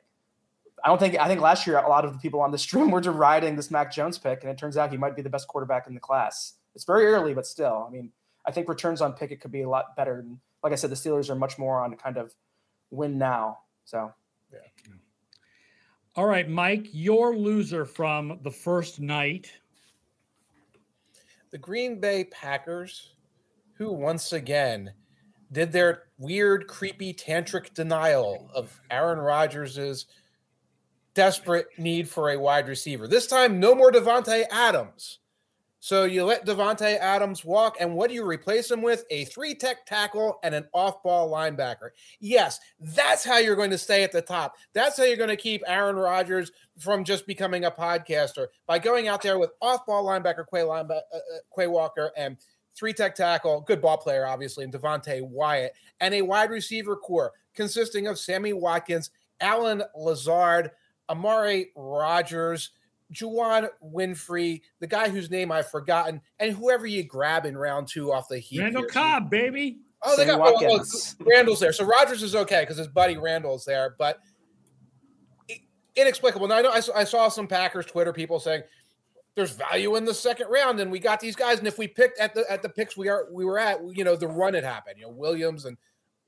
I 0.83 0.87
don't 0.87 0.99
think 0.99 1.17
I 1.17 1.27
think 1.27 1.41
last 1.41 1.65
year 1.65 1.77
a 1.77 1.89
lot 1.89 2.05
of 2.05 2.13
the 2.13 2.19
people 2.19 2.39
on 2.41 2.51
the 2.51 2.57
stream 2.57 2.91
were 2.91 3.01
deriding 3.01 3.55
this 3.55 3.71
Mac 3.71 3.91
Jones 3.91 4.17
pick, 4.17 4.43
and 4.43 4.51
it 4.51 4.57
turns 4.57 4.77
out 4.77 4.91
he 4.91 4.97
might 4.97 5.15
be 5.15 5.21
the 5.21 5.29
best 5.29 5.47
quarterback 5.47 5.87
in 5.87 5.93
the 5.93 5.99
class. 5.99 6.53
It's 6.75 6.85
very 6.85 7.05
early, 7.05 7.33
but 7.33 7.45
still, 7.45 7.85
I 7.87 7.91
mean, 7.91 8.11
I 8.45 8.51
think 8.51 8.69
returns 8.69 9.01
on 9.01 9.13
Pickett 9.13 9.41
could 9.41 9.51
be 9.51 9.63
a 9.63 9.69
lot 9.69 9.95
better. 9.95 10.19
And 10.19 10.37
like 10.63 10.71
I 10.71 10.75
said, 10.75 10.89
the 10.89 10.95
Steelers 10.95 11.29
are 11.29 11.35
much 11.35 11.57
more 11.57 11.81
on 11.81 11.95
kind 11.95 12.17
of 12.17 12.33
win 12.91 13.17
now. 13.17 13.59
So 13.85 14.13
All 16.15 16.25
right, 16.25 16.49
Mike, 16.49 16.87
your 16.91 17.37
loser 17.37 17.85
from 17.85 18.39
the 18.43 18.51
first 18.51 18.99
night. 18.99 19.51
the 21.51 21.57
Green 21.57 21.99
Bay 21.99 22.23
Packers, 22.25 23.15
who 23.73 23.91
once 23.91 24.33
again 24.33 24.93
did 25.51 25.71
their 25.71 26.03
weird, 26.17 26.67
creepy, 26.67 27.13
tantric 27.13 27.73
denial 27.73 28.49
of 28.55 28.79
Aaron 28.89 29.19
Rodgers' 29.19 30.05
desperate 31.13 31.67
need 31.77 32.07
for 32.07 32.31
a 32.31 32.39
wide 32.39 32.69
receiver. 32.69 33.07
This 33.07 33.27
time, 33.27 33.59
no 33.59 33.75
more 33.75 33.91
Davante 33.91 34.45
Adams. 34.49 35.19
So 35.83 36.03
you 36.03 36.23
let 36.25 36.45
Davante 36.45 36.99
Adams 36.99 37.43
walk, 37.43 37.77
and 37.79 37.95
what 37.95 38.07
do 38.07 38.13
you 38.13 38.23
replace 38.23 38.69
him 38.69 38.83
with? 38.83 39.03
A 39.09 39.25
three 39.25 39.55
tech 39.55 39.83
tackle 39.87 40.37
and 40.43 40.53
an 40.53 40.67
off 40.75 41.01
ball 41.01 41.31
linebacker. 41.31 41.89
Yes, 42.19 42.59
that's 42.79 43.25
how 43.25 43.39
you're 43.39 43.55
going 43.55 43.71
to 43.71 43.79
stay 43.79 44.03
at 44.03 44.11
the 44.11 44.21
top. 44.21 44.53
That's 44.73 44.95
how 44.95 45.05
you're 45.05 45.17
going 45.17 45.29
to 45.29 45.35
keep 45.35 45.63
Aaron 45.65 45.95
Rodgers 45.95 46.51
from 46.77 47.03
just 47.03 47.25
becoming 47.25 47.65
a 47.65 47.71
podcaster 47.71 48.45
by 48.67 48.77
going 48.77 49.07
out 49.07 49.23
there 49.23 49.39
with 49.39 49.49
off 49.59 49.83
ball 49.87 50.05
linebacker 50.05 50.45
Quay, 50.47 50.61
uh, 50.61 50.83
uh, 50.83 50.99
Quay 51.57 51.65
Walker 51.65 52.11
and 52.15 52.37
three 52.75 52.93
tech 52.93 53.15
tackle, 53.15 53.61
good 53.61 53.81
ball 53.81 53.97
player, 53.97 54.27
obviously, 54.27 54.63
and 54.63 54.71
Devonte 54.71 55.27
Wyatt, 55.27 55.73
and 55.99 56.13
a 56.13 56.21
wide 56.21 56.51
receiver 56.51 56.95
corps 56.95 57.31
consisting 57.55 58.05
of 58.05 58.19
Sammy 58.19 58.53
Watkins, 58.53 59.09
Allen 59.39 59.81
Lazard, 59.95 60.69
Amari 61.09 61.71
Rodgers. 61.75 62.69
Juwann 63.11 63.69
Winfree, 63.83 64.61
the 64.79 64.87
guy 64.87 65.09
whose 65.09 65.29
name 65.29 65.51
I've 65.51 65.69
forgotten, 65.69 66.21
and 66.39 66.55
whoever 66.55 66.85
you 66.85 67.03
grab 67.03 67.45
in 67.45 67.57
round 67.57 67.87
two 67.87 68.11
off 68.11 68.27
the 68.27 68.39
heap. 68.39 68.61
Randall 68.61 68.83
here. 68.83 68.89
Cobb, 68.89 69.29
baby. 69.29 69.79
Oh, 70.03 70.15
they 70.17 70.25
Sammy 70.25 70.39
got 70.39 70.53
oh, 70.63 70.79
oh, 70.79 71.25
Randall's 71.25 71.59
there. 71.59 71.73
So 71.73 71.85
Rodgers 71.85 72.23
is 72.23 72.35
okay 72.35 72.61
because 72.61 72.77
his 72.77 72.87
buddy 72.87 73.17
Randall's 73.17 73.65
there, 73.65 73.95
but 73.99 74.19
inexplicable. 75.95 76.47
Now 76.47 76.57
I 76.57 76.61
know 76.61 76.71
I 76.71 76.79
saw, 76.79 76.95
I 76.95 77.03
saw 77.03 77.29
some 77.29 77.47
Packers 77.47 77.85
Twitter 77.85 78.13
people 78.13 78.39
saying 78.39 78.63
there's 79.35 79.51
value 79.51 79.95
in 79.95 80.05
the 80.05 80.13
second 80.13 80.47
round, 80.49 80.79
and 80.79 80.91
we 80.91 80.99
got 80.99 81.19
these 81.19 81.35
guys, 81.35 81.59
and 81.59 81.67
if 81.67 81.77
we 81.77 81.87
picked 81.87 82.19
at 82.19 82.33
the 82.33 82.49
at 82.49 82.61
the 82.61 82.69
picks 82.69 82.97
we 82.97 83.09
are 83.09 83.27
we 83.31 83.45
were 83.45 83.59
at, 83.59 83.79
you 83.95 84.03
know, 84.03 84.15
the 84.15 84.27
run 84.27 84.53
had 84.53 84.63
happened. 84.63 84.95
You 84.97 85.05
know, 85.05 85.11
Williams 85.11 85.65
and 85.65 85.77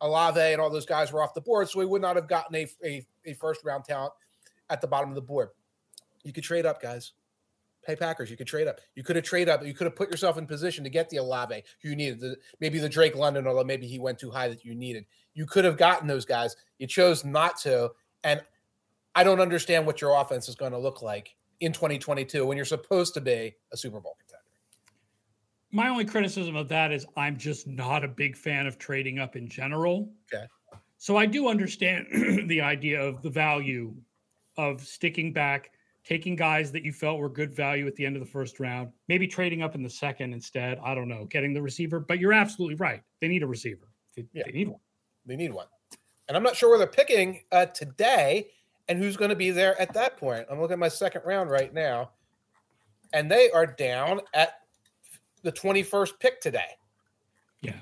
Olave 0.01 0.39
and 0.39 0.61
all 0.61 0.69
those 0.69 0.85
guys 0.85 1.11
were 1.11 1.23
off 1.23 1.33
the 1.33 1.41
board, 1.41 1.69
so 1.69 1.79
we 1.79 1.85
would 1.85 2.01
not 2.01 2.15
have 2.15 2.27
gotten 2.27 2.55
a 2.55 2.67
a, 2.85 3.05
a 3.25 3.33
first 3.33 3.63
round 3.63 3.85
talent 3.85 4.13
at 4.69 4.81
the 4.81 4.87
bottom 4.87 5.09
of 5.09 5.15
the 5.15 5.21
board. 5.21 5.49
You 6.23 6.33
could 6.33 6.43
trade 6.43 6.65
up, 6.65 6.81
guys. 6.81 7.13
Pay 7.85 7.95
Packers. 7.95 8.31
You 8.31 8.37
could 8.37 8.47
trade 8.47 8.67
up. 8.67 8.79
You 8.95 9.03
could 9.03 9.15
have 9.15 9.25
traded 9.25 9.49
up. 9.49 9.65
You 9.65 9.73
could 9.73 9.85
have 9.85 9.95
put 9.95 10.09
yourself 10.09 10.37
in 10.37 10.47
position 10.47 10.83
to 10.85 10.89
get 10.89 11.09
the 11.09 11.17
Olave 11.17 11.63
you 11.81 11.95
needed. 11.95 12.21
The, 12.21 12.37
maybe 12.61 12.79
the 12.79 12.87
Drake 12.87 13.15
London, 13.15 13.45
although 13.45 13.63
maybe 13.63 13.87
he 13.87 13.99
went 13.99 14.17
too 14.17 14.31
high 14.31 14.47
that 14.47 14.63
you 14.63 14.73
needed. 14.73 15.05
You 15.33 15.45
could 15.45 15.65
have 15.65 15.77
gotten 15.77 16.07
those 16.07 16.25
guys. 16.25 16.55
You 16.79 16.87
chose 16.87 17.25
not 17.25 17.57
to. 17.61 17.91
And 18.23 18.41
I 19.15 19.23
don't 19.23 19.41
understand 19.41 19.85
what 19.85 20.01
your 20.01 20.19
offense 20.19 20.47
is 20.47 20.55
going 20.55 20.71
to 20.71 20.77
look 20.77 21.01
like 21.01 21.35
in 21.59 21.73
2022 21.73 22.45
when 22.45 22.57
you're 22.57 22.65
supposed 22.65 23.13
to 23.15 23.21
be 23.21 23.53
a 23.71 23.77
Super 23.77 23.99
Bowl 23.99 24.15
contender. 24.19 24.43
My 25.71 25.89
only 25.89 26.05
criticism 26.05 26.55
of 26.55 26.69
that 26.69 26.91
is 26.91 27.05
I'm 27.17 27.37
just 27.37 27.67
not 27.67 28.03
a 28.03 28.07
big 28.07 28.37
fan 28.37 28.67
of 28.67 28.77
trading 28.77 29.19
up 29.19 29.35
in 29.35 29.49
general. 29.49 30.09
Okay. 30.33 30.45
So 30.97 31.17
I 31.17 31.25
do 31.25 31.49
understand 31.49 32.07
the 32.47 32.61
idea 32.61 33.01
of 33.01 33.21
the 33.21 33.29
value 33.29 33.93
of 34.57 34.81
sticking 34.81 35.33
back, 35.33 35.71
taking 36.05 36.35
guys 36.35 36.71
that 36.71 36.83
you 36.83 36.91
felt 36.91 37.19
were 37.19 37.29
good 37.29 37.53
value 37.55 37.87
at 37.87 37.95
the 37.95 38.05
end 38.05 38.15
of 38.15 38.19
the 38.21 38.29
first 38.29 38.59
round, 38.59 38.89
maybe 39.07 39.25
trading 39.27 39.61
up 39.61 39.73
in 39.75 39.81
the 39.83 39.89
second 39.89 40.33
instead. 40.33 40.77
I 40.83 40.93
don't 40.95 41.07
know, 41.07 41.25
getting 41.25 41.53
the 41.53 41.61
receiver. 41.61 41.99
But 41.99 42.19
you're 42.19 42.33
absolutely 42.33 42.75
right. 42.75 43.01
They 43.21 43.27
need 43.27 43.43
a 43.43 43.47
receiver. 43.47 43.87
They, 44.15 44.25
Yeah. 44.33 44.43
they 44.45 44.51
need 44.51 44.67
one. 44.67 44.79
They 45.25 45.35
need 45.35 45.53
one. 45.53 45.67
And 46.27 46.35
I'm 46.37 46.43
not 46.43 46.55
sure 46.55 46.69
where 46.69 46.77
they're 46.77 46.87
picking 46.87 47.41
uh, 47.51 47.67
today 47.67 48.49
and 48.89 48.99
who's 48.99 49.15
going 49.17 49.29
to 49.29 49.35
be 49.35 49.51
there 49.51 49.79
at 49.79 49.93
that 49.93 50.17
point. 50.17 50.45
I'm 50.49 50.59
looking 50.59 50.73
at 50.73 50.79
my 50.79 50.89
second 50.89 51.21
round 51.25 51.49
right 51.49 51.73
now, 51.73 52.11
and 53.13 53.31
they 53.31 53.49
are 53.51 53.65
down 53.65 54.19
at 54.33 54.59
the 55.43 55.51
21st 55.51 56.19
pick 56.19 56.41
today. 56.41 56.69
Yeah. 57.61 57.79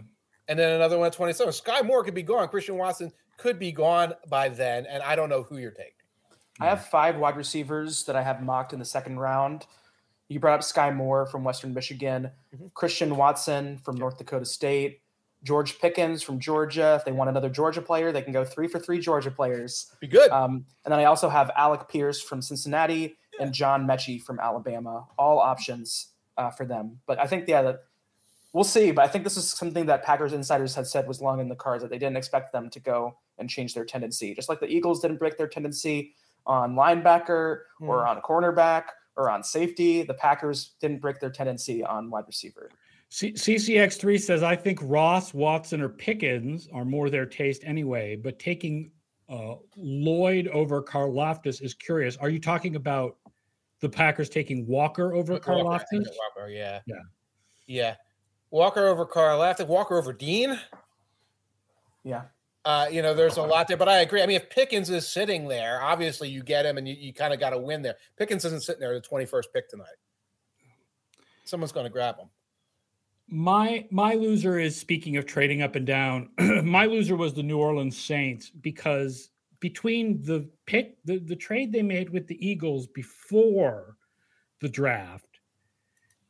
And 0.48 0.60
then 0.60 0.74
another 0.74 0.98
one 0.98 1.08
at 1.08 1.14
27. 1.14 1.54
Skyy 1.54 1.86
Moore 1.86 2.04
could 2.04 2.14
be 2.14 2.24
gone. 2.24 2.48
Christian 2.50 2.78
Watson 2.78 3.12
could 3.38 3.58
be 3.58 3.72
gone 3.72 4.14
by 4.30 4.50
then, 4.50 4.86
and 4.86 5.02
I 5.02 5.16
don't 5.16 5.30
know 5.30 5.44
who 5.44 5.58
you're 5.58 5.72
taking. 5.72 5.94
I 6.62 6.66
have 6.66 6.86
five 6.86 7.18
wide 7.18 7.38
receivers 7.38 8.04
that 8.06 8.16
I 8.16 8.22
have 8.22 8.42
mocked 8.42 8.72
in 8.72 8.80
the 8.80 8.86
second 8.86 9.20
round. 9.20 9.66
You 10.30 10.40
brought 10.40 10.54
up 10.54 10.62
Skyy 10.62 10.96
Moore 10.96 11.26
from 11.26 11.44
Western 11.44 11.74
Michigan, 11.74 12.32
mm-hmm. 12.56 12.68
Christian 12.74 13.18
Watson 13.18 13.80
from 13.80 13.98
North 13.98 14.18
Dakota 14.18 14.46
State, 14.46 15.02
George 15.44 15.80
Pickens 15.80 16.22
from 16.22 16.40
Georgia. 16.40 16.96
If 17.00 17.06
they 17.06 17.12
want 17.12 17.30
another 17.30 17.50
Georgia 17.50 17.82
player, 17.82 18.12
they 18.12 18.22
can 18.22 18.32
go 18.32 18.46
three 18.46 18.68
for 18.68 18.80
three 18.80 19.00
Georgia 19.00 19.32
players. 19.32 19.92
Be 20.00 20.08
good. 20.08 20.30
Um, 20.30 20.66
and 20.86 20.92
then 20.92 21.00
I 21.00 21.06
also 21.06 21.30
have 21.30 21.52
Alec 21.56 21.90
Pierce 21.90 22.22
from 22.22 22.42
Cincinnati 22.42 23.18
yeah. 23.34 23.46
and 23.46 23.54
John 23.54 23.88
Metchie 23.88 24.22
from 24.22 24.40
Alabama. 24.40 25.08
All 25.18 25.40
options 25.40 26.10
uh, 26.38 26.52
for 26.52 26.66
them. 26.66 27.00
But 27.08 27.20
I 27.20 27.26
think 27.26 27.48
yeah, 27.48 27.64
that 27.64 27.80
we'll 28.54 28.64
see. 28.64 28.92
But 28.92 29.04
I 29.04 29.08
think 29.08 29.24
this 29.24 29.36
is 29.36 29.50
something 29.50 29.88
that 29.88 30.04
Packers 30.04 30.32
insiders 30.32 30.76
had 30.76 30.86
said 30.86 31.08
was 31.08 31.22
long 31.22 31.40
in 31.40 31.50
the 31.50 31.56
cards 31.56 31.82
that 31.82 31.90
they 31.90 31.98
didn't 31.98 32.18
expect 32.18 32.54
them 32.54 32.70
to 32.70 32.80
go 32.80 33.18
and 33.38 33.50
change 33.50 33.74
their 33.74 33.86
tendency, 33.86 34.36
just 34.36 34.48
like 34.48 34.60
the 34.60 34.68
Eagles 34.68 35.02
didn't 35.02 35.18
break 35.18 35.38
their 35.38 35.48
tendency 35.48 36.14
on 36.46 36.76
linebacker 36.76 37.60
mm. 37.82 37.88
or 37.88 38.06
on 38.08 38.22
cornerback 38.22 38.84
or 39.16 39.30
on 39.30 39.44
safety. 39.44 40.04
The 40.04 40.14
Packers 40.14 40.76
didn't 40.80 41.00
break 41.00 41.20
their 41.20 41.30
tendency 41.30 41.84
on 41.84 42.10
wide 42.10 42.26
receiver. 42.28 42.70
C- 43.10 43.34
CCX3 43.34 44.20
says, 44.20 44.42
I 44.42 44.56
think 44.56 44.80
Ross, 44.82 45.34
Watson, 45.34 45.82
or 45.82 45.90
Pickens 45.90 46.70
are 46.74 46.86
more 46.86 47.10
their 47.10 47.26
taste 47.26 47.64
anyway, 47.66 48.16
but 48.16 48.40
taking 48.40 48.92
uh, 49.30 49.56
Lloyd 49.76 50.48
over 50.48 50.82
Karlaftis 50.82 51.62
is 51.62 51.74
curious. 51.74 52.16
Are 52.18 52.30
you 52.30 52.40
talking 52.40 52.76
about 52.78 53.18
the 53.82 53.90
Packers 53.90 54.30
taking 54.30 54.66
Walker 54.66 55.14
over 55.14 55.38
Karlaftis? 55.40 56.06
Walker, 56.36 56.50
yeah. 56.50 56.80
Yeah. 56.86 56.96
Yeah. 57.68 57.96
Walker 58.50 58.88
over 58.88 59.06
Karlaftis, 59.06 59.68
Walker 59.68 59.98
over 59.98 60.14
Dean. 60.14 60.60
Yeah. 62.04 62.24
Uh, 62.64 62.88
you 62.92 63.02
know, 63.02 63.14
there's 63.14 63.38
a 63.38 63.42
lot 63.42 63.68
there, 63.68 63.78
but 63.78 63.90
I 63.90 64.02
agree. 64.02 64.22
I 64.22 64.28
mean, 64.28 64.36
if 64.36 64.50
Pickens 64.50 64.90
is 64.90 65.08
sitting 65.08 65.48
there, 65.48 65.82
obviously 65.82 66.30
you 66.30 66.44
get 66.44 66.66
him 66.66 66.78
and 66.78 66.88
you, 66.88 66.96
you 66.98 67.14
kind 67.14 67.34
of 67.34 67.40
got 67.40 67.52
to 67.52 67.58
win 67.58 67.82
there. 67.82 67.96
Pickens 68.18 68.46
isn't 68.46 68.62
sitting 68.62 68.80
there 68.80 68.94
the 68.94 69.02
21st 69.02 69.46
pick 69.54 69.70
tonight. 69.70 69.88
Someone's 71.44 71.72
going 71.72 71.86
to 71.86 71.92
grab 71.92 72.18
him. 72.20 72.28
My 73.28 73.88
my 73.92 74.14
loser 74.14 74.60
is 74.60 74.78
speaking 74.78 75.16
of 75.16 75.26
trading 75.26 75.62
up 75.62 75.76
and 75.76 75.88
down. 75.88 76.30
my 76.64 76.86
loser 76.86 77.16
was 77.16 77.34
the 77.34 77.44
New 77.44 77.58
Orleans 77.58 77.98
Saints 77.98 78.50
because 78.50 79.30
between 79.62 80.22
the 80.22 80.50
pick 80.66 80.98
the, 81.06 81.20
the 81.20 81.36
trade 81.36 81.72
they 81.72 81.82
made 81.82 82.10
with 82.10 82.28
the 82.28 82.46
Eagles 82.46 82.88
before 82.88 83.96
the 84.60 84.68
draft 84.68 85.31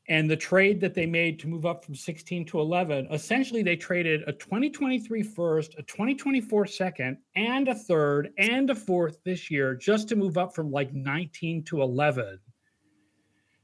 and 0.09 0.29
the 0.29 0.35
trade 0.35 0.81
that 0.81 0.93
they 0.93 1.05
made 1.05 1.39
to 1.39 1.47
move 1.47 1.65
up 1.65 1.85
from 1.85 1.95
16 1.95 2.45
to 2.47 2.59
11, 2.59 3.07
essentially 3.11 3.63
they 3.63 3.75
traded 3.75 4.23
a 4.27 4.33
2023 4.33 5.23
first, 5.23 5.75
a 5.77 5.83
2024 5.83 6.65
second, 6.65 7.17
and 7.35 7.67
a 7.67 7.75
third 7.75 8.31
and 8.37 8.69
a 8.69 8.75
fourth 8.75 9.23
this 9.23 9.51
year 9.51 9.75
just 9.75 10.09
to 10.09 10.15
move 10.15 10.37
up 10.37 10.55
from 10.55 10.71
like 10.71 10.93
19 10.93 11.63
to 11.65 11.81
11 11.81 12.39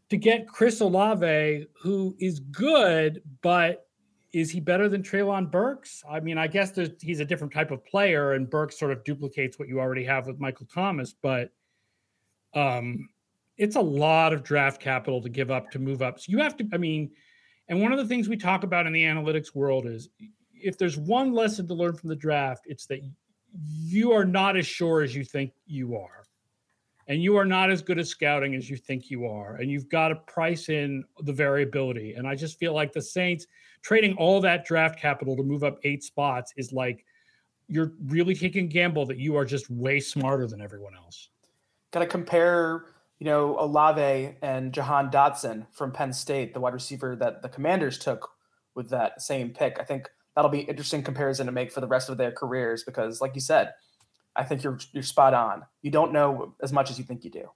to 0.09 0.17
get 0.17 0.47
Chris 0.47 0.79
Olave, 0.79 1.67
who 1.81 2.15
is 2.19 2.39
good, 2.39 3.21
but 3.41 3.87
is 4.33 4.51
he 4.51 4.59
better 4.59 4.87
than 4.87 5.03
Treylon 5.03 5.49
Burks? 5.49 6.03
I 6.09 6.19
mean, 6.19 6.37
I 6.37 6.47
guess 6.47 6.77
he's 7.01 7.19
a 7.19 7.25
different 7.25 7.53
type 7.53 7.71
of 7.71 7.83
player, 7.85 8.33
and 8.33 8.49
Burks 8.49 8.79
sort 8.79 8.91
of 8.91 9.03
duplicates 9.03 9.57
what 9.57 9.67
you 9.67 9.79
already 9.79 10.03
have 10.05 10.27
with 10.27 10.39
Michael 10.39 10.67
Thomas, 10.73 11.13
but 11.21 11.51
um, 12.53 13.09
it's 13.57 13.75
a 13.75 13.81
lot 13.81 14.33
of 14.33 14.43
draft 14.43 14.81
capital 14.81 15.21
to 15.21 15.29
give 15.29 15.51
up 15.51 15.71
to 15.71 15.79
move 15.79 16.01
up. 16.01 16.19
So 16.19 16.31
you 16.31 16.37
have 16.39 16.55
to, 16.57 16.67
I 16.73 16.77
mean, 16.77 17.11
and 17.69 17.81
one 17.81 17.91
of 17.91 17.97
the 17.97 18.05
things 18.05 18.29
we 18.29 18.37
talk 18.37 18.63
about 18.63 18.87
in 18.87 18.93
the 18.93 19.03
analytics 19.03 19.55
world 19.55 19.87
is 19.87 20.09
if 20.53 20.77
there's 20.77 20.97
one 20.97 21.33
lesson 21.33 21.67
to 21.67 21.73
learn 21.73 21.95
from 21.95 22.09
the 22.09 22.15
draft, 22.15 22.63
it's 22.65 22.85
that 22.87 23.01
you 23.53 24.11
are 24.11 24.25
not 24.25 24.55
as 24.57 24.67
sure 24.67 25.01
as 25.01 25.15
you 25.15 25.23
think 25.23 25.51
you 25.65 25.95
are. 25.95 26.23
And 27.09 27.23
you 27.23 27.37
are 27.37 27.45
not 27.45 27.71
as 27.71 27.81
good 27.81 27.99
at 27.99 28.07
scouting 28.07 28.53
as 28.53 28.69
you 28.69 28.75
think 28.75 29.09
you 29.09 29.25
are. 29.25 29.55
And 29.55 29.71
you've 29.71 29.87
got 29.87 30.09
to 30.09 30.15
price 30.15 30.67
in 30.67 31.05
the 31.21 31.31
variability. 31.31 32.13
And 32.13 32.27
I 32.27 32.35
just 32.35 32.59
feel 32.59 32.73
like 32.73 32.91
the 32.91 33.01
Saints 33.01 33.47
trading 33.81 34.13
all 34.17 34.41
that 34.41 34.65
draft 34.65 34.99
capital 34.99 35.35
to 35.37 35.43
move 35.43 35.63
up 35.63 35.77
eight 35.83 36.03
spots 36.03 36.53
is 36.57 36.73
like 36.73 37.05
you're 37.69 37.93
really 38.07 38.35
taking 38.35 38.65
a 38.65 38.67
gamble 38.67 39.05
that 39.05 39.17
you 39.17 39.37
are 39.37 39.45
just 39.45 39.69
way 39.69 40.01
smarter 40.01 40.47
than 40.47 40.61
everyone 40.61 40.95
else. 40.95 41.29
Got 41.91 42.01
to 42.01 42.07
compare 42.07 42.85
you 43.19 43.25
know, 43.25 43.57
Olave 43.59 44.35
and 44.41 44.73
Jahan 44.73 45.09
Dotson 45.09 45.67
from 45.71 45.91
Penn 45.91 46.13
State, 46.13 46.53
the 46.53 46.59
wide 46.59 46.73
receiver 46.73 47.15
that 47.15 47.41
the 47.41 47.49
Commanders 47.49 47.97
took 47.97 48.29
with 48.75 48.89
that 48.89 49.21
same 49.21 49.49
pick. 49.49 49.77
I 49.79 49.83
think 49.83 50.09
that'll 50.35 50.51
be 50.51 50.59
interesting 50.59 51.01
comparison 51.01 51.47
to 51.47 51.51
make 51.51 51.71
for 51.71 51.81
the 51.81 51.87
rest 51.87 52.09
of 52.09 52.17
their 52.17 52.31
careers 52.31 52.83
because, 52.83 53.19
like 53.19 53.33
you 53.33 53.41
said, 53.41 53.73
I 54.35 54.43
think 54.43 54.63
you're 54.63 54.77
you're 54.93 55.03
spot 55.03 55.33
on. 55.33 55.63
You 55.81 55.89
don't 55.89 56.13
know 56.13 56.53
as 56.61 56.71
much 56.71 56.91
as 56.91 56.99
you 56.99 57.05
think 57.05 57.23
you 57.23 57.31
do. 57.31 57.49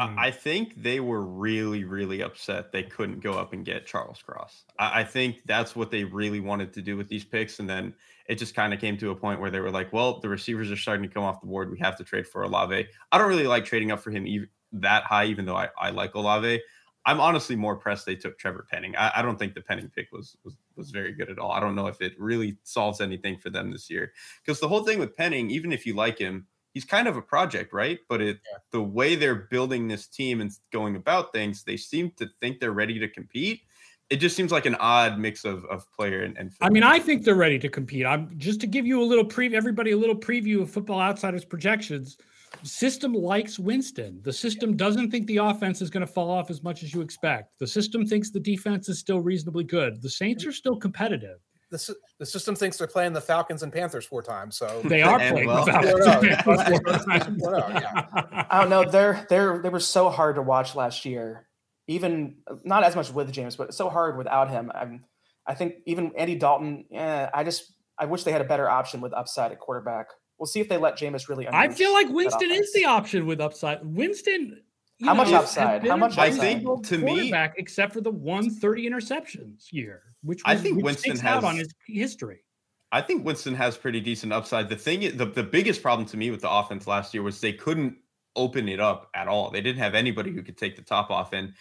Mm. 0.00 0.18
I 0.18 0.30
think 0.30 0.82
they 0.82 0.98
were 1.00 1.22
really, 1.22 1.84
really 1.84 2.22
upset 2.22 2.72
they 2.72 2.82
couldn't 2.82 3.20
go 3.20 3.34
up 3.34 3.52
and 3.52 3.64
get 3.64 3.86
Charles 3.86 4.22
Cross. 4.22 4.64
I, 4.78 5.00
I 5.00 5.04
think 5.04 5.42
that's 5.44 5.76
what 5.76 5.90
they 5.90 6.04
really 6.04 6.40
wanted 6.40 6.72
to 6.74 6.82
do 6.82 6.96
with 6.96 7.08
these 7.08 7.24
picks. 7.24 7.58
And 7.58 7.68
then 7.68 7.94
it 8.26 8.36
just 8.36 8.54
kind 8.54 8.72
of 8.72 8.80
came 8.80 8.96
to 8.98 9.10
a 9.10 9.14
point 9.14 9.40
where 9.40 9.50
they 9.50 9.60
were 9.60 9.70
like, 9.70 9.92
well, 9.92 10.18
the 10.20 10.28
receivers 10.28 10.70
are 10.70 10.76
starting 10.76 11.06
to 11.06 11.12
come 11.12 11.22
off 11.22 11.40
the 11.42 11.46
board. 11.46 11.70
We 11.70 11.78
have 11.80 11.98
to 11.98 12.04
trade 12.04 12.26
for 12.26 12.42
Olave. 12.42 12.86
I 13.12 13.18
don't 13.18 13.28
really 13.28 13.46
like 13.46 13.66
trading 13.66 13.90
up 13.90 14.00
for 14.00 14.10
him 14.10 14.26
even, 14.26 14.48
that 14.72 15.04
high, 15.04 15.26
even 15.26 15.44
though 15.44 15.56
I, 15.56 15.68
I 15.78 15.90
like 15.90 16.14
Olave. 16.14 16.62
I'm 17.06 17.20
honestly 17.20 17.56
more 17.56 17.76
pressed 17.76 18.06
they 18.06 18.14
took 18.14 18.38
Trevor 18.38 18.66
Penning. 18.70 18.94
I, 18.96 19.12
I, 19.16 19.22
don't 19.22 19.38
think 19.38 19.54
the 19.54 19.62
Penning 19.62 19.90
pick 19.94 20.08
was, 20.12 20.36
was 20.44 20.54
was 20.76 20.90
very 20.90 21.12
good 21.12 21.30
at 21.30 21.38
all. 21.38 21.50
I 21.50 21.60
don't 21.60 21.74
know 21.74 21.86
if 21.86 22.00
it 22.00 22.12
really 22.18 22.58
solves 22.62 23.00
anything 23.00 23.38
for 23.38 23.50
them 23.50 23.70
this 23.70 23.88
year. 23.88 24.12
Because 24.44 24.60
the 24.60 24.68
whole 24.68 24.84
thing 24.84 24.98
with 24.98 25.16
Penning, 25.16 25.50
even 25.50 25.72
if 25.72 25.86
you 25.86 25.94
like 25.94 26.18
him, 26.18 26.46
he's 26.72 26.84
kind 26.84 27.08
of 27.08 27.16
a 27.16 27.22
project, 27.22 27.72
right? 27.72 27.98
But 28.08 28.20
it 28.20 28.38
yeah. 28.50 28.58
the 28.72 28.82
way 28.82 29.14
they're 29.14 29.46
building 29.50 29.88
this 29.88 30.06
team 30.06 30.40
and 30.40 30.50
going 30.72 30.96
about 30.96 31.32
things, 31.32 31.64
they 31.64 31.76
seem 31.76 32.12
to 32.16 32.28
think 32.40 32.60
they're 32.60 32.72
ready 32.72 32.98
to 32.98 33.08
compete. 33.08 33.60
It 34.08 34.16
just 34.16 34.34
seems 34.34 34.50
like 34.50 34.66
an 34.66 34.74
odd 34.76 35.20
mix 35.20 35.44
of, 35.44 35.64
of 35.66 35.84
player 35.92 36.22
and, 36.22 36.36
and 36.36 36.50
I 36.60 36.68
mean, 36.68 36.82
I 36.82 36.98
think 36.98 37.24
they're 37.24 37.36
ready 37.36 37.60
to 37.60 37.68
compete. 37.68 38.04
I'm 38.04 38.36
just 38.38 38.60
to 38.60 38.66
give 38.66 38.84
you 38.84 39.00
a 39.00 39.04
little 39.04 39.24
preview, 39.24 39.54
everybody 39.54 39.92
a 39.92 39.96
little 39.96 40.16
preview 40.16 40.62
of 40.62 40.70
Football 40.70 41.00
Outsiders 41.00 41.44
projections. 41.44 42.16
System 42.64 43.12
likes 43.12 43.60
Winston. 43.60 44.20
The 44.22 44.32
system 44.32 44.76
doesn't 44.76 45.12
think 45.12 45.28
the 45.28 45.36
offense 45.36 45.80
is 45.80 45.88
going 45.88 46.04
to 46.04 46.12
fall 46.12 46.28
off 46.28 46.50
as 46.50 46.64
much 46.64 46.82
as 46.82 46.92
you 46.92 47.00
expect. 47.00 47.56
The 47.60 47.66
system 47.66 48.04
thinks 48.04 48.30
the 48.30 48.40
defense 48.40 48.88
is 48.88 48.98
still 48.98 49.20
reasonably 49.20 49.62
good. 49.62 50.02
The 50.02 50.10
Saints 50.10 50.44
are 50.44 50.52
still 50.52 50.74
competitive 50.74 51.38
the, 51.70 51.96
the 52.18 52.26
system 52.26 52.56
thinks 52.56 52.76
they're 52.76 52.86
playing 52.86 53.12
the 53.12 53.20
Falcons 53.20 53.62
and 53.62 53.72
Panthers 53.72 54.04
four 54.04 54.22
times. 54.22 54.56
So 54.56 54.82
they 54.84 55.02
are 55.02 55.18
playing 55.18 55.46
well. 55.46 55.64
the 55.64 55.72
Falcons. 55.72 57.46
I 58.50 58.60
don't 58.60 58.70
know. 58.70 58.84
They're 58.90 59.26
they're 59.28 59.58
they 59.62 59.68
were 59.68 59.80
so 59.80 60.10
hard 60.10 60.36
to 60.36 60.42
watch 60.42 60.74
last 60.74 61.04
year. 61.04 61.46
Even 61.86 62.36
not 62.64 62.84
as 62.84 62.94
much 62.96 63.12
with 63.12 63.32
Jameis, 63.32 63.56
but 63.56 63.74
so 63.74 63.88
hard 63.88 64.16
without 64.16 64.50
him. 64.50 64.70
I'm, 64.74 65.04
I 65.46 65.54
think 65.54 65.76
even 65.86 66.12
Andy 66.16 66.36
Dalton. 66.36 66.84
Yeah, 66.90 67.30
I 67.32 67.44
just 67.44 67.72
I 67.98 68.06
wish 68.06 68.24
they 68.24 68.32
had 68.32 68.40
a 68.40 68.44
better 68.44 68.68
option 68.68 69.00
with 69.00 69.12
upside 69.12 69.52
at 69.52 69.60
quarterback. 69.60 70.06
We'll 70.38 70.46
see 70.46 70.60
if 70.60 70.68
they 70.68 70.76
let 70.76 70.96
Jameis 70.96 71.28
really. 71.28 71.48
I 71.48 71.68
feel 71.68 71.92
like 71.92 72.08
Winston 72.08 72.50
is 72.50 72.72
the 72.72 72.86
option 72.86 73.26
with 73.26 73.40
upside. 73.40 73.84
Winston. 73.84 74.62
How 75.02 75.14
know, 75.14 75.24
much 75.24 75.32
upside? 75.32 75.86
How 75.86 75.96
much? 75.96 76.18
I 76.18 76.30
think 76.30 76.86
to 76.86 76.98
me, 76.98 77.32
except 77.56 77.92
for 77.92 78.00
the 78.00 78.10
130 78.10 78.88
interceptions 78.88 79.72
year 79.72 80.10
which 80.22 80.42
I 80.44 80.56
think 80.56 80.76
which 80.76 80.84
Winston 80.84 81.16
has 81.18 81.44
on 81.44 81.56
his 81.56 81.72
history. 81.86 82.44
I 82.92 83.00
think 83.00 83.24
Winston 83.24 83.54
has 83.54 83.76
pretty 83.76 84.00
decent 84.00 84.32
upside. 84.32 84.68
The 84.68 84.76
thing, 84.76 85.16
the, 85.16 85.26
the 85.26 85.42
biggest 85.42 85.82
problem 85.82 86.06
to 86.08 86.16
me 86.16 86.30
with 86.30 86.40
the 86.40 86.50
offense 86.50 86.86
last 86.86 87.14
year 87.14 87.22
was 87.22 87.40
they 87.40 87.52
couldn't 87.52 87.96
open 88.34 88.68
it 88.68 88.80
up 88.80 89.10
at 89.14 89.28
all. 89.28 89.50
They 89.50 89.60
didn't 89.60 89.78
have 89.78 89.94
anybody 89.94 90.32
who 90.32 90.42
could 90.42 90.58
take 90.58 90.76
the 90.76 90.82
top 90.82 91.10
off. 91.10 91.32
And, 91.32 91.54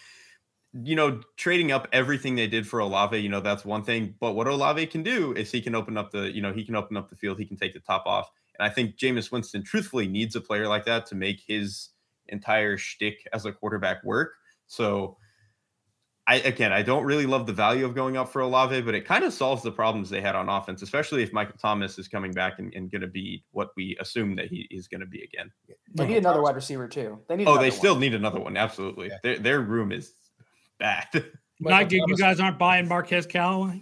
you 0.73 0.95
know, 0.95 1.21
trading 1.37 1.71
up 1.71 1.87
everything 1.93 2.35
they 2.35 2.47
did 2.47 2.67
for 2.67 2.79
Olave, 2.79 3.17
you 3.17 3.29
know, 3.29 3.41
that's 3.41 3.63
one 3.63 3.83
thing. 3.83 4.15
But 4.19 4.33
what 4.33 4.47
Olave 4.47 4.87
can 4.87 5.03
do 5.03 5.33
is 5.33 5.51
he 5.51 5.61
can 5.61 5.75
open 5.75 5.97
up 5.97 6.11
the, 6.11 6.31
you 6.31 6.41
know, 6.41 6.51
he 6.51 6.63
can 6.63 6.75
open 6.75 6.97
up 6.97 7.09
the 7.09 7.15
field, 7.15 7.37
he 7.37 7.45
can 7.45 7.57
take 7.57 7.73
the 7.73 7.79
top 7.79 8.07
off. 8.07 8.31
And 8.57 8.67
I 8.67 8.73
think 8.73 8.97
Jameis 8.97 9.31
Winston 9.31 9.63
truthfully 9.63 10.07
needs 10.07 10.35
a 10.35 10.41
player 10.41 10.67
like 10.67 10.85
that 10.85 11.05
to 11.07 11.15
make 11.15 11.41
his 11.47 11.89
entire 12.31 12.77
shtick 12.77 13.27
as 13.33 13.45
a 13.45 13.51
quarterback 13.51 14.03
work. 14.03 14.33
So, 14.67 15.17
I 16.27 16.35
again, 16.35 16.71
I 16.71 16.83
don't 16.83 17.03
really 17.03 17.25
love 17.25 17.47
the 17.47 17.53
value 17.53 17.85
of 17.85 17.95
going 17.95 18.15
up 18.15 18.31
for 18.31 18.41
Olave, 18.41 18.81
but 18.81 18.93
it 18.93 19.05
kind 19.05 19.23
of 19.23 19.33
solves 19.33 19.63
the 19.63 19.71
problems 19.71 20.09
they 20.09 20.21
had 20.21 20.35
on 20.35 20.47
offense, 20.47 20.81
especially 20.81 21.23
if 21.23 21.33
Michael 21.33 21.57
Thomas 21.59 21.97
is 21.97 22.07
coming 22.07 22.31
back 22.31 22.59
and, 22.59 22.71
and 22.75 22.91
going 22.91 23.01
to 23.01 23.07
be 23.07 23.43
what 23.51 23.69
we 23.75 23.97
assume 23.99 24.35
that 24.35 24.47
he 24.47 24.67
is 24.69 24.87
going 24.87 25.01
to 25.01 25.07
be 25.07 25.23
again. 25.23 25.51
They 25.95 26.07
need 26.07 26.17
another 26.17 26.41
wide 26.41 26.55
receiver 26.55 26.87
too. 26.87 27.19
They 27.27 27.35
need. 27.35 27.47
Oh, 27.47 27.57
they 27.57 27.71
still 27.71 27.95
need 27.95 28.13
another 28.13 28.39
one. 28.39 28.57
Absolutely, 28.57 29.07
yeah. 29.07 29.17
their 29.23 29.39
their 29.39 29.61
room 29.61 29.91
is 29.91 30.13
bad. 30.77 31.07
Not 31.59 31.91
you 31.91 32.15
guys 32.17 32.39
aren't 32.39 32.57
buying 32.57 32.87
Marquez 32.87 33.25
Callaway. 33.25 33.81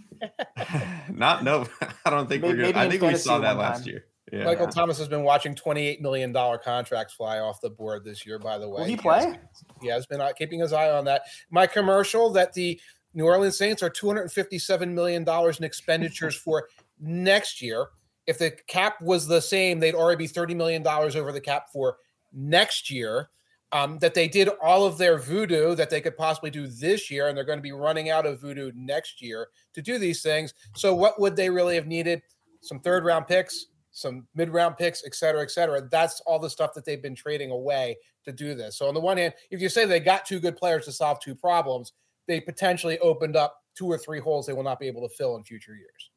Not 1.10 1.44
no. 1.44 1.68
I 2.06 2.10
don't 2.10 2.28
think 2.28 2.42
maybe, 2.42 2.58
we're. 2.58 2.72
Gonna, 2.72 2.86
I 2.86 2.90
think 2.90 3.02
we 3.02 3.16
saw 3.16 3.40
that 3.40 3.58
last 3.58 3.82
time. 3.82 3.90
year. 3.90 4.06
Yeah. 4.32 4.44
Michael 4.44 4.68
Thomas 4.68 4.98
has 4.98 5.08
been 5.08 5.24
watching 5.24 5.56
$28 5.56 6.02
million 6.02 6.34
contracts 6.34 7.14
fly 7.14 7.40
off 7.40 7.62
the 7.62 7.70
board 7.70 8.04
this 8.04 8.26
year, 8.26 8.38
by 8.40 8.58
the 8.58 8.68
way. 8.68 8.82
Will 8.82 8.86
he 8.86 8.92
has- 8.94 9.02
play? 9.02 9.40
He 9.82 9.88
has 9.88 10.06
been 10.06 10.20
uh, 10.20 10.32
keeping 10.34 10.60
his 10.60 10.74
eye 10.74 10.92
on 10.92 11.06
that. 11.06 11.24
My 11.50 11.66
commercial 11.66 12.30
that 12.32 12.54
the 12.54 12.80
New 13.14 13.26
Orleans 13.26 13.58
Saints 13.58 13.82
are 13.82 13.90
$257 13.90 14.90
million 14.90 15.26
in 15.28 15.64
expenditures 15.64 16.36
for 16.44 16.68
next 17.00 17.62
year. 17.62 17.88
If 18.26 18.38
the 18.38 18.52
cap 18.68 19.02
was 19.02 19.26
the 19.28 19.42
same, 19.42 19.80
they'd 19.80 19.96
already 19.96 20.26
be 20.26 20.28
$30 20.28 20.56
million 20.56 20.86
over 20.86 21.32
the 21.32 21.42
cap 21.42 21.68
for 21.72 21.98
next 22.34 22.92
year. 22.92 23.30
Um, 23.74 24.00
that 24.00 24.14
they 24.14 24.30
did 24.30 24.48
all 24.64 24.86
of 24.86 24.98
their 24.98 25.18
voodoo 25.18 25.76
that 25.76 25.90
they 25.90 26.00
could 26.00 26.16
possibly 26.16 26.50
do 26.50 26.68
this 26.68 27.12
year, 27.12 27.28
and 27.28 27.38
they're 27.38 27.44
going 27.44 27.60
to 27.60 27.64
be 27.64 27.74
running 27.74 28.10
out 28.10 28.26
of 28.26 28.40
voodoo 28.40 28.72
next 28.74 29.22
year 29.22 29.50
to 29.74 29.82
do 29.82 29.98
these 29.98 30.22
things. 30.22 30.54
So, 30.78 30.96
what 30.96 31.20
would 31.20 31.36
they 31.36 31.50
really 31.50 31.76
have 31.76 31.86
needed? 31.86 32.22
Some 32.62 32.80
third 32.80 33.04
round 33.04 33.28
picks, 33.28 33.66
some 33.98 34.28
mid 34.36 34.50
round 34.50 34.78
picks, 34.78 35.04
et 35.06 35.16
cetera, 35.16 35.42
et 35.42 35.50
cetera. 35.52 35.82
That's 35.90 36.20
all 36.22 36.38
the 36.40 36.50
stuff 36.50 36.74
that 36.76 36.86
they've 36.86 37.02
been 37.02 37.16
trading 37.16 37.52
away 37.52 37.98
to 38.26 38.32
do 38.32 38.54
this. 38.54 38.78
So, 38.78 38.88
on 38.88 38.94
the 38.94 39.00
one 39.00 39.18
hand, 39.18 39.34
if 39.50 39.60
you 39.62 39.70
say 39.70 39.86
they 39.86 40.00
got 40.00 40.26
two 40.26 40.40
good 40.40 40.56
players 40.56 40.86
to 40.86 40.92
solve 40.92 41.20
two 41.20 41.34
problems, 41.36 41.94
they 42.28 42.40
potentially 42.40 43.00
opened 43.00 43.36
up 43.36 43.64
two 43.76 43.88
or 43.88 43.98
three 43.98 44.20
holes 44.20 44.46
they 44.46 44.54
will 44.54 44.64
not 44.64 44.80
be 44.80 44.88
able 44.88 45.08
to 45.08 45.14
fill 45.16 45.36
in 45.36 45.44
future 45.44 45.76
years. 45.76 46.12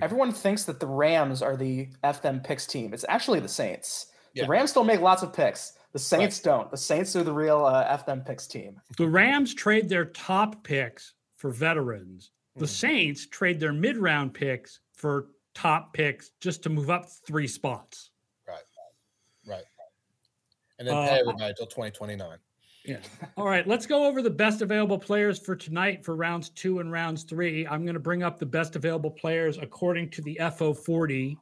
Everyone 0.00 0.32
thinks 0.32 0.64
that 0.64 0.80
the 0.80 0.86
Rams 0.86 1.42
are 1.42 1.56
the 1.56 1.88
F 2.02 2.22
them 2.22 2.40
picks 2.40 2.66
team. 2.66 2.94
It's 2.94 3.04
actually 3.08 3.40
the 3.40 3.48
Saints. 3.48 4.06
Yeah. 4.32 4.44
The 4.44 4.48
Rams 4.48 4.70
still 4.70 4.84
make 4.84 5.00
lots 5.00 5.22
of 5.22 5.32
picks. 5.32 5.74
The 5.92 5.98
Saints 5.98 6.40
don't. 6.40 6.70
The 6.70 6.76
Saints 6.76 7.14
are 7.16 7.22
the 7.24 7.32
real 7.32 7.64
uh, 7.66 7.84
F 7.88 8.06
them 8.06 8.22
picks 8.22 8.46
team. 8.46 8.80
The 8.96 9.06
Rams 9.08 9.52
trade 9.54 9.88
their 9.88 10.06
top 10.06 10.64
picks 10.64 11.14
for 11.36 11.50
veterans. 11.50 12.30
The 12.56 12.64
Mhm. 12.64 12.68
Saints 12.68 13.26
trade 13.26 13.60
their 13.60 13.72
mid 13.72 13.96
round 13.98 14.32
picks 14.34 14.80
for 14.94 15.26
top 15.54 15.92
picks 15.94 16.30
just 16.40 16.62
to 16.62 16.70
move 16.70 16.90
up 16.90 17.08
three 17.26 17.46
spots. 17.46 18.10
Right. 18.46 18.62
Right. 19.46 19.64
And 20.78 20.88
then 20.88 20.94
Uh, 20.94 21.08
pay 21.08 21.20
everybody 21.20 21.50
until 21.50 21.66
2029. 21.66 22.38
Yeah. 22.84 22.98
All 23.36 23.46
right. 23.46 23.66
Let's 23.66 23.86
go 23.86 24.06
over 24.06 24.22
the 24.22 24.30
best 24.30 24.60
available 24.60 24.98
players 24.98 25.38
for 25.38 25.54
tonight 25.54 26.04
for 26.04 26.16
rounds 26.16 26.48
two 26.50 26.80
and 26.80 26.90
rounds 26.90 27.22
three. 27.22 27.66
I'm 27.66 27.84
going 27.84 27.94
to 27.94 28.00
bring 28.00 28.22
up 28.22 28.38
the 28.38 28.46
best 28.46 28.74
available 28.74 29.10
players 29.10 29.58
according 29.58 30.10
to 30.10 30.22
the 30.22 30.36
FO40. 30.40 31.36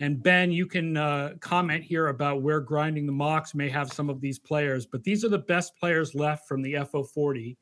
And 0.00 0.22
Ben, 0.22 0.52
you 0.52 0.66
can 0.66 0.96
uh, 0.96 1.34
comment 1.40 1.82
here 1.82 2.08
about 2.08 2.42
where 2.42 2.60
grinding 2.60 3.06
the 3.06 3.12
mocks 3.12 3.54
may 3.54 3.68
have 3.68 3.92
some 3.92 4.08
of 4.08 4.20
these 4.20 4.38
players, 4.38 4.86
but 4.86 5.02
these 5.02 5.24
are 5.24 5.28
the 5.28 5.38
best 5.38 5.76
players 5.76 6.14
left 6.14 6.46
from 6.46 6.62
the 6.62 6.74
FO40. 6.74 7.56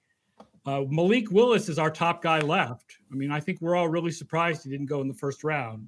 Uh, 0.67 0.85
Malik 0.89 1.31
Willis 1.31 1.69
is 1.69 1.79
our 1.79 1.91
top 1.91 2.23
guy 2.23 2.41
left. 2.41 2.97
I 3.13 3.15
mean, 3.15 3.31
I 3.31 3.39
think 3.39 3.61
we're 3.61 3.77
all 3.77 3.89
really 3.89 4.11
surprised 4.11 4.65
he 4.65 4.71
didn't 4.71 4.87
go 4.87 5.01
in 5.01 5.07
the 5.07 5.15
first 5.15 5.45
round. 5.45 5.87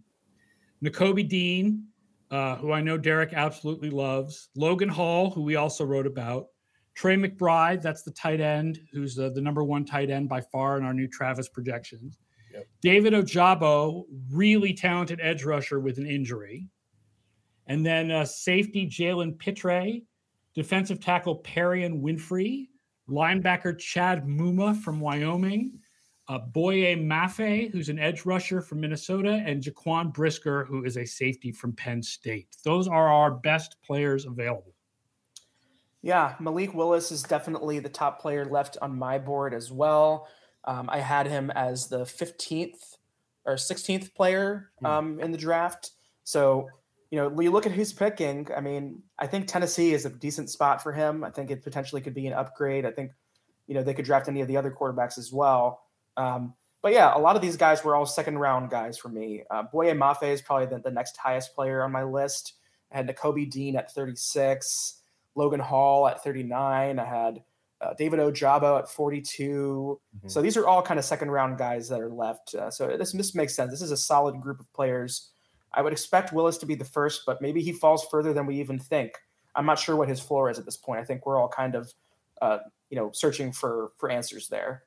N'Kobe 0.85 1.29
Dean, 1.29 1.85
uh, 2.31 2.55
who 2.57 2.71
I 2.71 2.81
know 2.81 2.97
Derek 2.97 3.33
absolutely 3.33 3.91
loves. 3.91 4.51
Logan 4.55 4.89
Hall, 4.89 5.31
who 5.31 5.43
we 5.43 5.57
also 5.57 5.85
wrote 5.85 6.07
about. 6.07 6.47
Trey 6.95 7.17
McBride, 7.17 7.83
that's 7.83 8.03
the 8.03 8.13
tight 8.13 8.41
end, 8.41 8.81
who's 8.93 9.19
uh, 9.19 9.31
the 9.31 9.41
number 9.41 9.65
one 9.65 9.85
tight 9.85 10.11
end 10.11 10.29
by 10.29 10.41
far 10.41 10.79
in 10.79 10.85
our 10.85 10.95
new 10.95 11.09
Travis 11.09 11.49
projections. 11.49 12.19
Yep. 12.53 12.67
David 12.81 13.13
Ojabo, 13.15 14.05
really 14.31 14.73
talented 14.73 15.21
edge 15.21 15.45
rusher 15.45 15.81
with 15.81 15.99
an 15.99 16.07
injury. 16.07 16.69
And 17.67 17.85
then 17.85 18.11
uh, 18.11 18.25
safety 18.25 18.87
Jalen 18.87 19.39
Pitre, 19.39 20.01
defensive 20.55 21.01
tackle 21.01 21.43
Perrion 21.43 22.01
Winfrey, 22.01 22.69
linebacker 23.09 23.79
Chad 23.79 24.25
Muma 24.27 24.77
from 24.83 25.01
Wyoming, 25.01 25.79
uh, 26.29 26.39
Boye 26.39 26.95
Mafe, 26.97 27.71
who's 27.71 27.89
an 27.89 27.99
edge 27.99 28.27
rusher 28.27 28.61
from 28.61 28.81
Minnesota, 28.81 29.43
and 29.47 29.63
Jaquan 29.63 30.13
Brisker, 30.13 30.65
who 30.65 30.85
is 30.85 30.97
a 30.99 31.05
safety 31.05 31.51
from 31.53 31.73
Penn 31.73 32.03
State. 32.03 32.49
Those 32.65 32.87
are 32.87 33.09
our 33.09 33.31
best 33.31 33.77
players 33.83 34.27
available. 34.27 34.75
Yeah, 36.03 36.35
Malik 36.39 36.75
Willis 36.75 37.11
is 37.11 37.23
definitely 37.23 37.81
the 37.81 37.89
top 37.89 38.21
player 38.21 38.45
left 38.45 38.77
on 38.81 38.97
my 38.97 39.19
board 39.19 39.53
as 39.53 39.73
well. 39.73 40.29
Um, 40.65 40.89
I 40.93 40.99
had 40.99 41.27
him 41.27 41.51
as 41.51 41.89
the 41.89 42.01
15th 42.05 42.97
or 43.47 43.55
16th 43.55 44.15
player 44.15 44.71
Hmm. 44.81 44.87
um, 44.87 45.21
in 45.21 45.33
the 45.33 45.39
draft. 45.39 45.93
So, 46.25 46.69
you 47.11 47.19
know, 47.19 47.29
when 47.29 47.45
you 47.45 47.51
look 47.51 47.67
at 47.67 47.73
who's 47.73 47.93
picking, 47.93 48.49
I 48.55 48.61
mean, 48.61 49.03
I 49.19 49.27
think 49.27 49.47
Tennessee 49.47 49.95
is 49.95 50.05
a 50.05 50.11
decent 50.11 50.51
spot 50.51 50.83
for 50.83 50.93
him. 50.93 51.25
I 51.25 51.31
think 51.31 51.51
it 51.51 51.63
potentially 51.63 52.03
could 52.03 52.15
be 52.15 52.27
an 52.27 52.35
upgrade. 52.35 52.85
I 52.85 52.91
think, 52.91 53.13
you 53.67 53.75
know, 53.75 53.83
they 53.83 53.95
could 53.95 54.05
draft 54.05 54.29
any 54.29 54.41
of 54.43 54.49
the 54.49 54.57
other 54.57 54.71
quarterbacks 54.71 55.17
as 55.17 55.33
well. 55.33 55.83
Um, 56.17 56.55
but 56.83 56.93
yeah, 56.93 57.17
a 57.17 57.19
lot 57.19 57.35
of 57.35 57.43
these 57.43 57.57
guys 57.57 57.83
were 57.83 57.97
all 57.97 58.07
second 58.07 58.39
round 58.39 58.71
guys 58.71 58.99
for 58.99 59.09
me. 59.09 59.43
Uh, 59.51 59.63
Boye 59.63 59.95
Mafe 59.95 60.25
is 60.25 60.43
probably 60.43 60.67
the, 60.67 60.81
the 60.81 60.91
next 60.91 61.17
highest 61.17 61.55
player 61.55 61.83
on 61.83 61.91
my 61.91 62.03
list. 62.03 62.55
I 62.93 62.99
had 62.99 63.09
N'Kobe 63.09 63.51
Dean 63.51 63.77
at 63.77 63.91
36, 63.93 65.01
Logan 65.35 65.61
Hall 65.61 66.07
at 66.09 66.23
39. 66.23 66.99
I 66.99 67.05
had 67.05 67.43
uh, 67.81 67.95
David 67.95 68.21
Ojabo 68.21 68.79
at 68.79 68.89
42. 68.89 70.01
Mhm. 70.25 70.31
So 70.31 70.43
these 70.43 70.57
are 70.57 70.67
all 70.67 70.83
kind 70.83 70.99
of 70.99 71.05
second 71.05 71.31
round 71.31 71.59
guys 71.59 71.89
that 71.89 72.01
are 72.01 72.11
left. 72.11 72.55
Uh, 72.55 72.71
so 72.71 72.97
this, 72.97 73.13
this 73.13 73.35
makes 73.35 73.55
sense. 73.55 73.71
This 73.71 73.83
is 73.83 73.93
a 73.93 73.97
solid 73.97 74.41
group 74.41 74.61
of 74.61 74.73
players. 74.73 75.31
I 75.73 75.83
would 75.83 75.93
expect 75.93 76.33
Willis 76.33 76.59
to 76.59 76.67
be 76.67 76.75
the 76.75 76.85
first, 76.85 77.23
but 77.27 77.43
maybe 77.43 77.61
he 77.61 77.73
falls 77.73 78.07
further 78.11 78.33
than 78.33 78.47
we 78.47 78.59
even 78.61 78.79
think. 78.79 79.13
I'm 79.55 79.67
not 79.67 79.79
sure 79.79 79.97
what 79.97 80.09
his 80.09 80.21
floor 80.21 80.51
is 80.51 80.59
at 80.59 80.65
this 80.65 80.77
point. 80.77 81.01
I 81.01 81.05
think 81.05 81.27
we're 81.27 81.39
all 81.39 81.49
kind 81.49 81.75
of, 81.75 81.93
uh, 82.41 82.59
you 82.91 82.97
know, 82.97 83.11
searching 83.13 83.53
for 83.53 83.93
for 83.99 84.11
answers 84.11 84.49
there. 84.49 84.85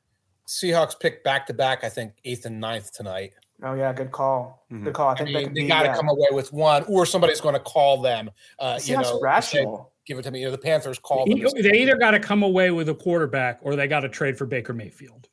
Seahawks 0.47 0.99
pick 0.99 1.23
back 1.23 1.45
to 1.47 1.53
back, 1.53 1.83
I 1.83 1.89
think, 1.89 2.13
eighth 2.25 2.45
and 2.45 2.59
ninth 2.59 2.91
tonight. 2.93 3.33
Oh 3.63 3.73
yeah, 3.73 3.93
good 3.93 4.11
call. 4.11 4.65
Mhm. 4.71 4.85
Good 4.85 4.93
call. 4.93 5.09
I 5.09 5.11
I 5.13 5.15
think 5.17 5.29
that 5.29 5.33
mean, 5.33 5.47
could 5.49 5.55
they 5.55 5.67
got 5.67 5.83
to 5.83 5.89
yeah. 5.89 5.95
come 5.95 6.09
away 6.09 6.27
with 6.31 6.51
one, 6.51 6.83
or 6.85 7.05
somebody's 7.05 7.41
going 7.41 7.53
to 7.53 7.59
call 7.59 8.01
them. 8.01 8.31
Uh, 8.59 8.79
you 8.83 8.95
Seahawks 8.95 9.03
know, 9.03 9.13
say, 9.17 9.19
rational. 9.21 9.91
give 10.05 10.17
it 10.17 10.23
to 10.23 10.31
me. 10.31 10.39
You 10.39 10.45
know, 10.45 10.51
the 10.51 10.57
Panthers 10.57 10.97
call 10.99 11.25
them. 11.25 11.39
They 11.61 11.81
either 11.81 11.95
got 11.97 12.11
to 12.11 12.19
come 12.19 12.41
away 12.41 12.71
with 12.71 12.89
a 12.89 12.95
quarterback 12.95 13.59
or 13.61 13.75
they 13.75 13.87
got 13.87 13.99
to 13.99 14.09
trade 14.09 14.37
for 14.37 14.45
Baker 14.45 14.73
Mayfield. 14.73 15.27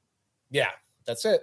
Yeah, 0.51 0.70
that's 1.07 1.24
it. 1.24 1.42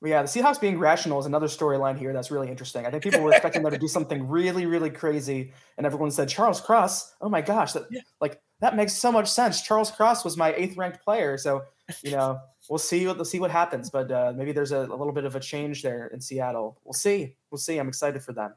But 0.00 0.10
yeah, 0.10 0.22
the 0.22 0.28
Seahawks 0.28 0.60
being 0.60 0.78
rational 0.78 1.18
is 1.18 1.26
another 1.26 1.46
storyline 1.46 1.98
here 1.98 2.12
that's 2.12 2.30
really 2.30 2.48
interesting. 2.48 2.86
I 2.86 2.90
think 2.90 3.02
people 3.02 3.20
were 3.20 3.32
expecting 3.32 3.62
them 3.62 3.72
to 3.72 3.78
do 3.78 3.88
something 3.98 4.26
really, 4.28 4.64
really 4.66 4.90
crazy, 4.90 5.52
and 5.76 5.84
everyone 5.86 6.10
said 6.10 6.28
Charles 6.28 6.60
Cross. 6.60 7.14
Oh 7.20 7.28
my 7.28 7.42
gosh, 7.42 7.72
that 7.74 7.84
Yeah. 7.90 8.00
like 8.20 8.40
that 8.60 8.76
makes 8.76 8.94
so 8.94 9.12
much 9.12 9.28
sense. 9.30 9.62
Charles 9.62 9.90
Cross 9.90 10.24
was 10.24 10.36
my 10.36 10.52
eighth 10.54 10.76
ranked 10.76 11.02
player, 11.04 11.36
so 11.38 11.62
you 12.02 12.12
know 12.12 12.38
we'll 12.68 12.78
see 12.78 13.06
what 13.06 13.16
we'll 13.16 13.24
see 13.26 13.40
what 13.40 13.50
happens. 13.50 13.90
But 13.90 14.10
uh, 14.10 14.32
maybe 14.34 14.52
there's 14.52 14.72
a, 14.72 14.78
a 14.78 14.96
little 14.96 15.12
bit 15.12 15.24
of 15.24 15.36
a 15.36 15.40
change 15.40 15.82
there 15.82 16.06
in 16.08 16.20
Seattle. 16.20 16.78
We'll 16.84 16.94
see. 16.94 17.36
We'll 17.50 17.58
see. 17.58 17.76
I'm 17.78 17.88
excited 17.88 18.22
for 18.22 18.32
them. 18.32 18.54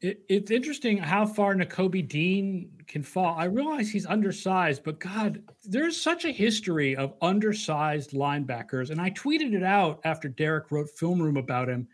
It, 0.00 0.22
it's 0.28 0.50
interesting 0.52 0.96
how 0.96 1.26
far 1.26 1.54
N'Kobe 1.54 2.06
Dean 2.06 2.70
can 2.86 3.02
fall. 3.02 3.34
I 3.36 3.46
realize 3.46 3.90
he's 3.90 4.06
undersized, 4.06 4.84
but 4.84 5.00
God, 5.00 5.42
there's 5.64 6.00
such 6.00 6.24
a 6.24 6.30
history 6.30 6.94
of 6.94 7.14
undersized 7.20 8.12
linebackers. 8.12 8.90
And 8.90 9.00
I 9.00 9.10
tweeted 9.10 9.54
it 9.54 9.64
out 9.64 10.00
after 10.04 10.28
Derek 10.28 10.70
wrote 10.70 10.88
Film 10.90 11.20
Room 11.20 11.36
about 11.36 11.68
him. 11.68 11.88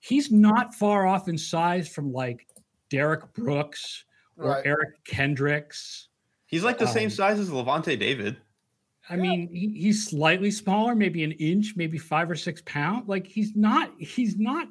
He's 0.00 0.30
not 0.30 0.74
far 0.74 1.06
off 1.06 1.28
in 1.28 1.38
size 1.38 1.88
from 1.88 2.12
like 2.12 2.46
Derrick 2.90 3.32
Brooks 3.32 4.04
or 4.36 4.50
Right. 4.50 4.66
Eric 4.66 5.02
Kendricks. 5.04 6.08
He's 6.46 6.64
like 6.64 6.78
the 6.78 6.86
same 6.86 7.06
Um, 7.06 7.10
size 7.10 7.40
as 7.40 7.48
Lavonte 7.48 7.98
David. 7.98 8.36
I 9.08 9.16
mean, 9.16 9.48
he, 9.50 9.68
he's 9.80 10.06
slightly 10.06 10.50
smaller, 10.50 10.94
maybe 10.94 11.24
an 11.24 11.32
inch, 11.32 11.74
maybe 11.76 11.96
five 11.96 12.30
or 12.30 12.36
six 12.36 12.62
pounds. 12.66 13.08
Like 13.08 13.26
he's 13.26 13.56
not, 13.56 13.92
he's 13.98 14.36
not, 14.36 14.68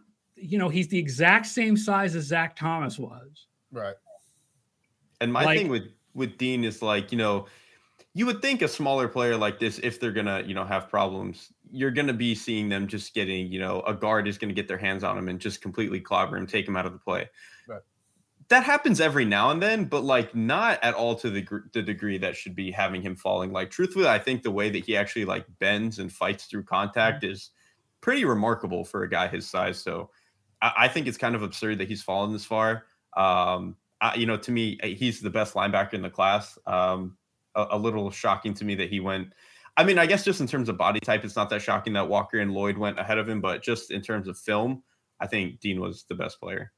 you 0.52 0.58
know, 0.58 0.70
he's 0.70 0.88
the 0.88 1.00
exact 1.00 1.46
same 1.46 1.78
size 1.78 2.16
as 2.16 2.26
Zach 2.26 2.56
Thomas 2.56 2.98
was. 2.98 3.48
Right. 3.72 3.96
And 5.22 5.32
my 5.32 5.44
Like- 5.44 5.58
thing 5.58 5.70
with 5.70 5.84
with 6.14 6.38
Dean 6.38 6.64
is 6.64 6.82
like, 6.82 7.12
you 7.12 7.18
know, 7.18 7.46
you 8.14 8.26
would 8.26 8.42
think 8.42 8.62
a 8.62 8.70
smaller 8.70 9.10
player 9.10 9.36
like 9.36 9.60
this, 9.60 9.80
if 9.80 10.00
they're 10.00 10.14
gonna, 10.14 10.42
you 10.48 10.54
know, 10.54 10.64
have 10.64 10.90
problems, 10.90 11.52
you're 11.70 11.92
gonna 11.92 12.14
be 12.14 12.34
seeing 12.34 12.70
them 12.70 12.88
just 12.88 13.14
getting, 13.14 13.52
you 13.52 13.60
know, 13.60 13.82
a 13.82 13.94
guard 13.94 14.26
is 14.28 14.38
gonna 14.38 14.54
get 14.54 14.70
their 14.70 14.78
hands 14.78 15.04
on 15.04 15.18
him 15.18 15.28
and 15.28 15.40
just 15.42 15.62
completely 15.62 16.00
clobber 16.00 16.38
him, 16.38 16.48
take 16.48 16.66
him 16.66 16.78
out 16.78 16.86
of 16.86 16.94
the 16.94 17.00
play. 17.00 17.30
Right. 17.68 17.82
That 18.48 18.64
happens 18.64 19.02
every 19.02 19.26
now 19.26 19.50
and 19.50 19.62
then, 19.62 19.86
but 19.86 20.06
like 20.06 20.34
not 20.34 20.82
at 20.82 20.94
all 20.94 21.16
to 21.16 21.30
the 21.30 21.42
gr- 21.42 21.68
the 21.74 21.82
degree 21.82 22.18
that 22.20 22.38
should 22.38 22.56
be 22.56 22.72
having 22.72 23.02
him 23.02 23.18
falling. 23.18 23.52
Like 23.52 23.70
truthfully, 23.70 24.08
I 24.08 24.20
think 24.20 24.44
the 24.44 24.52
way 24.52 24.70
that 24.70 24.86
he 24.86 24.96
actually 24.96 25.26
like 25.26 25.46
bends 25.60 26.00
and 26.00 26.10
fights 26.10 26.46
through 26.46 26.64
contact 26.64 27.24
mm-hmm. 27.24 27.34
is 27.34 27.52
pretty 28.00 28.24
remarkable 28.24 28.86
for 28.86 29.04
a 29.04 29.10
guy 29.10 29.28
his 29.28 29.50
size. 29.50 29.80
So 29.80 30.10
I, 30.66 30.86
I 30.86 30.88
think 30.88 31.08
it's 31.08 31.18
kind 31.18 31.36
of 31.36 31.44
absurd 31.44 31.78
that 31.80 31.88
he's 31.88 32.02
fallen 32.02 32.34
this 32.34 32.46
far. 32.46 32.86
Um, 33.16 33.76
I, 34.02 34.16
you 34.16 34.26
know, 34.26 34.38
to 34.38 34.52
me, 34.52 34.80
uh, 34.84 34.88
he's 34.88 35.22
the 35.22 35.30
best 35.30 35.54
linebacker 35.54 35.94
in 35.94 36.02
the 36.02 36.10
class. 36.10 36.58
Um, 36.66 37.18
a, 37.56 37.68
a 37.72 37.78
little 37.78 38.12
shocking 38.12 38.54
to 38.56 38.66
me 38.66 38.76
that 38.76 38.90
he 38.90 39.00
went. 39.00 39.30
I 39.78 39.84
mean, 39.84 39.98
I 40.00 40.06
guess 40.06 40.24
just 40.26 40.42
in 40.42 40.48
terms 40.48 40.70
of 40.70 40.78
body 40.78 41.00
type, 41.00 41.24
it's 41.26 41.36
not 41.36 41.50
that 41.50 41.62
shocking 41.62 41.94
that 41.94 42.08
Walker 42.08 42.40
and 42.40 42.52
Lloyd 42.54 42.78
went 42.78 43.00
ahead 43.00 43.18
of 43.18 43.28
him, 43.28 43.42
but 43.42 43.62
just 43.62 43.92
in 43.92 44.02
terms 44.02 44.28
of 44.28 44.38
film, 44.38 44.84
I 45.20 45.28
think 45.28 45.60
Dean 45.60 45.80
was 45.82 46.06
the 46.10 46.16
best 46.16 46.40
player. 46.40 46.72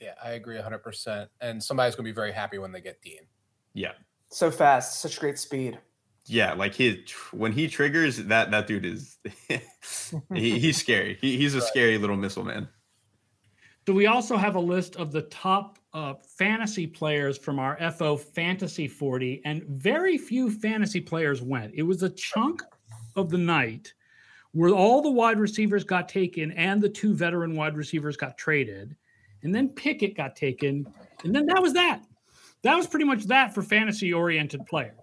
Yeah, 0.00 0.14
I 0.22 0.30
agree 0.30 0.56
100%. 0.58 1.28
And 1.42 1.62
somebody's 1.62 1.94
going 1.94 2.04
to 2.06 2.10
be 2.10 2.14
very 2.14 2.32
happy 2.32 2.58
when 2.58 2.72
they 2.72 2.80
get 2.80 3.00
Dean. 3.02 3.20
Yeah, 3.74 3.92
So 4.30 4.50
fast, 4.50 5.00
such 5.00 5.20
great 5.20 5.38
speed. 5.38 5.78
yeah, 6.26 6.54
like 6.54 6.74
his 6.74 6.96
when 7.32 7.52
he 7.52 7.68
triggers, 7.68 8.16
that 8.16 8.50
that 8.50 8.66
dude 8.66 8.84
is 8.86 9.18
he, 10.34 10.58
he's 10.58 10.78
scary. 10.78 11.18
He, 11.20 11.36
he's 11.36 11.54
a 11.54 11.58
Right. 11.58 11.68
scary 11.68 11.98
little 11.98 12.16
missile 12.16 12.44
man. 12.44 12.68
So 13.90 13.94
we 13.94 14.06
also 14.06 14.36
have 14.36 14.54
a 14.54 14.60
list 14.60 14.94
of 14.94 15.10
the 15.10 15.22
top 15.22 15.80
uh, 15.94 16.14
fantasy 16.14 16.86
players 16.86 17.36
from 17.36 17.58
our 17.58 17.76
FO 17.90 18.16
Fantasy 18.16 18.86
40, 18.86 19.42
and 19.44 19.64
very 19.64 20.16
few 20.16 20.48
fantasy 20.48 21.00
players 21.00 21.42
went. 21.42 21.74
It 21.74 21.82
was 21.82 22.04
a 22.04 22.10
chunk 22.10 22.62
of 23.16 23.30
the 23.30 23.38
night 23.38 23.92
where 24.52 24.70
all 24.70 25.02
the 25.02 25.10
wide 25.10 25.40
receivers 25.40 25.82
got 25.82 26.08
taken 26.08 26.52
and 26.52 26.80
the 26.80 26.88
two 26.88 27.14
veteran 27.14 27.56
wide 27.56 27.76
receivers 27.76 28.16
got 28.16 28.38
traded, 28.38 28.94
and 29.42 29.52
then 29.52 29.70
Pickett 29.70 30.16
got 30.16 30.36
taken, 30.36 30.86
and 31.24 31.34
then 31.34 31.46
that 31.46 31.60
was 31.60 31.72
that. 31.72 32.00
That 32.62 32.76
was 32.76 32.86
pretty 32.86 33.06
much 33.06 33.24
that 33.24 33.52
for 33.52 33.62
fantasy 33.64 34.12
oriented 34.12 34.66
players. 34.66 34.94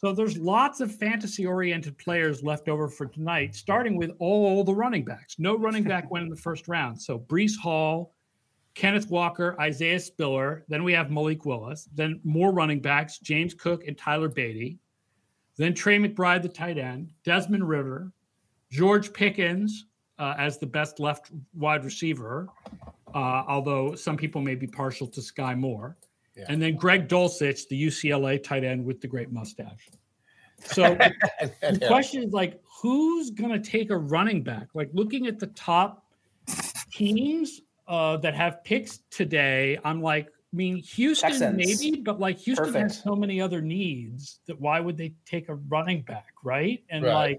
So 0.00 0.14
there's 0.14 0.38
lots 0.38 0.80
of 0.80 0.94
fantasy 0.94 1.44
oriented 1.44 1.98
players 1.98 2.42
left 2.42 2.70
over 2.70 2.88
for 2.88 3.04
tonight, 3.04 3.54
starting 3.54 3.98
with 3.98 4.12
all 4.18 4.64
the 4.64 4.74
running 4.74 5.04
backs. 5.04 5.38
No 5.38 5.58
running 5.58 5.84
back 5.84 6.10
went 6.10 6.22
in 6.22 6.30
the 6.30 6.36
first 6.36 6.68
round. 6.68 6.98
So 7.00 7.18
Breece 7.18 7.58
Hall, 7.58 8.14
Kenneth 8.74 9.10
Walker, 9.10 9.54
Isaiah 9.60 10.00
Spiller. 10.00 10.64
Then 10.68 10.84
we 10.84 10.94
have 10.94 11.10
Malik 11.10 11.44
Willis. 11.44 11.86
Then 11.94 12.18
more 12.24 12.50
running 12.50 12.80
backs, 12.80 13.18
James 13.18 13.52
Cook 13.52 13.86
and 13.86 13.98
Tyler 13.98 14.30
Badie. 14.30 14.78
Then 15.58 15.74
Trey 15.74 15.98
McBride, 15.98 16.40
the 16.40 16.48
tight 16.48 16.78
end, 16.78 17.12
Desmond 17.22 17.68
Ridder, 17.68 18.10
George 18.70 19.12
Pickens 19.12 19.84
uh, 20.18 20.34
as 20.38 20.56
the 20.56 20.66
best 20.66 20.98
left 20.98 21.30
wide 21.52 21.84
receiver, 21.84 22.48
uh, 23.14 23.42
although 23.46 23.94
some 23.94 24.16
people 24.16 24.40
may 24.40 24.54
be 24.54 24.66
partial 24.66 25.06
to 25.08 25.20
Skyy 25.20 25.58
Moore. 25.58 25.98
Yeah. 26.36 26.44
And 26.48 26.60
then 26.62 26.76
Greg 26.76 27.08
Dulcich, 27.08 27.68
the 27.68 27.82
UCLA 27.86 28.42
tight 28.42 28.64
end 28.64 28.84
with 28.84 29.00
the 29.00 29.08
great 29.08 29.32
mustache. 29.32 29.90
So 30.64 30.94
the 31.60 31.84
question 31.86 32.22
is 32.22 32.32
like, 32.32 32.60
who's 32.80 33.30
going 33.30 33.50
to 33.50 33.70
take 33.70 33.90
a 33.90 33.96
running 33.96 34.42
back? 34.42 34.68
Like 34.74 34.90
looking 34.92 35.26
at 35.26 35.38
the 35.38 35.48
top 35.48 36.04
teams 36.92 37.60
uh, 37.88 38.16
that 38.18 38.34
have 38.34 38.62
picks 38.64 39.00
today, 39.10 39.78
I'm 39.84 40.00
like, 40.00 40.28
I 40.52 40.56
mean, 40.56 40.78
Houston 40.78 41.30
Texans. 41.30 41.56
maybe, 41.56 42.00
but 42.00 42.18
like 42.18 42.38
Houston 42.38 42.66
Perfect. 42.66 42.82
has 42.82 43.02
so 43.02 43.14
many 43.14 43.40
other 43.40 43.60
needs 43.60 44.40
that 44.46 44.60
why 44.60 44.80
would 44.80 44.96
they 44.96 45.14
take 45.24 45.48
a 45.48 45.54
running 45.54 46.02
back, 46.02 46.34
right? 46.42 46.82
And 46.90 47.04
right. 47.04 47.14
like, 47.14 47.38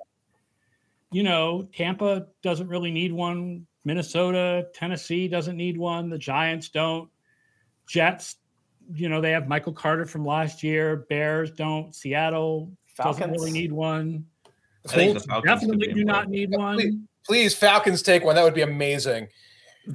you 1.11 1.23
know, 1.23 1.67
Tampa 1.75 2.27
doesn't 2.41 2.67
really 2.67 2.91
need 2.91 3.11
one. 3.11 3.67
Minnesota, 3.83 4.67
Tennessee 4.73 5.27
doesn't 5.27 5.57
need 5.57 5.77
one. 5.77 6.09
The 6.09 6.17
Giants 6.17 6.69
don't. 6.69 7.09
Jets 7.87 8.37
you 8.95 9.09
know, 9.09 9.21
they 9.21 9.31
have 9.31 9.47
Michael 9.47 9.73
Carter 9.73 10.05
from 10.05 10.25
last 10.25 10.63
year. 10.63 11.05
Bears 11.09 11.51
don't. 11.51 11.95
Seattle 11.95 12.71
Falcons. 12.95 13.17
doesn't 13.17 13.31
really 13.31 13.51
need 13.51 13.71
one. 13.71 14.25
Colts 14.87 15.25
definitely 15.43 15.93
do 15.93 16.03
not 16.03 16.29
need 16.29 16.49
one. 16.51 16.77
Please, 16.77 16.95
please, 17.25 17.55
Falcons 17.55 18.01
take 18.01 18.23
one. 18.23 18.35
That 18.35 18.43
would 18.43 18.53
be 18.53 18.61
amazing. 18.61 19.27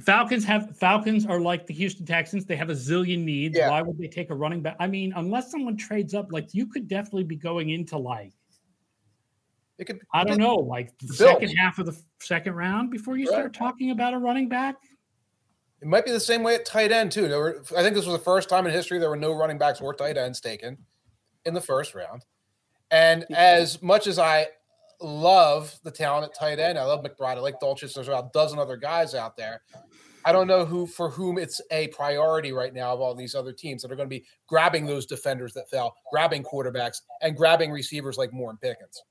Falcons 0.01 0.43
have 0.45 0.75
Falcons 0.77 1.25
are 1.25 1.39
like 1.39 1.65
the 1.65 1.73
Houston 1.73 2.05
Texans. 2.05 2.45
They 2.45 2.55
have 2.55 2.69
a 2.69 2.73
zillion 2.73 3.23
needs. 3.23 3.57
Yeah. 3.57 3.69
Why 3.69 3.81
would 3.81 3.97
they 3.97 4.07
take 4.07 4.29
a 4.29 4.35
running 4.35 4.61
back? 4.61 4.75
I 4.79 4.87
mean, 4.87 5.13
unless 5.15 5.51
someone 5.51 5.77
trades 5.77 6.13
up, 6.13 6.31
like 6.31 6.53
you 6.53 6.67
could 6.67 6.87
definitely 6.87 7.23
be 7.23 7.37
going 7.37 7.69
into 7.69 7.97
like 7.97 8.33
it 9.77 9.85
could. 9.85 10.01
I 10.13 10.23
don't 10.23 10.39
know, 10.39 10.55
like 10.55 10.97
the 10.99 11.13
second 11.13 11.49
half 11.49 11.79
of 11.79 11.85
the 11.85 11.97
second 12.21 12.55
round 12.55 12.91
before 12.91 13.17
you 13.17 13.27
right. 13.27 13.35
start 13.35 13.53
talking 13.53 13.91
about 13.91 14.13
a 14.13 14.17
running 14.17 14.49
back. 14.49 14.75
It 15.81 15.87
might 15.87 16.05
be 16.05 16.11
the 16.11 16.19
same 16.19 16.43
way 16.43 16.55
at 16.55 16.65
tight 16.65 16.91
end 16.91 17.11
too. 17.11 17.27
There 17.27 17.39
were, 17.39 17.63
I 17.77 17.83
think 17.83 17.95
this 17.95 18.05
was 18.05 18.17
the 18.17 18.23
first 18.23 18.49
time 18.49 18.65
in 18.65 18.73
history 18.73 18.97
there 18.97 19.09
were 19.09 19.15
no 19.15 19.33
running 19.33 19.57
backs 19.57 19.79
or 19.79 19.93
tight 19.93 20.17
ends 20.17 20.41
taken 20.41 20.77
in 21.45 21.53
the 21.53 21.61
first 21.61 21.93
round. 21.93 22.25
And 22.89 23.25
as 23.31 23.81
much 23.81 24.07
as 24.07 24.17
I 24.17 24.47
love 25.01 25.77
the 25.83 25.91
talent 25.91 26.25
at 26.25 26.39
tight 26.39 26.59
end, 26.59 26.77
I 26.77 26.85
love 26.85 27.03
McBride. 27.03 27.37
I 27.37 27.39
like 27.39 27.59
Dulcich. 27.59 27.93
There's 27.93 28.07
about 28.07 28.25
a 28.25 28.29
dozen 28.33 28.57
other 28.57 28.77
guys 28.77 29.13
out 29.13 29.37
there. 29.37 29.61
I 30.25 30.31
don't 30.31 30.47
know 30.47 30.65
who 30.65 30.87
for 30.87 31.09
whom 31.09 31.37
it's 31.37 31.61
a 31.71 31.87
priority 31.87 32.51
right 32.51 32.73
now 32.73 32.93
of 32.93 32.99
all 32.99 33.15
these 33.15 33.35
other 33.35 33.53
teams 33.53 33.81
that 33.81 33.91
are 33.91 33.95
going 33.95 34.09
to 34.09 34.13
be 34.15 34.25
grabbing 34.47 34.85
those 34.85 35.05
defenders 35.05 35.53
that 35.53 35.69
fell, 35.69 35.95
grabbing 36.11 36.43
quarterbacks, 36.43 37.01
and 37.21 37.37
grabbing 37.37 37.71
receivers 37.71 38.17
like 38.17 38.33
Moore 38.33 38.49
and 38.49 38.59
Pickens. 38.59 39.01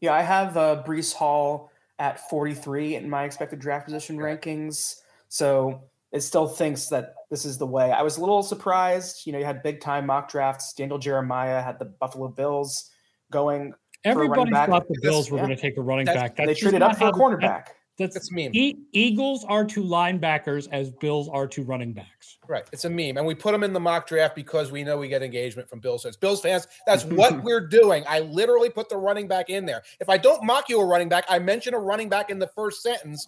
Yeah, 0.00 0.12
I 0.12 0.22
have 0.22 0.56
uh, 0.56 0.82
Breece 0.86 1.14
Hall 1.14 1.70
at 1.98 2.28
43 2.28 2.96
in 2.96 3.08
my 3.08 3.24
expected 3.24 3.58
draft 3.58 3.86
position 3.86 4.18
rankings. 4.18 4.96
So 5.34 5.82
it 6.12 6.20
still 6.20 6.46
thinks 6.46 6.86
that 6.90 7.16
this 7.28 7.44
is 7.44 7.58
the 7.58 7.66
way. 7.66 7.90
I 7.90 8.02
was 8.02 8.18
a 8.18 8.20
little 8.20 8.44
surprised. 8.44 9.26
You 9.26 9.32
know, 9.32 9.40
you 9.40 9.44
had 9.44 9.64
big 9.64 9.80
time 9.80 10.06
mock 10.06 10.30
drafts. 10.30 10.72
Daniel 10.74 10.96
Jeremiah 10.96 11.60
had 11.60 11.76
the 11.80 11.86
Buffalo 11.86 12.28
Bills 12.28 12.92
going. 13.32 13.74
Everybody 14.04 14.52
thought 14.52 14.86
the 14.86 14.96
Bills 15.02 15.32
were 15.32 15.38
yeah. 15.38 15.46
going 15.46 15.56
to 15.56 15.60
take 15.60 15.76
a 15.76 15.80
running 15.80 16.06
that's, 16.06 16.20
back. 16.20 16.36
That's 16.36 16.46
they 16.46 16.54
traded 16.54 16.82
up 16.82 16.96
for 16.96 17.08
a 17.08 17.12
cornerback. 17.12 17.64
That's, 17.98 18.14
that's 18.14 18.30
meme. 18.30 18.50
E- 18.52 18.76
Eagles 18.92 19.44
are 19.48 19.64
to 19.64 19.82
linebackers 19.82 20.68
as 20.70 20.92
Bills 20.92 21.28
are 21.28 21.48
to 21.48 21.64
running 21.64 21.92
backs. 21.92 22.38
Right. 22.46 22.64
It's 22.72 22.84
a 22.84 22.90
meme. 22.90 23.16
And 23.16 23.26
we 23.26 23.34
put 23.34 23.50
them 23.50 23.64
in 23.64 23.72
the 23.72 23.80
mock 23.80 24.06
draft 24.06 24.36
because 24.36 24.70
we 24.70 24.84
know 24.84 24.98
we 24.98 25.08
get 25.08 25.24
engagement 25.24 25.68
from 25.68 25.80
Bills 25.80 26.04
fans. 26.04 26.16
Bills 26.16 26.40
fans, 26.40 26.68
that's 26.86 27.04
what 27.06 27.42
we're 27.42 27.66
doing. 27.66 28.04
I 28.08 28.20
literally 28.20 28.70
put 28.70 28.88
the 28.88 28.96
running 28.96 29.26
back 29.26 29.50
in 29.50 29.66
there. 29.66 29.82
If 29.98 30.08
I 30.08 30.16
don't 30.16 30.44
mock 30.44 30.68
you 30.68 30.80
a 30.80 30.86
running 30.86 31.08
back, 31.08 31.24
I 31.28 31.40
mention 31.40 31.74
a 31.74 31.78
running 31.78 32.08
back 32.08 32.30
in 32.30 32.38
the 32.38 32.50
first 32.54 32.84
sentence 32.84 33.26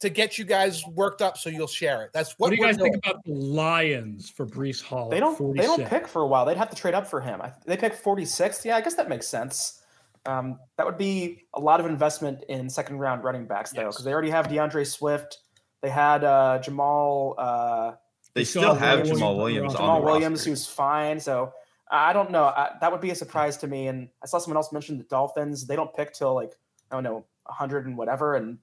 to 0.00 0.08
get 0.08 0.38
you 0.38 0.44
guys 0.44 0.82
worked 0.86 1.20
up 1.20 1.36
so 1.36 1.50
you'll 1.50 1.66
share 1.66 2.02
it. 2.02 2.10
That's 2.12 2.32
what, 2.38 2.46
what 2.46 2.50
do 2.50 2.56
you 2.56 2.62
guys 2.62 2.76
doing. 2.76 2.92
think 2.92 3.04
about 3.04 3.24
the 3.24 3.32
Lions 3.32 4.30
for 4.30 4.46
Breece 4.46 4.82
Hall? 4.82 5.10
They 5.10 5.20
don't. 5.20 5.36
They 5.54 5.62
don't 5.62 5.86
pick 5.86 6.08
for 6.08 6.22
a 6.22 6.26
while. 6.26 6.46
They'd 6.46 6.56
have 6.56 6.70
to 6.70 6.76
trade 6.76 6.94
up 6.94 7.06
for 7.06 7.20
him. 7.20 7.40
They 7.66 7.76
pick 7.76 7.94
46. 7.94 8.64
Yeah, 8.64 8.76
I 8.76 8.80
guess 8.80 8.94
that 8.94 9.08
makes 9.08 9.28
sense. 9.28 9.82
Um, 10.26 10.58
that 10.76 10.84
would 10.84 10.98
be 10.98 11.44
a 11.54 11.60
lot 11.60 11.80
of 11.80 11.86
investment 11.86 12.44
in 12.48 12.68
second 12.68 12.98
round 12.98 13.24
running 13.24 13.46
backs 13.46 13.70
though, 13.70 13.82
because 13.82 13.98
yes. 13.98 14.04
they 14.04 14.12
already 14.12 14.30
have 14.30 14.48
D'Andre 14.48 14.84
Swift. 14.84 15.38
They 15.82 15.88
had 15.88 16.24
uh, 16.24 16.60
Jamaal. 16.62 17.34
Uh, 17.38 17.92
they 18.34 18.44
still 18.44 18.74
have 18.74 19.00
Jamaal 19.00 19.06
Williams, 19.06 19.20
Jamaal 19.20 19.36
Williams. 19.36 19.74
Jamaal 19.74 20.04
Williams, 20.04 20.44
who's 20.44 20.66
fine. 20.66 21.18
So 21.20 21.52
I 21.90 22.12
don't 22.12 22.30
know. 22.30 22.44
I, 22.44 22.70
that 22.80 22.92
would 22.92 23.00
be 23.00 23.10
a 23.10 23.14
surprise 23.14 23.56
to 23.58 23.66
me. 23.66 23.88
And 23.88 24.08
I 24.22 24.26
saw 24.26 24.38
someone 24.38 24.56
else 24.56 24.72
mention 24.72 24.98
the 24.98 25.04
Dolphins. 25.04 25.66
They 25.66 25.76
don't 25.76 25.92
pick 25.94 26.12
till 26.12 26.34
like 26.34 26.52
I 26.90 26.96
don't 26.96 27.04
know 27.04 27.24
100 27.44 27.86
and 27.86 27.96
whatever, 27.96 28.36
and 28.36 28.58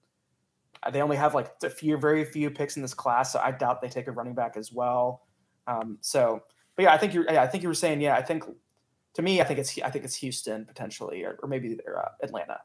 they 0.90 1.02
only 1.02 1.18
have 1.18 1.36
like 1.36 1.52
a 1.64 1.70
few, 1.70 1.98
very 1.98 2.26
few 2.26 2.50
picks 2.50 2.76
in 2.76 2.82
this 2.82 2.94
class, 2.94 3.34
so 3.34 3.40
I 3.40 3.52
doubt 3.52 3.82
they 3.82 3.90
take 3.90 4.08
a 4.08 4.12
running 4.12 4.34
back 4.34 4.58
as 4.58 4.72
well. 4.72 5.28
Um, 5.68 5.98
so, 6.02 6.42
but 6.76 6.84
yeah, 6.84 6.94
I 6.94 6.98
think 6.98 7.14
you're. 7.14 7.26
Yeah, 7.26 7.44
I 7.44 7.48
think 7.48 7.64
you 7.64 7.70
were 7.70 7.76
saying. 7.76 8.02
Yeah, 8.02 8.16
I 8.16 8.22
think 8.22 8.44
to 9.14 9.22
me, 9.22 9.42
I 9.42 9.44
think 9.44 9.60
it's 9.60 9.80
I 9.82 9.90
think 9.90 10.06
it's 10.06 10.16
Houston 10.16 10.66
potentially, 10.66 11.24
or, 11.24 11.38
or 11.42 11.50
maybe 11.50 11.76
they're 11.76 12.00
uh, 12.00 12.10
Atlanta. 12.22 12.60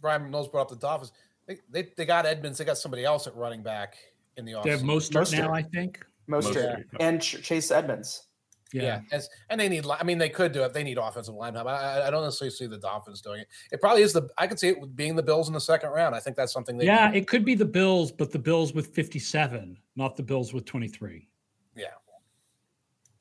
Bryan 0.00 0.30
Knowles 0.30 0.48
brought 0.48 0.62
up 0.62 0.68
the 0.68 0.76
Dolphins. 0.76 1.12
They, 1.46 1.58
they, 1.70 1.88
they 1.96 2.04
got 2.04 2.26
Edmonds. 2.26 2.58
They 2.58 2.64
got 2.64 2.76
somebody 2.76 3.04
else 3.04 3.26
at 3.26 3.34
running 3.36 3.62
back 3.62 3.96
in 4.36 4.44
the 4.44 4.52
offseason. 4.52 4.62
They 4.64 4.70
have 4.70 4.80
Mostert, 4.82 5.12
Mostert 5.12 5.38
now, 5.38 5.54
I 5.54 5.62
think. 5.62 6.04
Mostert, 6.28 6.54
Mostert. 6.54 6.84
and 7.00 7.22
Chase 7.22 7.70
Edmonds. 7.70 8.28
Yeah. 8.72 8.82
yeah. 8.82 9.00
As, 9.12 9.28
and 9.50 9.60
they 9.60 9.68
need, 9.68 9.86
I 9.86 10.02
mean, 10.02 10.18
they 10.18 10.28
could 10.28 10.52
do 10.52 10.64
it. 10.64 10.72
They 10.72 10.82
need 10.82 10.98
offensive 10.98 11.34
line 11.34 11.54
help. 11.54 11.68
I, 11.68 12.06
I, 12.06 12.10
don't 12.10 12.24
necessarily 12.24 12.50
see 12.50 12.66
the 12.66 12.78
Dolphins 12.78 13.20
doing 13.20 13.40
it. 13.40 13.48
It 13.70 13.80
probably 13.80 14.02
is 14.02 14.12
the, 14.12 14.28
I 14.36 14.46
could 14.46 14.58
see 14.58 14.68
it 14.68 14.96
being 14.96 15.14
the 15.14 15.22
Bills 15.22 15.48
in 15.48 15.54
the 15.54 15.60
second 15.60 15.90
round. 15.90 16.14
I 16.14 16.20
think 16.20 16.36
that's 16.36 16.52
something 16.52 16.76
they, 16.76 16.86
yeah, 16.86 17.12
it 17.12 17.28
could 17.28 17.44
be 17.44 17.54
the 17.54 17.64
Bills, 17.64 18.10
but 18.10 18.32
the 18.32 18.38
Bills 18.38 18.74
with 18.74 18.88
57, 18.88 19.78
not 19.96 20.16
the 20.16 20.22
Bills 20.22 20.52
with 20.52 20.64
23. 20.64 21.28
Yeah. 21.76 21.86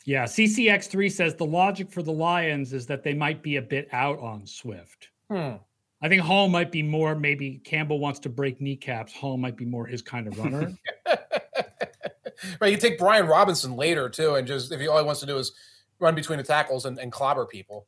Yeah. 0.05 0.23
CCX3 0.23 1.11
says 1.11 1.35
the 1.35 1.45
logic 1.45 1.91
for 1.91 2.01
the 2.01 2.11
Lions 2.11 2.73
is 2.73 2.87
that 2.87 3.03
they 3.03 3.13
might 3.13 3.43
be 3.43 3.57
a 3.57 3.61
bit 3.61 3.87
out 3.91 4.19
on 4.19 4.47
Swift. 4.47 5.09
Hmm. 5.29 5.55
I 6.01 6.09
think 6.09 6.21
Hall 6.21 6.49
might 6.49 6.69
be 6.69 6.83
more, 6.83 7.15
maybe 7.15 7.61
Campbell 7.63 7.99
wants 7.99 8.19
to 8.21 8.29
break 8.29 8.59
kneecaps. 8.59 9.13
Hall 9.13 9.37
might 9.37 9.55
be 9.55 9.63
more 9.63 9.85
his 9.85 10.01
kind 10.01 10.27
of 10.27 10.37
runner. 10.37 10.73
right. 12.61 12.71
You 12.71 12.77
take 12.77 12.97
Brian 12.97 13.27
Robinson 13.27 13.75
later 13.75 14.09
too, 14.09 14.35
and 14.35 14.47
just 14.47 14.71
if 14.71 14.79
he 14.79 14.87
all 14.87 14.97
he 14.97 15.03
wants 15.03 15.21
to 15.21 15.25
do 15.25 15.37
is 15.37 15.53
run 15.99 16.15
between 16.15 16.37
the 16.37 16.43
tackles 16.43 16.85
and, 16.85 16.99
and 16.99 17.11
clobber 17.11 17.45
people. 17.45 17.87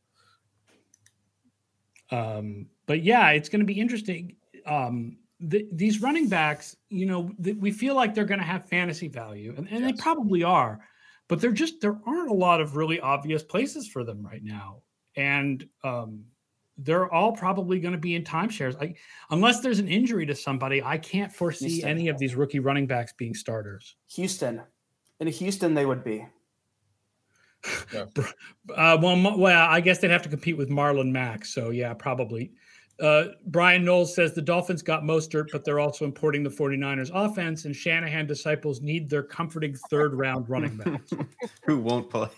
Um, 2.11 2.67
but 2.85 3.03
yeah, 3.03 3.31
it's 3.31 3.49
going 3.49 3.59
to 3.59 3.65
be 3.65 3.79
interesting. 3.79 4.35
Um, 4.65 5.17
the, 5.39 5.67
these 5.71 6.01
running 6.01 6.29
backs, 6.29 6.75
you 6.89 7.05
know, 7.05 7.31
the, 7.39 7.53
we 7.53 7.71
feel 7.71 7.95
like 7.95 8.13
they're 8.13 8.25
going 8.25 8.39
to 8.39 8.45
have 8.45 8.69
fantasy 8.69 9.07
value, 9.07 9.53
and, 9.57 9.67
and 9.69 9.81
yes. 9.81 9.91
they 9.91 10.01
probably 10.01 10.43
are, 10.43 10.79
but 11.27 11.41
they're 11.41 11.51
just 11.51 11.81
there 11.81 11.99
aren't 12.05 12.29
a 12.29 12.33
lot 12.33 12.61
of 12.61 12.75
really 12.75 12.99
obvious 12.99 13.43
places 13.43 13.87
for 13.87 14.03
them 14.03 14.25
right 14.25 14.43
now, 14.43 14.81
and 15.15 15.67
um, 15.83 16.23
they're 16.78 17.11
all 17.11 17.32
probably 17.32 17.80
going 17.80 17.93
to 17.93 17.99
be 17.99 18.15
in 18.15 18.23
timeshares. 18.23 18.76
I, 18.82 18.95
unless 19.30 19.61
there's 19.61 19.80
an 19.80 19.88
injury 19.88 20.26
to 20.26 20.36
somebody, 20.36 20.84
I 20.84 20.97
can't 20.97 21.32
foresee 21.32 21.69
Houston. 21.69 21.89
any 21.89 22.07
of 22.09 22.17
these 22.17 22.36
rookie 22.36 22.59
running 22.59 22.88
backs 22.88 23.13
being 23.13 23.34
starters. 23.34 23.95
Houston, 24.13 24.61
in 25.19 25.28
Houston, 25.28 25.73
they 25.73 25.86
would 25.86 26.03
be. 26.03 26.26
Yeah. 27.93 28.05
Uh, 28.76 28.97
well, 28.99 29.38
well, 29.38 29.69
I 29.69 29.80
guess 29.80 29.99
they'd 29.99 30.09
have 30.09 30.23
to 30.23 30.30
compete 30.30 30.57
with 30.57 30.69
Marlon 30.69 31.11
Mack. 31.11 31.45
So 31.45 31.69
yeah, 31.69 31.93
probably. 31.93 32.51
Uh, 32.99 33.26
Bryan 33.45 33.86
Knowles 33.86 34.15
says 34.15 34.34
the 34.34 34.41
Dolphins 34.41 34.82
got 34.82 35.03
Mostert, 35.03 35.49
but 35.51 35.63
they're 35.63 35.80
also 35.80 36.03
importing 36.03 36.41
the 36.41 36.49
49ers 36.49 37.11
offense, 37.13 37.65
and 37.65 37.76
Shanahan 37.76 38.26
disciples 38.26 38.82
need 38.82 39.07
their 39.07 39.21
comforting 39.21 39.76
third 39.91 40.15
round 40.15 40.49
running 40.49 40.78
backs. 40.78 41.11
Who 41.65 41.80
won't 41.80 42.09
play? 42.09 42.30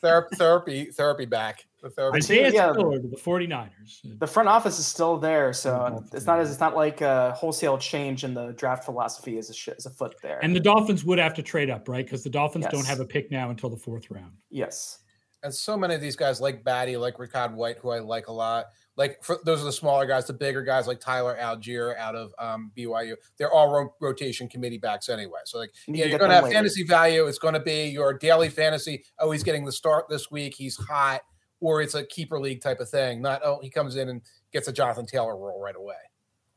Therapy, 0.00 0.36
therapy, 0.36 0.84
therapy 0.86 1.26
back. 1.26 1.66
The 1.84 1.90
therapy. 1.90 2.16
Isaiah 2.16 2.50
yeah. 2.50 2.72
Spiller 2.72 2.98
to 2.98 3.06
the 3.08 3.16
49ers. 3.16 4.18
The 4.18 4.26
front 4.26 4.48
office 4.48 4.78
is 4.78 4.86
still 4.86 5.18
there, 5.18 5.52
so 5.52 5.70
Dolphins. 5.70 6.14
it's 6.14 6.24
not 6.24 6.40
as 6.40 6.50
it's 6.50 6.58
not 6.58 6.74
like 6.74 7.02
a 7.02 7.32
wholesale 7.32 7.76
change 7.76 8.24
in 8.24 8.32
the 8.32 8.52
draft 8.52 8.84
philosophy 8.84 9.36
is 9.36 9.50
a 9.50 9.54
sh- 9.54 9.68
is 9.68 9.84
afoot 9.84 10.14
there. 10.22 10.42
And 10.42 10.56
the 10.56 10.60
Dolphins 10.60 11.04
would 11.04 11.18
have 11.18 11.34
to 11.34 11.42
trade 11.42 11.68
up, 11.68 11.86
right? 11.86 12.02
Because 12.06 12.24
the 12.24 12.30
Dolphins 12.30 12.64
don't 12.70 12.86
have 12.86 13.00
a 13.00 13.04
pick 13.04 13.30
now 13.30 13.50
until 13.50 13.68
the 13.68 13.76
fourth 13.76 14.10
round. 14.10 14.32
yes, 14.48 15.00
and 15.42 15.54
so 15.54 15.76
many 15.76 15.94
of 15.94 16.00
these 16.00 16.16
guys 16.16 16.40
like 16.40 16.64
Badie, 16.64 16.98
like 16.98 17.18
Rachaad 17.18 17.52
White, 17.52 17.76
who 17.78 17.90
I 17.90 17.98
like 17.98 18.28
a 18.28 18.32
lot. 18.32 18.64
Like 18.96 19.22
for, 19.22 19.38
those 19.44 19.60
are 19.60 19.64
the 19.64 19.72
smaller 19.72 20.06
guys. 20.06 20.26
The 20.26 20.32
bigger 20.32 20.62
guys 20.62 20.86
like 20.86 21.00
Tyler 21.00 21.36
Allgeier 21.38 21.98
out 21.98 22.14
of 22.14 22.32
um, 22.38 22.72
BYU. 22.74 23.16
They're 23.36 23.52
all 23.52 23.70
ro- 23.70 23.94
rotation 24.00 24.48
committee 24.48 24.78
backs 24.78 25.10
anyway. 25.10 25.40
So 25.44 25.58
like, 25.58 25.70
you 25.86 25.96
yeah, 25.96 26.06
you're 26.06 26.18
going 26.18 26.30
to 26.30 26.34
have 26.34 26.44
later. 26.44 26.54
fantasy 26.54 26.84
value. 26.84 27.26
It's 27.26 27.38
going 27.38 27.52
to 27.54 27.60
be 27.60 27.88
your 27.88 28.14
daily 28.14 28.48
fantasy. 28.48 29.04
Oh, 29.18 29.32
he's 29.32 29.42
getting 29.42 29.66
the 29.66 29.72
start 29.72 30.06
this 30.08 30.30
week. 30.30 30.54
He's 30.56 30.76
hot, 30.76 31.20
or 31.64 31.80
it's 31.82 31.94
a 31.94 32.04
keeper 32.04 32.38
league 32.38 32.60
type 32.60 32.80
of 32.80 32.88
thing. 32.88 33.22
Not 33.22 33.40
oh, 33.44 33.58
he 33.62 33.70
comes 33.70 33.96
in 33.96 34.08
and 34.10 34.20
gets 34.52 34.68
a 34.68 34.72
Jonathan 34.72 35.06
Taylor 35.06 35.36
role 35.36 35.60
right 35.60 35.76
away. 35.76 35.94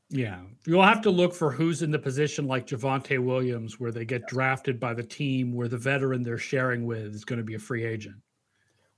Yeah. 0.09 0.39
You'll 0.65 0.83
have 0.83 1.01
to 1.01 1.09
look 1.09 1.33
for 1.33 1.51
who's 1.51 1.81
in 1.81 1.91
the 1.91 1.99
position 1.99 2.47
like 2.47 2.67
Javonte 2.67 3.19
Williams, 3.23 3.79
where 3.79 3.91
they 3.91 4.05
get 4.05 4.25
drafted 4.27 4.79
by 4.79 4.93
the 4.93 5.03
team 5.03 5.53
where 5.53 5.67
the 5.67 5.77
veteran 5.77 6.23
they're 6.23 6.37
sharing 6.37 6.85
with 6.85 7.13
is 7.13 7.25
going 7.25 7.37
to 7.39 7.43
be 7.43 7.55
a 7.55 7.59
free 7.59 7.83
agent. 7.85 8.15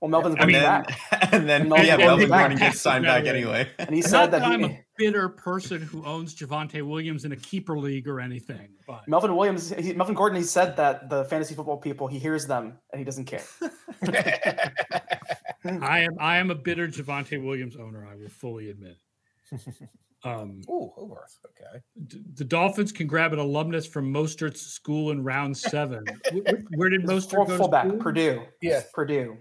well, 0.00 0.08
Melvin's 0.08 0.36
And 0.36 0.40
coming 0.40 0.54
then, 0.54 0.62
back, 0.62 0.98
and 1.32 1.48
then 1.48 1.68
Melvin 1.68 1.86
yeah, 1.86 1.96
Gordon 1.96 2.06
Melvin 2.06 2.28
back. 2.28 2.40
Gordon 2.42 2.58
gets 2.58 2.80
signed 2.80 3.04
back 3.04 3.26
anyway. 3.26 3.68
and 3.78 3.94
he 3.94 4.02
Not 4.02 4.10
said 4.10 4.26
that 4.32 4.42
that 4.42 4.42
I'm 4.42 4.60
he, 4.60 4.64
a 4.64 4.84
bitter 4.96 5.28
person 5.28 5.82
who 5.82 6.04
owns 6.04 6.34
Javonte 6.34 6.82
Williams 6.86 7.24
in 7.24 7.32
a 7.32 7.36
keeper 7.36 7.78
league 7.78 8.06
or 8.08 8.20
anything, 8.20 8.68
but 8.86 9.06
Melvin 9.08 9.34
Williams, 9.36 9.70
he, 9.70 9.92
Melvin 9.94 10.14
Gordon, 10.14 10.38
he 10.38 10.44
said 10.44 10.76
that 10.76 11.08
the 11.10 11.24
fantasy 11.24 11.54
football 11.54 11.76
people, 11.78 12.06
he 12.06 12.18
hears 12.18 12.46
them 12.46 12.78
and 12.92 12.98
he 13.00 13.04
doesn't 13.04 13.24
care. 13.26 13.42
I 15.64 16.00
am 16.00 16.16
I 16.18 16.38
am 16.38 16.50
a 16.50 16.54
bitter 16.54 16.88
Javonte 16.88 17.42
Williams 17.44 17.76
owner. 17.76 18.06
I 18.10 18.16
will 18.16 18.28
fully 18.28 18.70
admit. 18.70 18.96
Um, 20.22 20.60
Ooh, 20.68 20.92
Hogarth. 20.94 21.38
Okay. 21.46 21.82
d- 22.08 22.20
the 22.34 22.44
Dolphins 22.44 22.92
can 22.92 23.06
grab 23.06 23.32
an 23.32 23.38
alumnus 23.38 23.86
from 23.86 24.12
Mostert's 24.12 24.60
school 24.60 25.12
in 25.12 25.24
round 25.24 25.56
seven. 25.72 26.04
Wh- 26.30 26.40
wh- 26.46 26.76
Where 26.78 26.90
did 26.90 27.04
Mostert 27.04 27.30
Full, 27.30 27.44
go? 27.46 27.52
to 27.52 27.56
fullback, 27.56 27.86
school? 27.86 27.98
Purdue, 27.98 28.42
Yeah. 28.60 28.82
Purdue. 28.92 29.38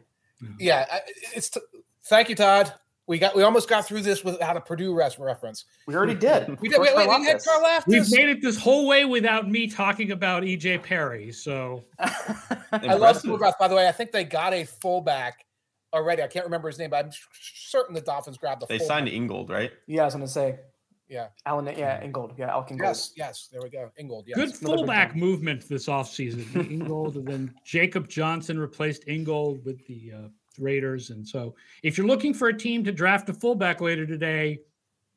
Yeah. 0.58 0.86
I- 0.90 1.02
It's. 1.36 1.50
T- 1.50 1.60
thank 2.06 2.30
you, 2.30 2.36
Todd. 2.36 2.72
We 3.08 3.20
got. 3.20 3.36
We 3.36 3.44
almost 3.44 3.68
got 3.68 3.88
through 3.88 4.04
this 4.04 4.24
without 4.24 4.56
a 4.56 4.62
Purdue 4.62 4.96
res- 4.96 5.20
reference. 5.20 5.66
We 5.86 5.96
already 5.98 6.16
did. 6.16 6.48
We 6.62 6.70
did. 6.70 6.80
Wait, 6.80 6.94
George 6.94 7.08
wait, 7.10 7.20
we 7.20 7.26
had 7.26 7.40
Karlaftis. 7.42 7.84
We've 7.88 8.12
made 8.12 8.30
it 8.30 8.42
this 8.42 8.56
whole 8.58 8.88
way 8.88 9.04
without 9.04 9.50
me 9.52 9.68
talking 9.68 10.12
about 10.14 10.44
EJ 10.44 10.82
Perry. 10.82 11.34
So 11.34 11.84
I 12.00 12.08
love 12.72 12.84
Impressive. 12.84 13.32
Hogarth. 13.32 13.60
By 13.60 13.68
the 13.68 13.76
way, 13.76 13.86
I 13.90 13.92
think 13.92 14.14
they 14.14 14.24
got 14.24 14.54
a 14.54 14.64
fullback 14.64 15.46
already. 15.94 16.24
I 16.24 16.28
can't 16.28 16.46
remember 16.46 16.68
his 16.68 16.80
name, 16.80 16.90
but 16.90 17.06
I'm 17.06 17.12
certain 17.42 17.94
the 17.94 18.02
Dolphins 18.02 18.38
grabbed 18.38 18.62
the. 18.62 18.68
They 18.68 18.78
fullback. 18.78 18.88
signed 18.88 19.10
Ingold, 19.10 19.50
right? 19.50 19.72
yeah, 19.88 20.04
I 20.04 20.06
was 20.06 20.14
going 20.14 20.26
to 20.26 20.32
say. 20.32 20.60
Yeah. 21.08 21.30
Alan, 21.48 21.66
yeah, 21.76 22.04
Ingold. 22.04 22.36
Yeah, 22.38 22.52
Alec 22.52 22.70
Ingold. 22.72 22.88
Yes. 22.88 23.14
Yes. 23.16 23.50
There 23.52 23.62
we 23.64 23.70
go. 23.70 23.92
Ingold. 23.98 24.26
Yes. 24.28 24.38
good 24.38 24.54
fullback 24.54 25.16
movement 25.16 25.68
this 25.68 25.88
offseason. 25.88 26.72
Ingold 26.72 27.16
and 27.16 27.28
then 27.28 27.54
Jacob 27.66 28.08
Johnson 28.08 28.60
replaced 28.60 29.08
Ingold 29.08 29.66
with 29.66 29.84
the 29.88 30.12
uh, 30.16 30.28
Raiders. 30.60 31.10
And 31.10 31.28
so 31.28 31.56
if 31.82 31.98
you're 31.98 32.06
looking 32.06 32.34
for 32.34 32.50
a 32.50 32.58
team 32.58 32.84
to 32.84 32.92
draft 32.92 33.28
a 33.30 33.34
fullback 33.34 33.82
later 33.82 34.06
today, 34.06 34.60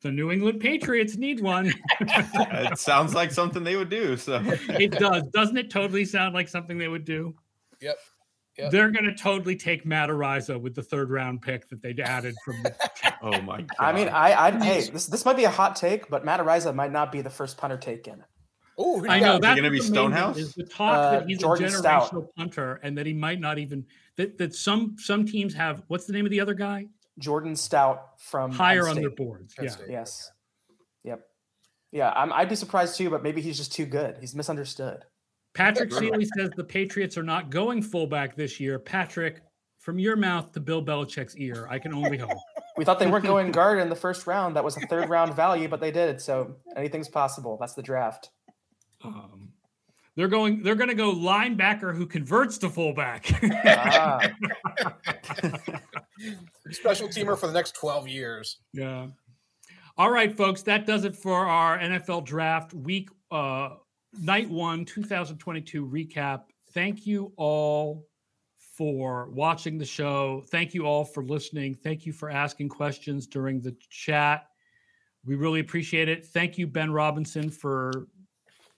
the 0.01 0.11
New 0.11 0.31
England 0.31 0.59
Patriots 0.59 1.15
need 1.15 1.39
one. 1.39 1.71
it 2.01 2.77
sounds 2.79 3.13
like 3.13 3.31
something 3.31 3.63
they 3.63 3.75
would 3.75 3.89
do. 3.89 4.17
So 4.17 4.41
it 4.43 4.91
does. 4.91 5.23
Doesn't 5.27 5.57
it 5.57 5.69
totally 5.69 6.05
sound 6.05 6.33
like 6.33 6.47
something 6.47 6.77
they 6.77 6.87
would 6.87 7.05
do? 7.05 7.35
Yep. 7.81 7.97
Yep. 8.57 8.71
They're 8.71 8.91
going 8.91 9.05
to 9.05 9.15
totally 9.15 9.55
take 9.55 9.83
Matt 9.85 10.09
Araiza 10.09 10.59
with 10.61 10.75
the 10.75 10.83
third 10.83 11.09
round 11.09 11.41
pick 11.41 11.67
that 11.69 11.81
they 11.81 11.95
added 12.03 12.35
from 12.45 12.61
the 12.61 12.75
Oh 13.23 13.41
my 13.41 13.61
god. 13.61 13.67
I 13.79 13.91
mean, 13.93 14.09
I, 14.09 14.33
I, 14.47 14.51
hey, 14.63 14.81
this 14.89 15.07
this 15.07 15.25
might 15.25 15.37
be 15.37 15.45
a 15.45 15.49
hot 15.49 15.75
take, 15.75 16.07
but 16.09 16.23
Matt 16.23 16.39
Araiza 16.39 16.73
might 16.75 16.91
not 16.91 17.11
be 17.11 17.21
the 17.21 17.29
first 17.31 17.57
punter 17.57 17.77
taken. 17.77 18.23
Oh, 18.77 19.05
I 19.07 19.19
know 19.19 19.33
got? 19.33 19.41
that's 19.41 19.55
gonna 19.59 19.69
be 19.71 19.79
what 19.79 19.85
the 19.87 19.91
main 19.93 20.11
thing 20.11 20.11
Stonehouse? 20.11 20.37
Is 20.37 20.53
the 20.53 20.63
talk 20.65 20.95
Uh, 20.95 21.11
that 21.19 21.27
he's 21.27 21.39
Jordan 21.39 21.65
a 21.65 21.69
Stout. 21.71 22.11
generational 22.11 22.27
punter 22.35 22.79
and 22.83 22.97
that 22.97 23.05
he 23.05 23.13
might 23.13 23.39
not 23.39 23.57
even 23.59 23.85
that 24.17 24.37
that 24.37 24.53
some 24.55 24.95
some 24.99 25.25
teams 25.25 25.53
have. 25.55 25.83
What's 25.87 26.05
the 26.05 26.13
name 26.13 26.25
of 26.25 26.31
the 26.31 26.39
other 26.39 26.53
guy? 26.53 26.85
Jordan 27.19 27.55
Stout 27.55 28.19
from 28.19 28.51
Higher 28.51 28.87
on 28.87 28.95
their 28.95 29.05
State. 29.05 29.15
boards. 29.17 29.53
Penn 29.55 29.65
Yeah. 29.65 29.71
State. 29.71 29.89
Yes. 29.89 30.31
Yep. 31.03 31.21
Yeah, 31.91 32.11
I'm, 32.15 32.33
I'd 32.33 32.49
be 32.49 32.55
surprised 32.55 32.97
too, 32.97 33.09
but 33.11 33.21
maybe 33.21 33.41
he's 33.41 33.57
just 33.57 33.71
too 33.73 33.85
good. 33.85 34.17
He's 34.19 34.33
misunderstood. 34.33 35.05
Patrick 35.53 35.91
Sure. 35.91 35.99
Seeley 35.99 36.25
says 36.37 36.49
the 36.55 36.63
Patriots 36.63 37.17
are 37.17 37.23
not 37.23 37.49
going 37.49 37.81
fullback 37.81 38.35
this 38.35 38.59
year. 38.59 38.79
Patrick, 38.79 39.41
from 39.79 39.99
your 39.99 40.15
mouth 40.15 40.51
to 40.53 40.59
Bill 40.59 40.83
Belichick's 40.83 41.35
ear, 41.37 41.67
I 41.69 41.79
can 41.79 41.93
only 41.93 42.17
hope. 42.17 42.31
We 42.75 42.83
thought 42.83 42.97
they 42.97 43.05
weren't 43.05 43.23
going 43.23 43.51
guard 43.51 43.77
in 43.77 43.87
the 43.87 43.95
first 43.95 44.25
round. 44.25 44.55
That 44.55 44.63
was 44.63 44.75
a 44.77 44.79
third 44.87 45.07
round 45.07 45.35
value, 45.35 45.67
but 45.67 45.79
they 45.79 45.91
did. 45.91 46.19
So 46.19 46.55
anything's 46.75 47.07
possible. 47.07 47.55
That's 47.59 47.75
the 47.75 47.83
draft. 47.83 48.31
Um, 49.03 49.49
they're 50.15 50.27
going. 50.27 50.63
They're 50.63 50.73
going 50.73 50.89
to 50.89 50.95
go 50.95 51.13
linebacker 51.13 51.95
who 51.95 52.07
converts 52.07 52.57
to 52.59 52.69
fullback. 52.71 53.31
Ah, 53.63 54.19
special 56.71 57.07
teamer 57.07 57.37
for 57.37 57.45
the 57.45 57.53
next 57.53 57.75
12 57.75 58.07
years. 58.07 58.57
Yeah. 58.73 59.09
All 59.97 60.09
right, 60.09 60.35
folks, 60.35 60.63
that 60.63 60.87
does 60.87 61.05
it 61.05 61.15
for 61.15 61.45
our 61.45 61.77
NFL 61.77 62.25
draft 62.25 62.73
week 62.73 63.09
uh 63.29 63.69
night 64.19 64.49
1 64.49 64.85
2022 64.85 65.85
recap. 65.85 66.43
Thank 66.73 67.05
you 67.05 67.33
all 67.37 68.07
for 68.75 69.29
watching 69.29 69.77
the 69.77 69.85
show. 69.85 70.43
Thank 70.47 70.73
you 70.73 70.85
all 70.85 71.05
for 71.05 71.23
listening. 71.23 71.75
Thank 71.75 72.05
you 72.05 72.13
for 72.13 72.29
asking 72.29 72.69
questions 72.69 73.27
during 73.27 73.61
the 73.61 73.75
chat. 73.89 74.47
We 75.25 75.35
really 75.35 75.59
appreciate 75.59 76.09
it. 76.09 76.25
Thank 76.25 76.57
you 76.57 76.67
Ben 76.67 76.91
Robinson 76.91 77.49
for 77.49 78.07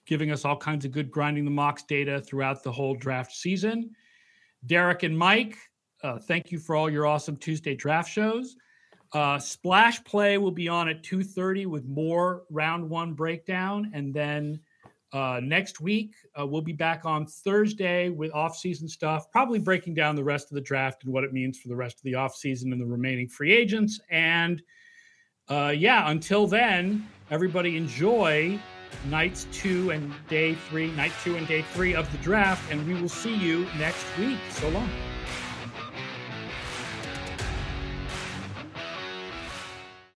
giving 0.06 0.30
us 0.30 0.44
all 0.44 0.56
kinds 0.56 0.84
of 0.84 0.92
good 0.92 1.10
grinding 1.10 1.44
the 1.44 1.50
mocks 1.50 1.82
data 1.82 2.20
throughout 2.20 2.62
the 2.62 2.70
whole 2.70 2.94
draft 2.94 3.32
season. 3.32 3.90
Derek 4.66 5.02
and 5.02 5.16
Mike, 5.16 5.56
uh, 6.02 6.18
thank 6.18 6.52
you 6.52 6.58
for 6.58 6.76
all 6.76 6.90
your 6.90 7.06
awesome 7.06 7.36
Tuesday 7.36 7.74
draft 7.74 8.10
shows. 8.10 8.56
Uh, 9.12 9.38
Splash 9.38 10.02
Play 10.04 10.38
will 10.38 10.50
be 10.50 10.68
on 10.68 10.88
at 10.88 11.02
2:30 11.02 11.66
with 11.66 11.84
more 11.86 12.44
round 12.50 12.88
one 12.88 13.14
breakdown, 13.14 13.90
and 13.94 14.12
then 14.12 14.60
uh, 15.16 15.40
next 15.42 15.80
week 15.80 16.14
uh, 16.38 16.46
we'll 16.46 16.60
be 16.60 16.74
back 16.74 17.06
on 17.06 17.24
Thursday 17.24 18.10
with 18.10 18.30
off-season 18.34 18.86
stuff, 18.86 19.30
probably 19.30 19.58
breaking 19.58 19.94
down 19.94 20.14
the 20.14 20.22
rest 20.22 20.50
of 20.50 20.56
the 20.56 20.60
draft 20.60 21.04
and 21.04 21.12
what 21.12 21.24
it 21.24 21.32
means 21.32 21.58
for 21.58 21.68
the 21.68 21.76
rest 21.76 21.96
of 21.96 22.02
the 22.02 22.14
off-season 22.14 22.70
and 22.70 22.80
the 22.80 22.86
remaining 22.86 23.26
free 23.26 23.52
agents. 23.52 23.98
And 24.10 24.62
uh, 25.48 25.72
yeah, 25.74 26.10
until 26.10 26.46
then, 26.46 27.08
everybody 27.30 27.78
enjoy 27.78 28.60
nights 29.08 29.46
two 29.52 29.90
and 29.90 30.12
day 30.28 30.54
three, 30.68 30.90
night 30.92 31.12
two 31.24 31.36
and 31.36 31.48
day 31.48 31.62
three 31.72 31.94
of 31.94 32.10
the 32.12 32.18
draft, 32.18 32.70
and 32.70 32.86
we 32.86 33.00
will 33.00 33.08
see 33.08 33.34
you 33.34 33.66
next 33.78 34.04
week. 34.18 34.38
So 34.50 34.68
long. 34.68 34.90